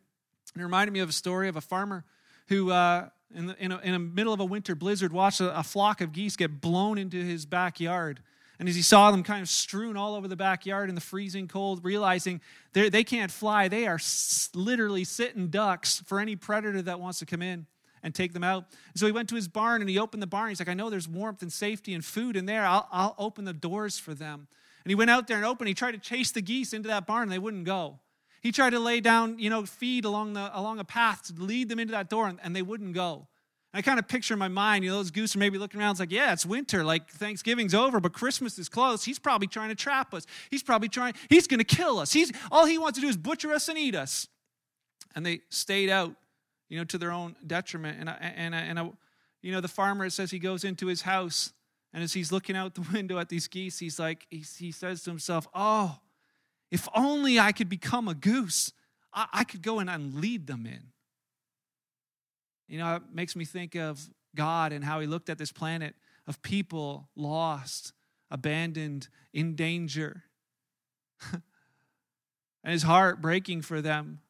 It 0.57 0.63
reminded 0.63 0.93
me 0.93 1.01
of 1.01 1.09
a 1.09 1.13
story 1.13 1.49
of 1.49 1.57
a 1.57 1.61
farmer 1.61 2.05
who, 2.49 2.73
uh, 2.73 3.09
in, 3.33 3.47
the, 3.47 3.57
in, 3.63 3.73
a, 3.73 3.79
in 3.79 3.93
the 3.93 3.99
middle 3.99 4.33
of 4.33 4.41
a 4.41 4.45
winter 4.45 4.75
blizzard, 4.75 5.13
watched 5.13 5.41
a, 5.41 5.57
a 5.57 5.63
flock 5.63 6.01
of 6.01 6.13
geese 6.13 6.37
get 6.37 6.61
blown 6.61 6.99
into 6.99 7.23
his 7.23 7.47
backyard. 7.47 8.21
And 8.61 8.69
as 8.69 8.77
he 8.77 8.83
saw 8.83 9.11
them 9.11 9.23
kind 9.23 9.41
of 9.41 9.49
strewn 9.49 9.97
all 9.97 10.15
over 10.15 10.29
the 10.29 10.37
backyard 10.37 10.91
in 10.91 10.95
the 10.95 11.01
freezing 11.01 11.49
cold, 11.49 11.83
realizing 11.83 12.43
they 12.75 13.03
can't 13.03 13.33
fly, 13.33 13.69
they 13.69 13.87
are 13.87 13.99
literally 14.55 15.03
sitting 15.03 15.49
ducks 15.49 16.03
for 16.05 16.21
any 16.21 16.37
predator 16.37 16.83
that 16.83 17.01
wants 17.01 17.21
to 17.21 17.27
come 17.27 17.41
in 17.41 17.67
and 18.03 18.15
take 18.15 18.35
them 18.35 18.45
out. 18.45 18.67
So 18.95 19.07
he 19.07 19.13
went 19.13 19.31
to 19.31 19.35
his 19.35 19.49
barn 19.49 19.81
and 19.81 19.89
he 19.89 19.99
opened 19.99 20.23
the 20.23 20.27
barn. 20.27 20.51
He's 20.51 20.61
like, 20.61 20.69
I 20.69 20.75
know 20.75 20.91
there's 20.91 21.09
warmth 21.09 21.41
and 21.41 21.51
safety 21.51 21.95
and 21.95 22.05
food 22.05 22.37
in 22.37 22.45
there. 22.45 22.67
I'll, 22.67 22.87
I'll 22.93 23.15
open 23.19 23.47
the 23.47 23.55
doors 23.55 23.99
for 23.99 24.13
them. 24.13 24.47
And 24.85 24.91
he 24.91 24.95
went 24.95 25.11
out 25.11 25.27
there 25.27 25.39
and 25.39 25.47
opened. 25.47 25.69
He 25.69 25.75
tried 25.75 25.93
to 25.93 25.99
chase 25.99 26.31
the 26.31 26.43
geese 26.43 26.75
into 26.75 26.89
that 26.89 27.07
barn 27.07 27.23
and 27.23 27.33
they 27.33 27.39
wouldn't 27.39 27.65
go. 27.65 27.99
He 28.43 28.53
tried 28.53 28.71
to 28.71 28.79
lay 28.79 29.01
down, 29.01 29.39
you 29.39 29.49
know, 29.49 29.65
feed 29.65 30.05
along, 30.05 30.35
the, 30.35 30.51
along 30.53 30.81
a 30.81 30.85
path 30.85 31.35
to 31.35 31.43
lead 31.43 31.71
them 31.71 31.79
into 31.79 31.93
that 31.93 32.11
door 32.11 32.29
and, 32.29 32.39
and 32.43 32.55
they 32.55 32.63
wouldn't 32.63 32.93
go. 32.93 33.27
I 33.73 33.83
kind 33.83 34.01
of 34.01 34.09
picture 34.09 34.35
in 34.35 34.39
my 34.41 34.49
mind, 34.49 34.85
you 34.85 34.91
know, 34.91 34.97
those 34.97 35.13
goose 35.13 35.37
are 35.37 35.39
maybe 35.39 35.57
looking 35.57 35.81
around. 35.81 35.93
It's 35.93 36.01
like, 36.01 36.11
yeah, 36.11 36.33
it's 36.33 36.45
winter. 36.45 36.83
Like 36.83 37.09
Thanksgiving's 37.09 37.73
over, 37.73 38.01
but 38.01 38.13
Christmas 38.13 38.59
is 38.59 38.69
close. 38.69 39.05
He's 39.05 39.21
probably 39.21 39.47
trying 39.47 39.69
to 39.69 39.77
trap 39.77 40.13
us. 40.13 40.27
He's 40.51 40.63
probably 40.63 40.89
trying. 40.89 41.15
He's 41.29 41.47
going 41.47 41.59
to 41.59 41.65
kill 41.65 41.99
us. 42.01 42.13
He's 42.13 42.33
all 42.51 42.67
he 42.67 42.79
wants 42.79 42.99
to 42.99 43.03
do 43.03 43.09
is 43.09 43.17
butcher 43.17 43.53
us 43.53 43.69
and 43.69 43.79
eat 43.79 43.95
us. 43.95 44.27
And 45.15 45.25
they 45.25 45.43
stayed 45.51 45.89
out, 45.89 46.15
you 46.69 46.79
know, 46.79 46.85
to 46.85 46.99
their 46.99 47.13
own 47.13 47.37
detriment. 47.47 48.01
And 48.01 48.11
I, 48.11 48.33
and 48.37 48.55
I, 48.57 48.59
and 48.59 48.79
I, 48.79 48.91
you 49.41 49.53
know, 49.53 49.61
the 49.61 49.69
farmer 49.69 50.11
says 50.11 50.33
he 50.33 50.41
goes 50.41 50.65
into 50.65 50.87
his 50.87 51.03
house, 51.03 51.53
and 51.93 52.03
as 52.03 52.13
he's 52.13 52.33
looking 52.33 52.57
out 52.57 52.75
the 52.75 52.81
window 52.93 53.19
at 53.19 53.29
these 53.29 53.47
geese, 53.47 53.79
he's 53.79 53.99
like, 53.99 54.27
he, 54.31 54.45
he 54.59 54.73
says 54.73 55.03
to 55.05 55.11
himself, 55.11 55.47
"Oh, 55.55 55.99
if 56.71 56.89
only 56.95 57.39
I 57.39 57.53
could 57.53 57.69
become 57.69 58.09
a 58.09 58.15
goose, 58.15 58.73
I, 59.15 59.27
I 59.33 59.45
could 59.45 59.63
go 59.63 59.79
in 59.81 59.89
and 59.89 60.15
lead 60.15 60.47
them 60.47 60.67
in." 60.67 60.91
You 62.71 62.79
know, 62.79 62.95
it 62.95 63.03
makes 63.13 63.35
me 63.35 63.45
think 63.45 63.75
of 63.75 64.09
God 64.37 64.73
and 64.73 64.85
how 64.85 65.01
He 65.01 65.07
looked 65.09 65.29
at 65.29 65.39
this 65.39 65.51
planet 65.51 65.97
of 66.29 66.41
people 66.41 67.09
lost, 67.17 67.93
abandoned, 68.31 69.09
in 69.33 69.57
danger. 69.57 70.23
and 71.33 71.43
His 72.73 72.85
heart 72.85 73.21
breaking 73.21 73.63
for 73.63 73.83
them, 73.83 74.21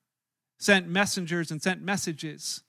sent 0.58 0.88
messengers 0.88 1.50
and 1.50 1.62
sent 1.62 1.82
messages. 1.82 2.62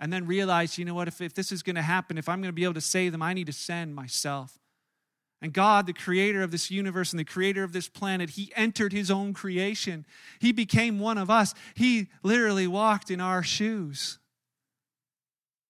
And 0.00 0.12
then 0.12 0.26
realized, 0.26 0.78
you 0.78 0.84
know 0.84 0.94
what, 0.94 1.06
if, 1.06 1.20
if 1.20 1.32
this 1.34 1.52
is 1.52 1.62
going 1.62 1.76
to 1.76 1.82
happen, 1.82 2.18
if 2.18 2.28
I'm 2.28 2.40
going 2.40 2.48
to 2.48 2.52
be 2.52 2.64
able 2.64 2.74
to 2.74 2.80
save 2.80 3.12
them, 3.12 3.22
I 3.22 3.32
need 3.32 3.46
to 3.46 3.52
send 3.52 3.94
myself. 3.94 4.58
And 5.40 5.52
God, 5.52 5.86
the 5.86 5.92
creator 5.92 6.42
of 6.42 6.50
this 6.50 6.72
universe 6.72 7.12
and 7.12 7.20
the 7.20 7.24
creator 7.24 7.62
of 7.62 7.72
this 7.72 7.88
planet, 7.88 8.30
He 8.30 8.52
entered 8.56 8.92
His 8.92 9.08
own 9.08 9.34
creation. 9.34 10.04
He 10.40 10.50
became 10.50 10.98
one 10.98 11.18
of 11.18 11.30
us. 11.30 11.54
He 11.76 12.08
literally 12.24 12.66
walked 12.66 13.08
in 13.08 13.20
our 13.20 13.44
shoes. 13.44 14.18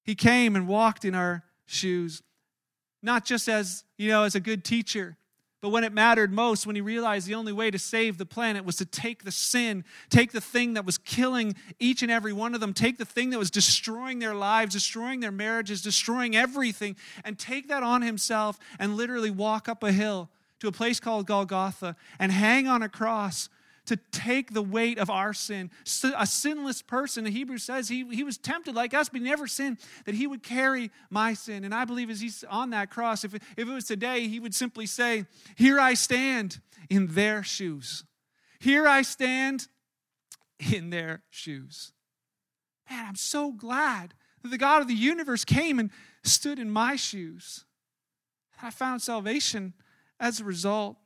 He 0.04 0.14
came 0.14 0.56
and 0.56 0.66
walked 0.66 1.04
in 1.04 1.14
our 1.14 1.44
shoes, 1.66 2.22
not 3.02 3.24
just 3.24 3.48
as, 3.48 3.84
you 3.96 4.08
know, 4.08 4.24
as 4.24 4.34
a 4.34 4.40
good 4.40 4.64
teacher, 4.64 5.16
but 5.62 5.68
when 5.68 5.84
it 5.84 5.92
mattered 5.92 6.32
most, 6.32 6.66
when 6.66 6.74
he 6.74 6.82
realized 6.82 7.28
the 7.28 7.36
only 7.36 7.52
way 7.52 7.70
to 7.70 7.78
save 7.78 8.18
the 8.18 8.26
planet 8.26 8.64
was 8.64 8.74
to 8.76 8.84
take 8.84 9.22
the 9.22 9.30
sin, 9.30 9.84
take 10.10 10.32
the 10.32 10.40
thing 10.40 10.74
that 10.74 10.84
was 10.84 10.98
killing 10.98 11.54
each 11.78 12.02
and 12.02 12.10
every 12.10 12.32
one 12.32 12.52
of 12.52 12.60
them, 12.60 12.74
take 12.74 12.98
the 12.98 13.04
thing 13.04 13.30
that 13.30 13.38
was 13.38 13.50
destroying 13.50 14.18
their 14.18 14.34
lives, 14.34 14.74
destroying 14.74 15.20
their 15.20 15.30
marriages, 15.30 15.80
destroying 15.80 16.34
everything, 16.34 16.96
and 17.24 17.38
take 17.38 17.68
that 17.68 17.84
on 17.84 18.02
himself 18.02 18.58
and 18.80 18.96
literally 18.96 19.30
walk 19.30 19.68
up 19.68 19.84
a 19.84 19.92
hill 19.92 20.28
to 20.58 20.66
a 20.66 20.72
place 20.72 20.98
called 20.98 21.28
Golgotha 21.28 21.94
and 22.18 22.32
hang 22.32 22.66
on 22.66 22.82
a 22.82 22.88
cross 22.88 23.48
to 23.86 23.96
take 23.96 24.52
the 24.52 24.62
weight 24.62 24.98
of 24.98 25.10
our 25.10 25.32
sin. 25.32 25.70
A 26.16 26.26
sinless 26.26 26.82
person, 26.82 27.24
the 27.24 27.30
Hebrew 27.30 27.58
says 27.58 27.88
he, 27.88 28.06
he 28.14 28.22
was 28.22 28.38
tempted 28.38 28.74
like 28.74 28.94
us, 28.94 29.08
but 29.08 29.20
he 29.20 29.26
never 29.26 29.46
sinned, 29.46 29.78
that 30.04 30.14
he 30.14 30.26
would 30.26 30.42
carry 30.42 30.90
my 31.10 31.34
sin. 31.34 31.64
And 31.64 31.74
I 31.74 31.84
believe 31.84 32.08
as 32.10 32.20
he's 32.20 32.44
on 32.44 32.70
that 32.70 32.90
cross, 32.90 33.24
if, 33.24 33.34
if 33.34 33.42
it 33.56 33.64
was 33.64 33.84
today, 33.84 34.28
he 34.28 34.38
would 34.38 34.54
simply 34.54 34.86
say, 34.86 35.26
Here 35.56 35.80
I 35.80 35.94
stand 35.94 36.60
in 36.88 37.08
their 37.08 37.42
shoes. 37.42 38.04
Here 38.60 38.86
I 38.86 39.02
stand 39.02 39.66
in 40.72 40.90
their 40.90 41.22
shoes. 41.30 41.92
Man, 42.88 43.06
I'm 43.08 43.16
so 43.16 43.50
glad 43.50 44.14
that 44.42 44.50
the 44.50 44.58
God 44.58 44.82
of 44.82 44.88
the 44.88 44.94
universe 44.94 45.44
came 45.44 45.78
and 45.78 45.90
stood 46.22 46.58
in 46.58 46.70
my 46.70 46.94
shoes. 46.96 47.64
I 48.62 48.70
found 48.70 49.02
salvation 49.02 49.74
as 50.20 50.40
a 50.40 50.44
result. 50.44 50.96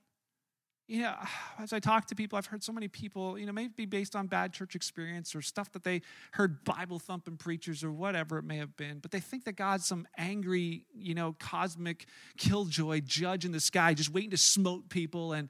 You 0.88 1.02
know, 1.02 1.14
as 1.58 1.72
I 1.72 1.78
talk 1.78 2.06
to 2.06 2.14
people, 2.14 2.38
I've 2.38 2.46
heard 2.46 2.62
so 2.62 2.72
many 2.72 2.88
people, 2.88 3.38
you 3.38 3.46
know, 3.46 3.52
maybe 3.52 3.86
based 3.86 4.16
on 4.16 4.26
bad 4.26 4.52
church 4.52 4.74
experience 4.74 5.34
or 5.34 5.42
stuff 5.42 5.72
that 5.72 5.84
they 5.84 6.02
heard 6.32 6.64
Bible 6.64 6.98
thumping 6.98 7.36
preachers 7.36 7.82
or 7.84 7.92
whatever 7.92 8.38
it 8.38 8.44
may 8.44 8.58
have 8.58 8.76
been, 8.76 8.98
but 8.98 9.10
they 9.10 9.20
think 9.20 9.44
that 9.44 9.56
God's 9.56 9.86
some 9.86 10.06
angry, 10.16 10.86
you 10.94 11.14
know, 11.14 11.34
cosmic 11.38 12.06
killjoy 12.36 13.00
judge 13.00 13.44
in 13.44 13.52
the 13.52 13.60
sky 13.60 13.94
just 13.94 14.10
waiting 14.10 14.30
to 14.30 14.36
smote 14.36 14.88
people. 14.88 15.32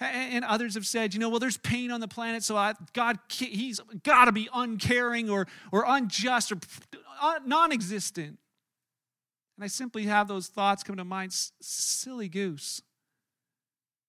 And, 0.00 0.32
and 0.32 0.44
others 0.44 0.76
have 0.76 0.86
said, 0.86 1.12
you 1.12 1.18
know, 1.18 1.28
well, 1.28 1.40
there's 1.40 1.56
pain 1.56 1.90
on 1.90 1.98
the 1.98 2.06
planet, 2.06 2.44
so 2.44 2.56
I, 2.56 2.74
God, 2.92 3.18
he's 3.28 3.80
got 4.04 4.26
to 4.26 4.32
be 4.32 4.48
uncaring 4.54 5.28
or, 5.28 5.48
or 5.72 5.84
unjust 5.88 6.52
or 6.52 6.58
uh, 7.20 7.40
non 7.44 7.72
existent. 7.72 8.38
And 9.56 9.64
I 9.64 9.66
simply 9.66 10.04
have 10.04 10.28
those 10.28 10.46
thoughts 10.46 10.84
come 10.84 10.98
to 10.98 11.04
mind 11.04 11.32
silly 11.60 12.28
goose. 12.28 12.80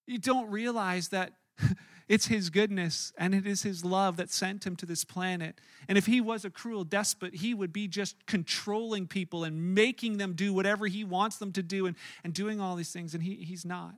You 0.10 0.18
don't 0.18 0.50
realize 0.50 1.10
that 1.10 1.34
it's 2.08 2.26
His 2.26 2.50
goodness 2.50 3.14
and 3.16 3.36
it 3.36 3.46
is 3.46 3.62
His 3.62 3.86
love 3.86 4.18
that 4.18 4.32
sent 4.32 4.66
Him 4.66 4.76
to 4.78 4.88
this 4.88 5.06
planet. 5.06 5.62
And 5.88 6.00
if 6.00 6.08
He 6.08 6.20
was 6.20 6.46
a 6.46 6.50
cruel 6.50 6.84
despot, 6.84 7.36
He 7.36 7.54
would 7.54 7.72
be 7.72 7.88
just 7.88 8.26
controlling 8.26 9.06
people 9.06 9.44
and 9.44 9.76
making 9.76 10.18
them 10.18 10.34
do 10.34 10.52
whatever 10.52 10.88
He 10.88 11.04
wants 11.04 11.38
them 11.38 11.52
to 11.54 11.62
do 11.62 11.86
and, 11.86 11.96
and 12.24 12.34
doing 12.34 12.60
all 12.60 12.76
these 12.76 12.92
things. 12.92 13.14
And 13.14 13.22
he, 13.22 13.36
He's 13.36 13.66
not. 13.66 13.94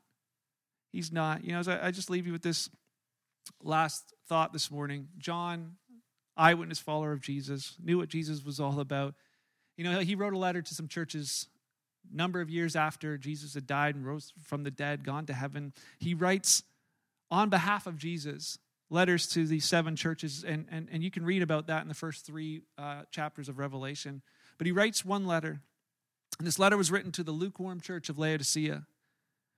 He's 0.92 1.14
not. 1.14 1.46
You 1.46 1.54
know, 1.54 1.62
I, 1.66 1.88
I 1.88 1.92
just 1.92 2.10
leave 2.10 2.28
you 2.28 2.34
with 2.34 2.44
this 2.44 2.70
last 3.64 4.14
thought 4.28 4.52
this 4.52 4.70
morning. 4.70 5.08
John, 5.18 5.78
eyewitness 6.36 6.80
follower 6.80 7.14
of 7.14 7.22
Jesus, 7.22 7.78
knew 7.82 7.98
what 7.98 8.10
Jesus 8.10 8.44
was 8.44 8.60
all 8.60 8.82
about. 8.82 9.16
You 9.78 9.86
know, 9.86 10.00
he 10.00 10.16
wrote 10.16 10.34
a 10.34 10.38
letter 10.38 10.62
to 10.62 10.74
some 10.76 10.90
churches 10.90 11.48
number 12.12 12.42
of 12.42 12.50
years 12.50 12.76
after 12.76 13.18
Jesus 13.18 13.54
had 13.54 13.68
died 13.68 13.96
and 13.96 14.06
rose 14.06 14.34
from 14.44 14.64
the 14.64 14.72
dead, 14.72 15.04
gone 15.04 15.26
to 15.28 15.34
heaven, 15.34 15.74
he 16.00 16.14
writes 16.14 16.64
on 17.30 17.50
behalf 17.50 17.88
of 17.88 17.98
Jesus 17.98 18.58
letters 18.90 19.26
to 19.28 19.48
these 19.48 19.66
seven 19.66 19.96
churches, 19.96 20.44
and, 20.44 20.66
and, 20.70 20.90
and 20.92 21.02
you 21.02 21.10
can 21.10 21.24
read 21.24 21.42
about 21.42 21.68
that 21.68 21.82
in 21.82 21.88
the 21.88 21.94
first 21.94 22.26
three 22.26 22.62
uh, 22.78 23.04
chapters 23.10 23.48
of 23.48 23.58
Revelation. 23.58 24.22
But 24.58 24.68
he 24.68 24.74
writes 24.74 25.06
one 25.06 25.26
letter, 25.26 25.62
and 26.38 26.48
this 26.48 26.60
letter 26.60 26.78
was 26.78 26.92
written 26.92 27.12
to 27.14 27.24
the 27.24 27.32
lukewarm 27.32 27.80
church 27.80 28.10
of 28.10 28.20
Laodicea. 28.20 28.74
And 28.74 28.84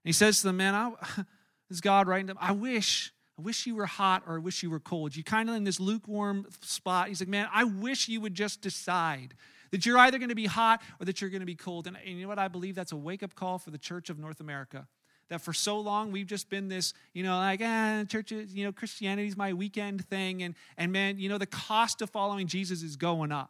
he 0.04 0.12
says 0.12 0.42
to 0.42 0.48
them, 0.48 0.58
Man, 0.58 0.76
I, 0.76 0.92
this 1.18 1.78
is 1.78 1.82
God 1.82 2.08
writing 2.08 2.28
to 2.28 2.34
them, 2.34 2.40
I 2.42 2.52
wish. 2.52 3.12
I 3.38 3.42
wish 3.42 3.66
you 3.66 3.76
were 3.76 3.88
hot 3.88 4.24
or 4.28 4.36
I 4.36 4.40
wish 4.40 4.62
you 4.62 4.70
were 4.70 4.80
cold. 4.80 5.16
You're 5.16 5.24
kind 5.24 5.50
of 5.50 5.56
in 5.56 5.64
this 5.64 5.80
lukewarm 5.80 6.46
spot. 6.62 7.08
He's 7.08 7.20
like, 7.20 7.30
man, 7.30 7.48
I 7.52 7.64
wish 7.64 8.08
you 8.08 8.22
would 8.22 8.36
just 8.36 8.62
decide 8.62 9.34
that 9.74 9.88
you're 9.88 9.98
either 9.98 10.20
going 10.20 10.30
to 10.30 10.36
be 10.36 10.46
hot 10.46 10.84
or 11.00 11.06
that 11.06 11.20
you're 11.20 11.32
going 11.32 11.40
to 11.40 11.48
be 11.48 11.56
cold. 11.56 11.88
And, 11.88 11.98
and 11.98 12.16
you 12.16 12.22
know 12.22 12.28
what? 12.28 12.38
I 12.38 12.48
believe 12.48 12.76
that's 12.76 12.92
a 12.92 12.96
wake 12.96 13.24
up 13.24 13.34
call 13.34 13.58
for 13.58 13.72
the 13.72 13.80
church 13.80 14.12
of 14.12 14.20
North 14.20 14.40
America 14.40 14.88
that 15.30 15.42
for 15.42 15.52
so 15.52 15.80
long 15.80 16.12
we've 16.12 16.28
just 16.28 16.48
been 16.48 16.68
this, 16.68 16.94
you 17.12 17.24
know, 17.24 17.36
like, 17.38 17.60
ah, 17.64 18.04
churches, 18.08 18.54
you 18.54 18.66
know, 18.66 18.72
Christianity's 18.72 19.36
my 19.36 19.52
weekend 19.52 20.06
thing. 20.06 20.44
And, 20.44 20.54
and 20.78 20.92
man, 20.92 21.18
you 21.18 21.28
know, 21.28 21.40
the 21.40 21.48
cost 21.48 22.04
of 22.04 22.12
following 22.12 22.46
Jesus 22.46 22.84
is 22.84 22.96
going 22.96 23.32
up. 23.32 23.50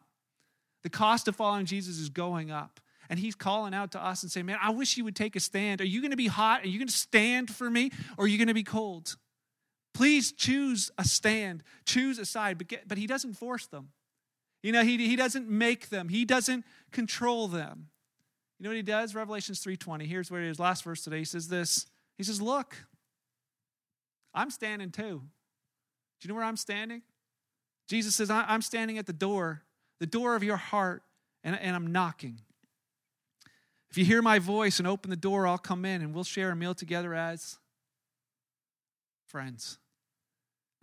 The 0.83 0.89
cost 0.89 1.27
of 1.27 1.35
following 1.35 1.65
Jesus 1.65 1.99
is 1.99 2.07
going 2.07 2.51
up. 2.51 2.79
And 3.09 3.19
he's 3.19 3.35
calling 3.35 3.73
out 3.73 3.91
to 3.91 4.01
us 4.01 4.23
and 4.23 4.31
saying, 4.31 4.45
man, 4.45 4.57
I 4.61 4.69
wish 4.69 4.95
you 4.95 5.03
would 5.03 5.17
take 5.17 5.35
a 5.35 5.41
stand. 5.41 5.81
Are 5.81 5.85
you 5.85 5.99
going 5.99 6.11
to 6.11 6.17
be 6.17 6.27
hot? 6.27 6.63
Are 6.63 6.69
you 6.69 6.79
going 6.79 6.87
to 6.87 6.93
stand 6.93 7.53
for 7.53 7.69
me? 7.69 7.91
Or 8.17 8.23
are 8.23 8.27
you 8.29 8.37
going 8.37 8.47
to 8.47 8.53
be 8.53 8.63
cold? 8.63 9.17
Please 9.93 10.31
choose 10.31 10.89
a 10.97 11.03
stand, 11.03 11.63
choose 11.85 12.17
a 12.17 12.25
side. 12.25 12.57
But, 12.57 12.69
get, 12.69 12.87
but 12.87 12.97
he 12.97 13.07
doesn't 13.07 13.33
force 13.33 13.65
them. 13.65 13.89
You 14.63 14.71
know, 14.71 14.83
he, 14.83 14.97
he 14.97 15.15
doesn't 15.15 15.47
make 15.47 15.89
them, 15.89 16.09
he 16.09 16.25
doesn't 16.25 16.65
control 16.91 17.47
them. 17.47 17.89
You 18.57 18.63
know 18.63 18.69
what 18.69 18.77
he 18.77 18.83
does? 18.83 19.13
Revelations 19.13 19.63
3:20. 19.63 20.07
Here's 20.07 20.31
where 20.31 20.41
his 20.41 20.59
last 20.59 20.83
verse 20.83 21.03
today. 21.03 21.19
He 21.19 21.25
says 21.25 21.49
this. 21.49 21.85
He 22.17 22.23
says, 22.23 22.41
Look, 22.41 22.77
I'm 24.33 24.49
standing 24.49 24.89
too. 24.89 25.21
Do 25.21 26.27
you 26.27 26.29
know 26.29 26.35
where 26.35 26.45
I'm 26.45 26.57
standing? 26.57 27.01
Jesus 27.87 28.15
says, 28.15 28.29
I'm 28.29 28.61
standing 28.61 28.97
at 28.97 29.05
the 29.05 29.13
door, 29.13 29.63
the 29.99 30.05
door 30.05 30.35
of 30.35 30.43
your 30.43 30.55
heart, 30.55 31.03
and, 31.43 31.59
and 31.59 31.75
I'm 31.75 31.91
knocking. 31.91 32.39
If 33.91 33.97
you 33.97 34.05
hear 34.05 34.21
my 34.21 34.39
voice 34.39 34.79
and 34.79 34.87
open 34.87 35.09
the 35.11 35.17
door, 35.17 35.45
I'll 35.45 35.57
come 35.57 35.83
in 35.83 36.01
and 36.01 36.13
we'll 36.13 36.23
share 36.23 36.49
a 36.51 36.55
meal 36.55 36.73
together 36.73 37.13
as 37.13 37.59
friends. 39.27 39.77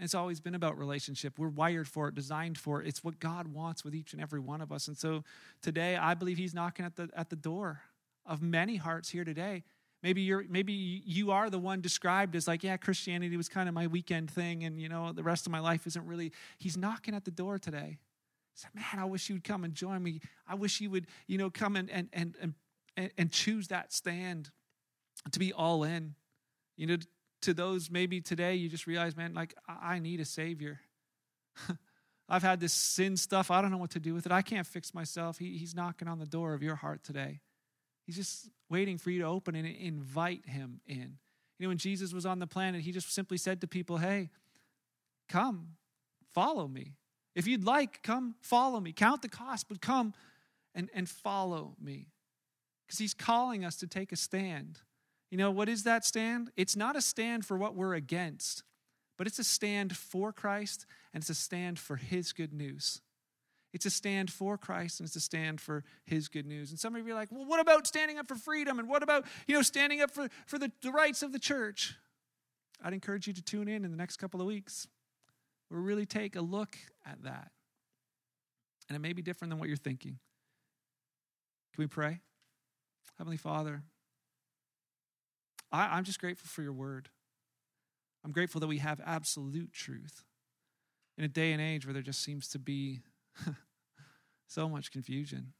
It's 0.02 0.14
always 0.14 0.40
been 0.40 0.54
about 0.54 0.78
relationship. 0.78 1.38
We're 1.38 1.48
wired 1.48 1.88
for 1.88 2.08
it, 2.08 2.14
designed 2.14 2.58
for 2.58 2.80
it. 2.80 2.88
It's 2.88 3.04
what 3.04 3.20
God 3.20 3.48
wants 3.48 3.84
with 3.84 3.94
each 3.94 4.12
and 4.12 4.22
every 4.22 4.40
one 4.40 4.60
of 4.60 4.72
us. 4.72 4.88
And 4.88 4.96
so 4.96 5.24
today, 5.62 5.96
I 5.96 6.14
believe 6.14 6.38
He's 6.38 6.54
knocking 6.54 6.84
at 6.84 6.96
the, 6.96 7.10
at 7.14 7.30
the 7.30 7.36
door 7.36 7.82
of 8.24 8.40
many 8.42 8.76
hearts 8.76 9.10
here 9.10 9.24
today. 9.24 9.64
Maybe 10.02 10.22
you're 10.22 10.44
maybe 10.48 10.72
you 10.72 11.30
are 11.30 11.50
the 11.50 11.58
one 11.58 11.82
described 11.82 12.34
as 12.34 12.48
like, 12.48 12.64
yeah, 12.64 12.78
Christianity 12.78 13.36
was 13.36 13.50
kind 13.50 13.68
of 13.68 13.74
my 13.74 13.86
weekend 13.86 14.30
thing, 14.30 14.64
and 14.64 14.80
you 14.80 14.88
know, 14.88 15.12
the 15.12 15.22
rest 15.22 15.46
of 15.46 15.52
my 15.52 15.60
life 15.60 15.86
isn't 15.86 16.06
really. 16.06 16.32
He's 16.58 16.76
knocking 16.76 17.14
at 17.14 17.26
the 17.26 17.30
door 17.30 17.58
today. 17.58 17.98
He 18.54 18.60
said, 18.60 18.70
Man, 18.74 18.84
I 18.96 19.04
wish 19.04 19.28
you 19.28 19.34
would 19.34 19.44
come 19.44 19.62
and 19.62 19.74
join 19.74 20.02
me. 20.02 20.20
I 20.48 20.54
wish 20.54 20.80
you 20.80 20.88
would, 20.90 21.06
you 21.26 21.36
know, 21.36 21.50
come 21.50 21.76
and 21.76 21.90
and 21.90 22.08
and 22.14 22.54
and, 22.96 23.10
and 23.18 23.30
choose 23.30 23.68
that 23.68 23.92
stand 23.92 24.50
to 25.30 25.38
be 25.38 25.52
all 25.52 25.84
in. 25.84 26.14
You 26.78 26.86
know, 26.86 26.96
to 27.42 27.54
those 27.54 27.90
maybe 27.90 28.20
today 28.20 28.54
you 28.54 28.68
just 28.68 28.86
realize, 28.86 29.16
man, 29.16 29.34
like 29.34 29.54
I 29.68 29.98
need 29.98 30.20
a 30.20 30.24
savior. 30.24 30.80
I've 32.28 32.42
had 32.42 32.60
this 32.60 32.72
sin 32.72 33.16
stuff. 33.16 33.50
I 33.50 33.60
don't 33.60 33.70
know 33.72 33.78
what 33.78 33.90
to 33.90 34.00
do 34.00 34.14
with 34.14 34.24
it. 34.24 34.32
I 34.32 34.42
can't 34.42 34.66
fix 34.66 34.94
myself. 34.94 35.38
He, 35.38 35.58
he's 35.58 35.74
knocking 35.74 36.06
on 36.06 36.18
the 36.18 36.26
door 36.26 36.54
of 36.54 36.62
your 36.62 36.76
heart 36.76 37.02
today. 37.02 37.40
He's 38.06 38.16
just 38.16 38.48
waiting 38.68 38.98
for 38.98 39.10
you 39.10 39.20
to 39.20 39.26
open 39.26 39.56
and 39.56 39.66
invite 39.66 40.46
him 40.46 40.80
in. 40.86 41.18
You 41.58 41.66
know, 41.66 41.68
when 41.68 41.78
Jesus 41.78 42.12
was 42.12 42.24
on 42.24 42.38
the 42.38 42.46
planet, 42.46 42.82
he 42.82 42.92
just 42.92 43.12
simply 43.12 43.36
said 43.36 43.60
to 43.60 43.66
people, 43.66 43.98
Hey, 43.98 44.30
come, 45.28 45.70
follow 46.32 46.68
me. 46.68 46.94
If 47.34 47.46
you'd 47.46 47.64
like, 47.64 48.02
come 48.02 48.34
follow 48.40 48.80
me. 48.80 48.92
Count 48.92 49.22
the 49.22 49.28
cost, 49.28 49.68
but 49.68 49.80
come 49.80 50.14
and, 50.74 50.88
and 50.94 51.08
follow 51.08 51.76
me. 51.80 52.08
Because 52.86 52.98
he's 52.98 53.14
calling 53.14 53.64
us 53.64 53.76
to 53.76 53.86
take 53.86 54.12
a 54.12 54.16
stand. 54.16 54.80
You 55.30 55.38
know, 55.38 55.50
what 55.50 55.68
is 55.68 55.84
that 55.84 56.04
stand? 56.04 56.50
It's 56.56 56.76
not 56.76 56.96
a 56.96 57.00
stand 57.00 57.44
for 57.46 57.56
what 57.56 57.74
we're 57.74 57.94
against, 57.94 58.64
but 59.16 59.26
it's 59.26 59.38
a 59.38 59.44
stand 59.44 59.96
for 59.96 60.32
Christ 60.32 60.86
and 61.14 61.22
it's 61.22 61.30
a 61.30 61.34
stand 61.34 61.78
for 61.78 61.96
his 61.96 62.32
good 62.32 62.52
news. 62.52 63.00
It's 63.72 63.86
a 63.86 63.90
stand 63.90 64.32
for 64.32 64.58
Christ 64.58 64.98
and 64.98 65.06
it's 65.06 65.14
a 65.14 65.20
stand 65.20 65.60
for 65.60 65.84
his 66.04 66.26
good 66.28 66.46
news. 66.46 66.70
And 66.70 66.80
some 66.80 66.96
of 66.96 67.06
you 67.06 67.12
are 67.12 67.16
like, 67.16 67.30
well, 67.30 67.46
what 67.46 67.60
about 67.60 67.86
standing 67.86 68.18
up 68.18 68.26
for 68.26 68.34
freedom? 68.34 68.80
And 68.80 68.88
what 68.88 69.04
about, 69.04 69.24
you 69.46 69.54
know, 69.54 69.62
standing 69.62 70.00
up 70.00 70.10
for, 70.10 70.28
for 70.46 70.58
the, 70.58 70.72
the 70.82 70.90
rights 70.90 71.22
of 71.22 71.32
the 71.32 71.38
church? 71.38 71.94
I'd 72.82 72.92
encourage 72.92 73.28
you 73.28 73.32
to 73.34 73.42
tune 73.42 73.68
in 73.68 73.84
in 73.84 73.92
the 73.92 73.96
next 73.96 74.16
couple 74.16 74.40
of 74.40 74.46
weeks. 74.48 74.88
We'll 75.70 75.82
really 75.82 76.06
take 76.06 76.34
a 76.34 76.40
look 76.40 76.76
at 77.06 77.22
that. 77.22 77.52
And 78.88 78.96
it 78.96 78.98
may 79.00 79.12
be 79.12 79.22
different 79.22 79.50
than 79.50 79.60
what 79.60 79.68
you're 79.68 79.76
thinking. 79.76 80.18
Can 81.74 81.84
we 81.84 81.86
pray? 81.86 82.20
Heavenly 83.18 83.36
Father, 83.36 83.82
I, 85.72 85.96
I'm 85.96 86.04
just 86.04 86.20
grateful 86.20 86.48
for 86.48 86.62
your 86.62 86.72
word. 86.72 87.08
I'm 88.24 88.32
grateful 88.32 88.60
that 88.60 88.66
we 88.66 88.78
have 88.78 89.00
absolute 89.04 89.72
truth 89.72 90.24
in 91.16 91.24
a 91.24 91.28
day 91.28 91.52
and 91.52 91.60
age 91.60 91.86
where 91.86 91.94
there 91.94 92.02
just 92.02 92.22
seems 92.22 92.48
to 92.48 92.58
be 92.58 93.00
so 94.46 94.68
much 94.68 94.90
confusion. 94.90 95.52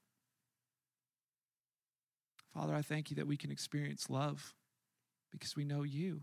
Father, 2.55 2.75
I 2.75 2.83
thank 2.83 3.11
you 3.11 3.17
that 3.17 3.27
we 3.27 3.37
can 3.37 3.51
experience 3.51 4.11
love 4.11 4.55
because 5.31 5.57
we 5.57 5.65
know 5.65 5.83
you. 5.83 6.23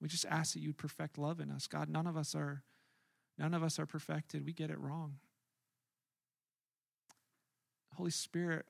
We 0.00 0.08
just 0.08 0.26
ask 0.26 0.54
that 0.54 0.60
you'd 0.60 0.78
perfect 0.78 1.16
love 1.16 1.38
in 1.38 1.50
us. 1.50 1.68
God, 1.68 1.88
none 1.88 2.06
of 2.06 2.16
us 2.16 2.34
are 2.34 2.64
none 3.38 3.54
of 3.54 3.62
us 3.62 3.78
are 3.78 3.86
perfected. 3.86 4.44
We 4.44 4.52
get 4.52 4.70
it 4.70 4.78
wrong. 4.78 5.18
Holy 7.94 8.10
Spirit, 8.10 8.66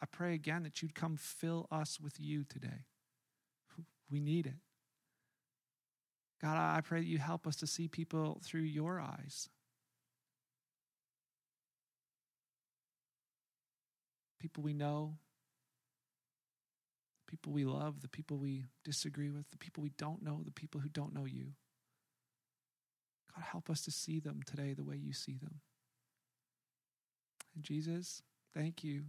I 0.00 0.06
pray 0.06 0.34
again 0.34 0.62
that 0.62 0.82
you'd 0.82 0.94
come 0.94 1.16
fill 1.16 1.66
us 1.70 1.98
with 2.00 2.20
you 2.20 2.44
today. 2.44 2.84
We 4.10 4.20
need 4.20 4.46
it. 4.46 4.54
God, 6.42 6.56
I 6.56 6.80
pray 6.80 7.00
that 7.00 7.06
you 7.06 7.18
help 7.18 7.46
us 7.46 7.56
to 7.56 7.66
see 7.66 7.88
people 7.88 8.40
through 8.44 8.62
your 8.62 9.00
eyes. 9.00 9.48
People 14.38 14.62
we 14.62 14.74
know, 14.74 15.16
people 17.26 17.52
we 17.52 17.64
love, 17.64 18.02
the 18.02 18.08
people 18.08 18.36
we 18.36 18.64
disagree 18.84 19.30
with, 19.30 19.50
the 19.50 19.56
people 19.56 19.82
we 19.82 19.90
don't 19.96 20.22
know, 20.22 20.42
the 20.44 20.52
people 20.52 20.80
who 20.80 20.88
don't 20.88 21.14
know 21.14 21.24
you. 21.24 21.52
God, 23.34 23.44
help 23.44 23.70
us 23.70 23.82
to 23.82 23.90
see 23.90 24.20
them 24.20 24.40
today 24.46 24.74
the 24.74 24.84
way 24.84 24.96
you 24.96 25.12
see 25.12 25.36
them. 25.36 25.60
And 27.54 27.64
Jesus, 27.64 28.22
thank 28.54 28.84
you 28.84 29.04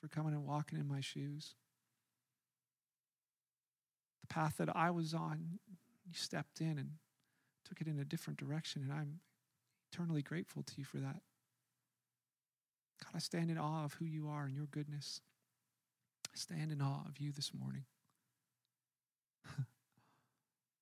for 0.00 0.08
coming 0.08 0.34
and 0.34 0.44
walking 0.44 0.78
in 0.78 0.88
my 0.88 1.00
shoes 1.00 1.54
path 4.30 4.56
that 4.58 4.74
I 4.74 4.90
was 4.90 5.12
on, 5.12 5.58
you 6.06 6.14
stepped 6.14 6.60
in 6.60 6.78
and 6.78 6.92
took 7.68 7.80
it 7.80 7.86
in 7.86 7.98
a 7.98 8.04
different 8.04 8.38
direction, 8.38 8.82
and 8.82 8.92
I'm 8.92 9.20
eternally 9.92 10.22
grateful 10.22 10.62
to 10.62 10.72
you 10.78 10.84
for 10.84 10.98
that. 10.98 11.20
God, 13.04 13.12
I 13.14 13.18
stand 13.18 13.50
in 13.50 13.58
awe 13.58 13.84
of 13.84 13.94
who 13.94 14.04
you 14.04 14.28
are 14.28 14.44
and 14.44 14.54
your 14.54 14.66
goodness. 14.66 15.20
I 16.26 16.36
stand 16.38 16.70
in 16.70 16.80
awe 16.80 17.02
of 17.08 17.18
you 17.18 17.32
this 17.32 17.52
morning. 17.52 17.84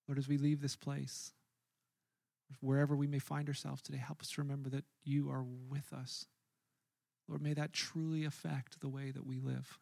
Lord, 0.09 0.18
as 0.18 0.28
we 0.28 0.36
leave 0.36 0.61
this 0.61 0.76
place, 0.76 1.32
wherever 2.61 2.96
we 2.96 3.07
may 3.07 3.18
find 3.18 3.49
ourselves 3.49 3.82
today, 3.82 3.99
help 3.99 4.20
us 4.20 4.30
to 4.30 4.40
remember 4.40 4.68
that 4.70 4.84
you 5.05 5.30
are 5.30 5.44
with 5.68 5.92
us. 5.92 6.26
Lord, 7.28 7.42
may 7.42 7.55
that 7.55 7.72
truly 7.72 8.24
affect 8.24 8.80
the 8.80 8.88
way 8.88 9.11
that 9.11 9.26
we 9.26 9.38
live. 9.38 9.78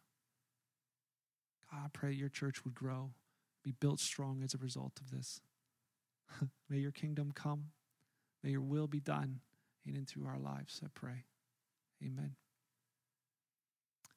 God, 1.71 1.81
I 1.85 1.87
pray 1.91 2.11
your 2.11 2.29
church 2.29 2.63
would 2.63 2.75
grow, 2.75 3.11
be 3.67 3.75
built 3.81 3.99
strong 3.99 4.41
as 4.43 4.53
a 4.53 4.57
result 4.57 4.93
of 5.01 5.11
this. 5.11 5.41
may 6.69 6.77
your 6.77 6.91
kingdom 6.91 7.33
come. 7.35 7.65
May 8.41 8.51
your 8.51 8.61
will 8.61 8.87
be 8.87 9.01
done 9.01 9.41
in 9.85 9.97
and 9.97 10.07
through 10.07 10.25
our 10.25 10.39
lives, 10.39 10.79
I 10.81 10.87
pray. 10.93 11.25
Amen. 12.01 12.35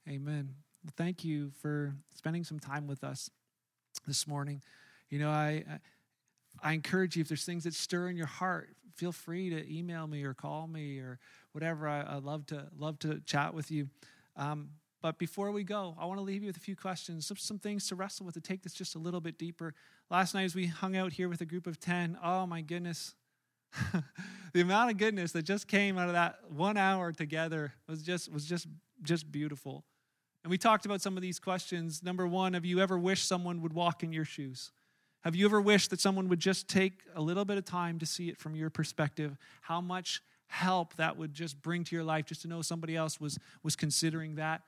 Amen. 0.09 0.55
Well, 0.85 0.93
thank 0.97 1.25
you 1.25 1.51
for 1.61 1.97
spending 2.15 2.45
some 2.45 2.61
time 2.61 2.87
with 2.87 3.03
us 3.03 3.29
this 4.07 4.29
morning. 4.29 4.63
You 5.09 5.19
know, 5.19 5.31
I 5.31 5.65
I 6.63 6.73
encourage 6.73 7.17
you 7.17 7.23
if 7.23 7.29
there's 7.29 7.45
things 7.45 7.65
that 7.65 7.75
stir 7.75 8.09
in 8.09 8.17
your 8.17 8.27
heart, 8.27 8.69
feel 8.95 9.11
free 9.11 9.51
to 9.51 9.73
email 9.73 10.07
me 10.07 10.23
or 10.23 10.33
call 10.33 10.69
me 10.69 10.99
or 10.99 11.19
whatever. 11.51 11.89
I, 11.89 12.03
I 12.03 12.15
love 12.19 12.47
to 12.47 12.69
love 12.79 13.01
to 13.01 13.21
chat 13.27 13.53
with 13.53 13.73
you. 13.73 13.89
Um, 14.37 14.71
but 15.03 15.19
before 15.19 15.51
we 15.51 15.65
go, 15.65 15.97
I 15.99 16.05
want 16.05 16.19
to 16.19 16.23
leave 16.23 16.43
you 16.43 16.49
with 16.49 16.57
a 16.57 16.61
few 16.61 16.77
questions, 16.77 17.27
some, 17.27 17.37
some 17.37 17.59
things 17.59 17.89
to 17.89 17.95
wrestle 17.95 18.27
with 18.27 18.35
to 18.35 18.41
take 18.41 18.63
this 18.63 18.75
just 18.75 18.95
a 18.95 18.99
little 18.99 19.21
bit 19.21 19.39
deeper. 19.39 19.75
Last 20.11 20.35
night, 20.35 20.45
as 20.45 20.55
we 20.55 20.67
hung 20.67 20.97
out 20.97 21.13
here 21.13 21.29
with 21.29 21.41
a 21.41 21.47
group 21.47 21.67
of 21.67 21.81
10, 21.81 22.19
oh 22.23 22.47
my 22.47 22.61
goodness, 22.61 23.15
the 24.53 24.61
amount 24.61 24.91
of 24.91 24.99
goodness 24.99 25.33
that 25.33 25.43
just 25.43 25.69
came 25.69 25.97
out 25.97 26.09
of 26.09 26.15
that 26.15 26.39
one 26.51 26.77
hour 26.77 27.13
together 27.13 27.73
was 27.89 28.03
just 28.03 28.33
was 28.33 28.45
just 28.45 28.67
just 29.03 29.31
beautiful. 29.31 29.85
And 30.43 30.51
we 30.51 30.59
talked 30.59 30.87
about 30.87 31.01
some 31.01 31.17
of 31.17 31.23
these 31.23 31.39
questions. 31.39 32.03
Number 32.03 32.27
one, 32.27 32.55
have 32.55 32.65
you 32.65 32.81
ever 32.81 32.99
wished 32.99 33.29
someone 33.29 33.63
would 33.63 33.73
walk 33.73 34.03
in 34.03 34.13
your 34.13 34.25
shoes? 34.25 34.73
Have 35.23 35.37
you 35.37 35.45
ever 35.45 35.61
wished 35.61 35.91
that 35.91 36.01
someone 36.01 36.29
would 36.29 36.41
just 36.41 36.67
take 36.67 37.03
a 37.15 37.21
little 37.21 37.45
bit 37.45 37.59
of 37.59 37.65
time 37.65 37.99
to 37.99 38.07
see 38.07 38.29
it 38.31 38.39
from 38.39 38.57
your 38.57 38.71
perspective? 38.71 39.37
How 39.61 39.81
much 39.81 40.23
help 40.47 40.97
that 40.97 41.17
would 41.19 41.35
just 41.35 41.61
bring 41.61 41.85
to 41.85 41.95
your 41.95 42.05
life 42.05 42.25
just 42.25 42.43
to 42.43 42.49
know 42.49 42.63
somebody 42.63 42.97
else 42.97 43.21
was, 43.21 43.39
was 43.63 43.77
considering 43.77 44.37
that? 44.37 44.63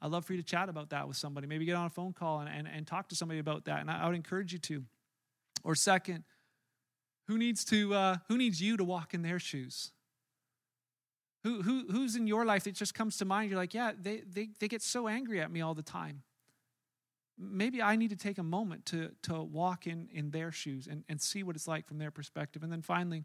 I'd 0.00 0.10
love 0.10 0.24
for 0.24 0.32
you 0.32 0.42
to 0.42 0.44
chat 0.44 0.68
about 0.68 0.90
that 0.90 1.08
with 1.08 1.16
somebody. 1.16 1.46
Maybe 1.46 1.64
get 1.64 1.74
on 1.74 1.86
a 1.86 1.90
phone 1.90 2.12
call 2.12 2.40
and, 2.40 2.48
and, 2.48 2.68
and 2.68 2.86
talk 2.86 3.08
to 3.08 3.16
somebody 3.16 3.40
about 3.40 3.64
that. 3.64 3.80
And 3.80 3.90
I, 3.90 4.02
I 4.02 4.06
would 4.06 4.16
encourage 4.16 4.52
you 4.52 4.58
to. 4.60 4.84
Or 5.64 5.74
second, 5.74 6.24
who 7.26 7.36
needs 7.36 7.64
to 7.66 7.92
uh, 7.94 8.16
who 8.28 8.38
needs 8.38 8.62
you 8.62 8.76
to 8.76 8.84
walk 8.84 9.12
in 9.12 9.22
their 9.22 9.38
shoes? 9.40 9.92
Who, 11.44 11.62
who, 11.62 11.86
who's 11.90 12.16
in 12.16 12.26
your 12.26 12.44
life 12.44 12.64
that 12.64 12.74
just 12.74 12.94
comes 12.94 13.16
to 13.18 13.24
mind? 13.24 13.50
You're 13.50 13.58
like, 13.58 13.72
yeah, 13.72 13.92
they, 13.98 14.22
they, 14.28 14.48
they 14.58 14.68
get 14.68 14.82
so 14.82 15.06
angry 15.06 15.40
at 15.40 15.50
me 15.50 15.60
all 15.60 15.74
the 15.74 15.82
time. 15.82 16.22
Maybe 17.38 17.80
I 17.80 17.94
need 17.94 18.10
to 18.10 18.16
take 18.16 18.38
a 18.38 18.42
moment 18.42 18.84
to, 18.86 19.12
to 19.22 19.42
walk 19.42 19.86
in, 19.86 20.08
in 20.12 20.30
their 20.30 20.50
shoes 20.50 20.88
and, 20.88 21.04
and 21.08 21.20
see 21.20 21.44
what 21.44 21.54
it's 21.54 21.68
like 21.68 21.86
from 21.86 21.98
their 21.98 22.10
perspective. 22.10 22.64
And 22.64 22.72
then 22.72 22.82
finally, 22.82 23.24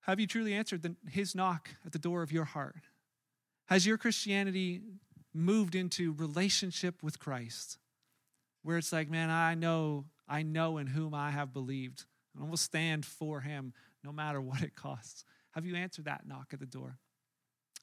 have 0.00 0.18
you 0.18 0.26
truly 0.26 0.54
answered 0.54 0.82
the, 0.82 0.96
his 1.08 1.34
knock 1.34 1.68
at 1.84 1.92
the 1.92 1.98
door 1.98 2.22
of 2.22 2.32
your 2.32 2.44
heart? 2.44 2.84
Has 3.66 3.86
your 3.86 3.98
Christianity 3.98 4.80
moved 5.34 5.74
into 5.74 6.12
relationship 6.12 7.02
with 7.02 7.18
Christ? 7.18 7.78
Where 8.62 8.78
it's 8.78 8.92
like, 8.92 9.10
man, 9.10 9.28
I 9.28 9.54
know, 9.54 10.06
I 10.28 10.42
know 10.42 10.78
in 10.78 10.86
whom 10.86 11.12
I 11.12 11.30
have 11.30 11.52
believed. 11.52 12.04
And 12.34 12.44
I 12.44 12.48
will 12.48 12.56
stand 12.56 13.04
for 13.04 13.40
him 13.40 13.74
no 14.02 14.12
matter 14.12 14.40
what 14.40 14.62
it 14.62 14.74
costs. 14.74 15.24
Have 15.52 15.66
you 15.66 15.76
answered 15.76 16.06
that 16.06 16.26
knock 16.26 16.48
at 16.52 16.60
the 16.60 16.66
door? 16.66 16.98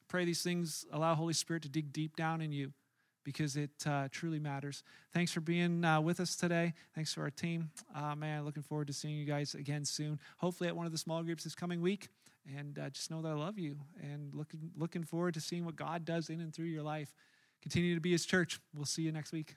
Pray 0.07 0.25
these 0.25 0.43
things, 0.43 0.85
allow 0.91 1.15
Holy 1.15 1.33
Spirit 1.33 1.63
to 1.63 1.69
dig 1.69 1.93
deep 1.93 2.15
down 2.15 2.41
in 2.41 2.51
you 2.51 2.73
because 3.23 3.55
it 3.55 3.71
uh, 3.85 4.07
truly 4.11 4.39
matters. 4.39 4.83
Thanks 5.13 5.31
for 5.31 5.41
being 5.41 5.85
uh, 5.85 6.01
with 6.01 6.19
us 6.19 6.35
today. 6.35 6.73
Thanks 6.95 7.13
to 7.13 7.21
our 7.21 7.29
team. 7.29 7.69
Uh, 7.95 8.15
man, 8.15 8.43
looking 8.43 8.63
forward 8.63 8.87
to 8.87 8.93
seeing 8.93 9.15
you 9.15 9.25
guys 9.25 9.53
again 9.53 9.85
soon. 9.85 10.19
Hopefully 10.37 10.67
at 10.67 10.75
one 10.75 10.85
of 10.85 10.91
the 10.91 10.97
small 10.97 11.23
groups 11.23 11.43
this 11.43 11.55
coming 11.55 11.81
week. 11.81 12.09
And 12.57 12.79
uh, 12.79 12.89
just 12.89 13.11
know 13.11 13.21
that 13.21 13.29
I 13.29 13.35
love 13.35 13.59
you 13.59 13.77
and 14.01 14.33
looking, 14.33 14.71
looking 14.75 15.03
forward 15.03 15.35
to 15.35 15.41
seeing 15.41 15.63
what 15.63 15.75
God 15.75 16.05
does 16.05 16.29
in 16.29 16.41
and 16.41 16.53
through 16.53 16.65
your 16.65 16.83
life. 16.83 17.13
Continue 17.61 17.95
to 17.95 18.01
be 18.01 18.11
His 18.11 18.25
church. 18.25 18.59
We'll 18.73 18.85
see 18.85 19.03
you 19.03 19.11
next 19.11 19.31
week. 19.31 19.55